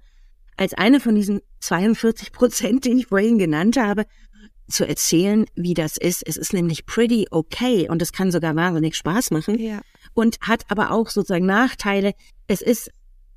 als 0.57 0.75
eine 0.75 1.01
von 1.01 1.15
diesen 1.15 1.41
42 1.61 2.33
Prozent, 2.33 2.85
die 2.85 2.91
ich 2.91 3.07
vorhin 3.07 3.39
genannt 3.39 3.77
habe, 3.77 4.05
zu 4.69 4.87
erzählen, 4.87 5.47
wie 5.55 5.75
das 5.75 5.97
ist. 5.97 6.27
Es 6.27 6.37
ist 6.37 6.53
nämlich 6.53 6.87
pretty 6.87 7.27
okay 7.31 7.89
und 7.89 8.03
es 8.03 8.13
kann 8.13 8.31
sogar 8.31 8.55
wahnsinnig 8.55 8.97
Spaß 8.97 9.31
machen 9.31 9.59
ja. 9.59 9.81
und 10.15 10.39
hat 10.41 10.65
aber 10.69 10.91
auch 10.91 11.09
sozusagen 11.09 11.47
Nachteile. 11.47 12.13
Es 12.49 12.61
ist 12.61 12.91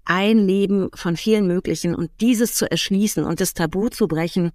ein 0.05 0.39
Leben 0.39 0.89
von 0.93 1.15
vielen 1.15 1.47
möglichen 1.47 1.95
und 1.95 2.09
dieses 2.21 2.55
zu 2.55 2.69
erschließen 2.69 3.23
und 3.23 3.39
das 3.39 3.53
Tabu 3.53 3.89
zu 3.89 4.07
brechen, 4.07 4.51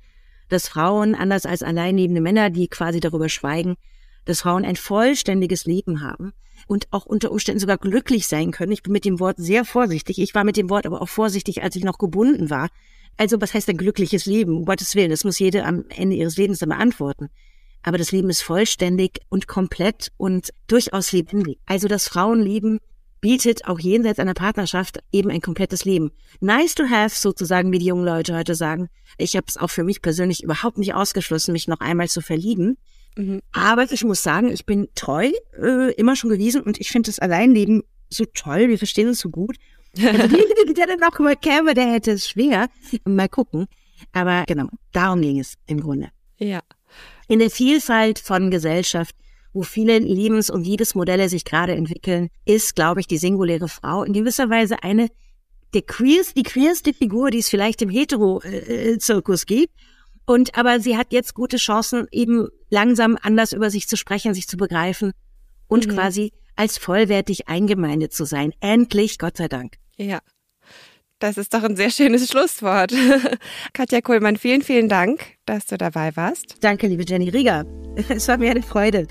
dass 0.49 0.69
Frauen, 0.69 1.15
anders 1.15 1.47
als 1.47 1.63
alleinlebende 1.63 2.21
Männer, 2.21 2.51
die 2.51 2.69
quasi 2.69 3.01
darüber 3.01 3.29
schweigen, 3.29 3.77
dass 4.25 4.43
Frauen 4.43 4.65
ein 4.65 4.77
vollständiges 4.77 5.65
Leben 5.65 6.03
haben, 6.03 6.33
und 6.67 6.89
auch 6.91 7.07
unter 7.07 7.31
Umständen 7.31 7.61
sogar 7.61 7.79
glücklich 7.79 8.27
sein 8.27 8.51
können. 8.51 8.73
Ich 8.73 8.83
bin 8.83 8.93
mit 8.93 9.05
dem 9.05 9.21
Wort 9.21 9.37
sehr 9.39 9.65
vorsichtig. 9.65 10.19
Ich 10.19 10.35
war 10.35 10.45
mit 10.45 10.57
dem 10.57 10.71
Wort 10.71 10.87
aber 10.87 11.03
auch 11.03 11.09
vorsichtig, 11.09 11.63
als 11.63 11.77
ich 11.77 11.85
noch 11.85 11.99
gebunden 11.99 12.51
war. 12.51 12.69
Also 13.17 13.41
was 13.41 13.55
heißt 13.55 13.69
ein 13.69 13.77
glückliches 13.77 14.27
Leben? 14.27 14.57
Um 14.57 14.65
Gottes 14.65 14.95
Willen, 14.95 15.11
das 15.11 15.25
muss 15.25 15.39
jede 15.39 15.65
am 15.65 15.85
Ende 15.89 16.17
ihres 16.17 16.37
Lebens 16.37 16.59
dann 16.59 16.71
beantworten. 16.71 17.29
Aber 17.83 17.99
das 17.99 18.13
Leben 18.13 18.31
ist 18.31 18.43
vollständig 18.43 19.21
und 19.29 19.47
komplett 19.47 20.11
und 20.17 20.51
durchaus 20.67 21.13
lebendig. 21.13 21.59
Also 21.67 21.89
das 21.89 22.09
Frauenleben 22.09 22.81
bietet 23.27 23.67
auch 23.67 23.81
jenseits 23.81 24.21
einer 24.21 24.35
Partnerschaft 24.35 25.01
eben 25.11 25.31
ein 25.33 25.41
komplettes 25.41 25.85
Leben. 25.85 26.13
Nice 26.39 26.77
to 26.77 26.85
have, 26.89 27.13
sozusagen, 27.13 27.73
wie 27.73 27.81
die 27.81 27.87
jungen 27.87 28.05
Leute 28.05 28.37
heute 28.37 28.55
sagen. 28.55 28.89
Ich 29.19 29.35
habe 29.35 29.47
es 29.49 29.57
auch 29.57 29.67
für 29.69 29.83
mich 29.83 30.01
persönlich 30.01 30.45
überhaupt 30.45 30.79
nicht 30.79 30.95
ausgeschlossen, 30.95 31.51
mich 31.51 31.67
noch 31.67 31.81
einmal 31.81 32.07
zu 32.07 32.21
verlieben. 32.21 32.79
Mhm. 33.17 33.43
Aber 33.51 33.91
ich 33.91 34.05
muss 34.05 34.23
sagen, 34.23 34.53
ich 34.53 34.65
bin 34.65 34.87
treu, 34.95 35.33
äh, 35.61 35.93
immer 35.95 36.15
schon 36.15 36.31
gewesen 36.31 36.63
und 36.63 36.79
ich 36.79 36.91
finde 36.91 37.09
das 37.09 37.19
Alleinleben 37.19 37.83
so 38.11 38.27
toll. 38.27 38.69
Wir 38.69 38.79
verstehen 38.79 39.09
uns 39.09 39.19
so 39.19 39.29
gut. 39.29 39.57
Also 39.99 40.73
der 40.73 40.87
dann 40.87 41.03
auch 41.03 41.19
mal 41.19 41.35
käme, 41.35 41.75
der 41.75 41.91
hätte 41.91 42.13
es 42.13 42.29
schwer. 42.29 42.69
Mal 43.05 43.29
gucken. 43.29 43.67
Aber 44.13 44.45
genau, 44.47 44.69
darum 44.93 45.21
ging 45.21 45.41
es 45.41 45.55
im 45.67 45.81
Grunde. 45.81 46.11
Ja. 46.39 46.61
In 47.27 47.41
der 47.41 47.51
Vielfalt 47.51 48.21
von 48.21 48.53
Gesellschaft, 48.53 49.17
wo 49.57 49.63
viele 49.63 49.99
Lebens- 49.99 50.51
und 50.51 50.65
Liebesmodelle 50.65 51.31
sich 51.31 51.45
gerade 51.47 51.75
entwickeln, 51.75 52.29
ist, 52.45 52.77
glaube 52.77 53.01
ich, 53.01 53.07
die 53.07 53.17
singuläre 53.17 53.69
Frau 53.69 54.05
in 54.05 54.13
gewisser 54.13 54.51
Weise 54.51 54.83
eine 54.83 55.09
der 55.73 55.81
queerste, 55.83 56.35
die 56.35 56.43
queerste 56.43 56.93
Figur, 56.93 57.31
die 57.31 57.39
es 57.39 57.49
vielleicht 57.49 57.81
im 57.81 57.89
Hetero-Zirkus 57.89 59.47
gibt. 59.47 59.73
Und 60.27 60.59
aber 60.59 60.79
sie 60.81 60.97
hat 60.97 61.13
jetzt 61.13 61.35
gute 61.35 61.57
Chancen, 61.57 62.07
eben 62.13 62.49
langsam 62.69 63.17
anders 63.21 63.53
über 63.53 63.71
sich 63.71 63.89
zu 63.89 63.97
sprechen, 63.97 64.35
sich 64.35 64.47
zu 64.47 64.59
begreifen 64.59 65.13
und 65.69 65.87
mhm. 65.87 65.93
quasi 65.93 66.33
als 66.55 66.77
vollwertig 66.77 67.49
eingemeindet 67.49 68.13
zu 68.13 68.27
sein. 68.27 68.53
Endlich, 68.61 69.19
Gott 69.19 69.39
sei 69.39 69.49
Dank. 69.49 69.77
Ja. 69.97 70.21
Das 71.19 71.39
ist 71.39 71.55
doch 71.55 71.63
ein 71.63 71.77
sehr 71.77 71.91
schönes 71.91 72.29
Schlusswort. 72.29 72.93
Katja 73.73 74.03
Kohlmann, 74.03 74.37
vielen, 74.37 74.61
vielen 74.61 74.91
Dank, 74.91 75.21
dass 75.47 75.65
du 75.65 75.79
dabei 75.79 76.15
warst. 76.15 76.57
Danke, 76.61 76.89
liebe 76.89 77.05
Jenny 77.09 77.31
Rieger. 77.31 77.65
Es 78.11 78.29
war 78.29 78.37
mir 78.37 78.51
eine 78.51 78.63
Freude. 78.63 79.09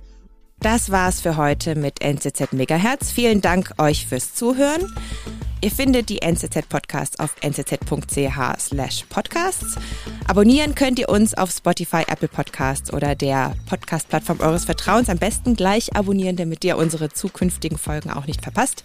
Das 0.60 0.90
war's 0.90 1.22
für 1.22 1.38
heute 1.38 1.76
mit 1.76 2.02
NZZ 2.02 2.54
Megahertz. 2.54 3.12
Vielen 3.12 3.42
Dank 3.42 3.74
euch 3.78 4.08
fürs 4.08 4.34
Zuhören. 4.34 4.92
Ihr 5.62 5.72
findet 5.72 6.10
die 6.10 6.22
NZZ 6.22 6.70
Podcasts 6.70 7.20
auf 7.20 7.36
nzz.ch 7.42 8.60
slash 8.60 9.06
podcasts. 9.10 9.76
Abonnieren 10.28 10.76
könnt 10.76 11.00
ihr 11.00 11.10
uns 11.10 11.34
auf 11.34 11.50
Spotify, 11.52 12.04
Apple 12.08 12.28
Podcasts 12.28 12.94
oder 12.94 13.16
der 13.16 13.56
Podcast-Plattform 13.68 14.42
eures 14.42 14.66
Vertrauens. 14.66 15.10
Am 15.10 15.18
besten 15.18 15.56
gleich 15.56 15.96
abonnieren, 15.96 16.36
damit 16.36 16.64
ihr 16.64 16.78
unsere 16.78 17.10
zukünftigen 17.10 17.78
Folgen 17.78 18.12
auch 18.12 18.28
nicht 18.28 18.44
verpasst. 18.44 18.84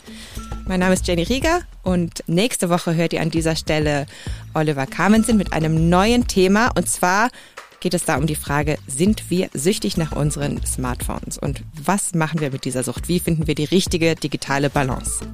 Mein 0.66 0.80
Name 0.80 0.94
ist 0.94 1.06
Jenny 1.06 1.22
Rieger 1.22 1.61
und 1.83 2.24
nächste 2.26 2.70
Woche 2.70 2.94
hört 2.94 3.12
ihr 3.12 3.20
an 3.20 3.30
dieser 3.30 3.56
Stelle 3.56 4.06
Oliver 4.54 4.87
Kamensen 4.87 5.37
mit 5.37 5.52
einem 5.52 5.88
neuen 5.88 6.28
Thema 6.28 6.70
und 6.76 6.88
zwar 6.88 7.30
geht 7.81 7.95
es 7.95 8.05
da 8.05 8.16
um 8.16 8.27
die 8.27 8.35
Frage, 8.35 8.79
sind 8.87 9.31
wir 9.31 9.49
süchtig 9.55 9.97
nach 9.97 10.12
unseren 10.12 10.64
Smartphones 10.64 11.38
und 11.38 11.62
was 11.83 12.14
machen 12.14 12.40
wir 12.40 12.51
mit 12.51 12.64
dieser 12.64 12.83
Sucht? 12.83 13.09
Wie 13.09 13.21
finden 13.21 13.47
wir 13.47 13.55
die 13.55 13.64
richtige 13.64 14.14
digitale 14.14 14.71
Balance? 14.71 15.25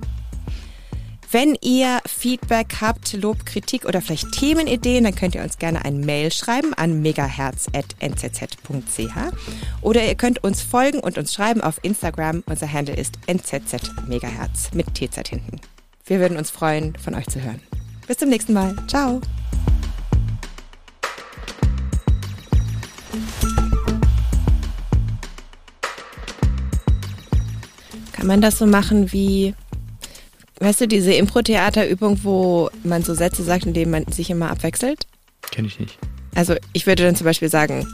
Wenn 1.30 1.56
ihr 1.60 2.00
Feedback 2.06 2.76
habt, 2.80 3.12
Lob, 3.14 3.44
Kritik 3.44 3.84
oder 3.84 4.00
vielleicht 4.00 4.32
Themenideen, 4.32 5.04
dann 5.04 5.14
könnt 5.14 5.34
ihr 5.34 5.42
uns 5.42 5.58
gerne 5.58 5.84
ein 5.84 6.00
Mail 6.00 6.32
schreiben 6.32 6.72
an 6.74 7.02
megaherz.nzz.ch 7.02 9.16
oder 9.82 10.06
ihr 10.06 10.14
könnt 10.14 10.44
uns 10.44 10.62
folgen 10.62 11.00
und 11.00 11.18
uns 11.18 11.34
schreiben 11.34 11.60
auf 11.60 11.80
Instagram. 11.82 12.44
Unser 12.46 12.72
Handle 12.72 12.94
ist 12.94 13.18
nzzmegaherz 13.28 14.70
mit 14.72 14.94
TZ 14.94 15.28
hinten. 15.28 15.60
Wir 16.06 16.20
würden 16.20 16.38
uns 16.38 16.50
freuen, 16.50 16.94
von 16.96 17.16
euch 17.16 17.26
zu 17.26 17.42
hören. 17.42 17.60
Bis 18.06 18.18
zum 18.18 18.28
nächsten 18.28 18.52
Mal. 18.52 18.76
Ciao. 18.86 19.20
Man 28.26 28.40
das 28.40 28.58
so 28.58 28.66
machen 28.66 29.12
wie, 29.12 29.54
weißt 30.60 30.82
du, 30.82 30.88
diese 30.88 31.12
Impro-Theaterübung, 31.14 32.20
wo 32.22 32.70
man 32.84 33.02
so 33.02 33.14
Sätze 33.14 33.42
sagt, 33.42 33.66
in 33.66 33.72
denen 33.74 33.90
man 33.90 34.06
sich 34.12 34.30
immer 34.30 34.50
abwechselt? 34.50 35.06
Kenne 35.50 35.68
ich 35.68 35.78
nicht. 35.78 35.98
Also 36.34 36.54
ich 36.72 36.86
würde 36.86 37.04
dann 37.04 37.16
zum 37.16 37.24
Beispiel 37.24 37.48
sagen, 37.48 37.86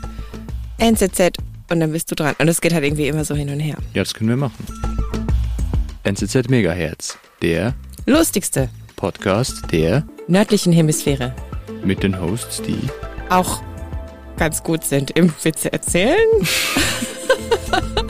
NZZ 0.78 1.32
und 1.70 1.80
dann 1.80 1.92
bist 1.92 2.10
du 2.10 2.14
dran. 2.14 2.34
Und 2.38 2.48
es 2.48 2.60
geht 2.60 2.72
halt 2.74 2.84
irgendwie 2.84 3.06
immer 3.06 3.24
so 3.24 3.34
hin 3.34 3.50
und 3.50 3.60
her. 3.60 3.76
Ja, 3.94 4.02
das 4.02 4.14
können 4.14 4.30
wir 4.30 4.36
machen. 4.36 4.66
NZZ 6.04 6.48
Megahertz, 6.48 7.16
der 7.40 7.74
Lustigste 8.06 8.68
Podcast 8.96 9.70
der 9.70 10.04
nördlichen 10.26 10.72
Hemisphäre. 10.72 11.34
mit 11.84 12.02
den 12.02 12.20
Hosts, 12.20 12.62
die 12.62 12.78
Auch 13.28 13.62
ganz 14.36 14.62
gut 14.64 14.82
sind 14.84 15.12
im 15.12 15.32
Witze 15.42 15.72
erzählen. 15.72 16.16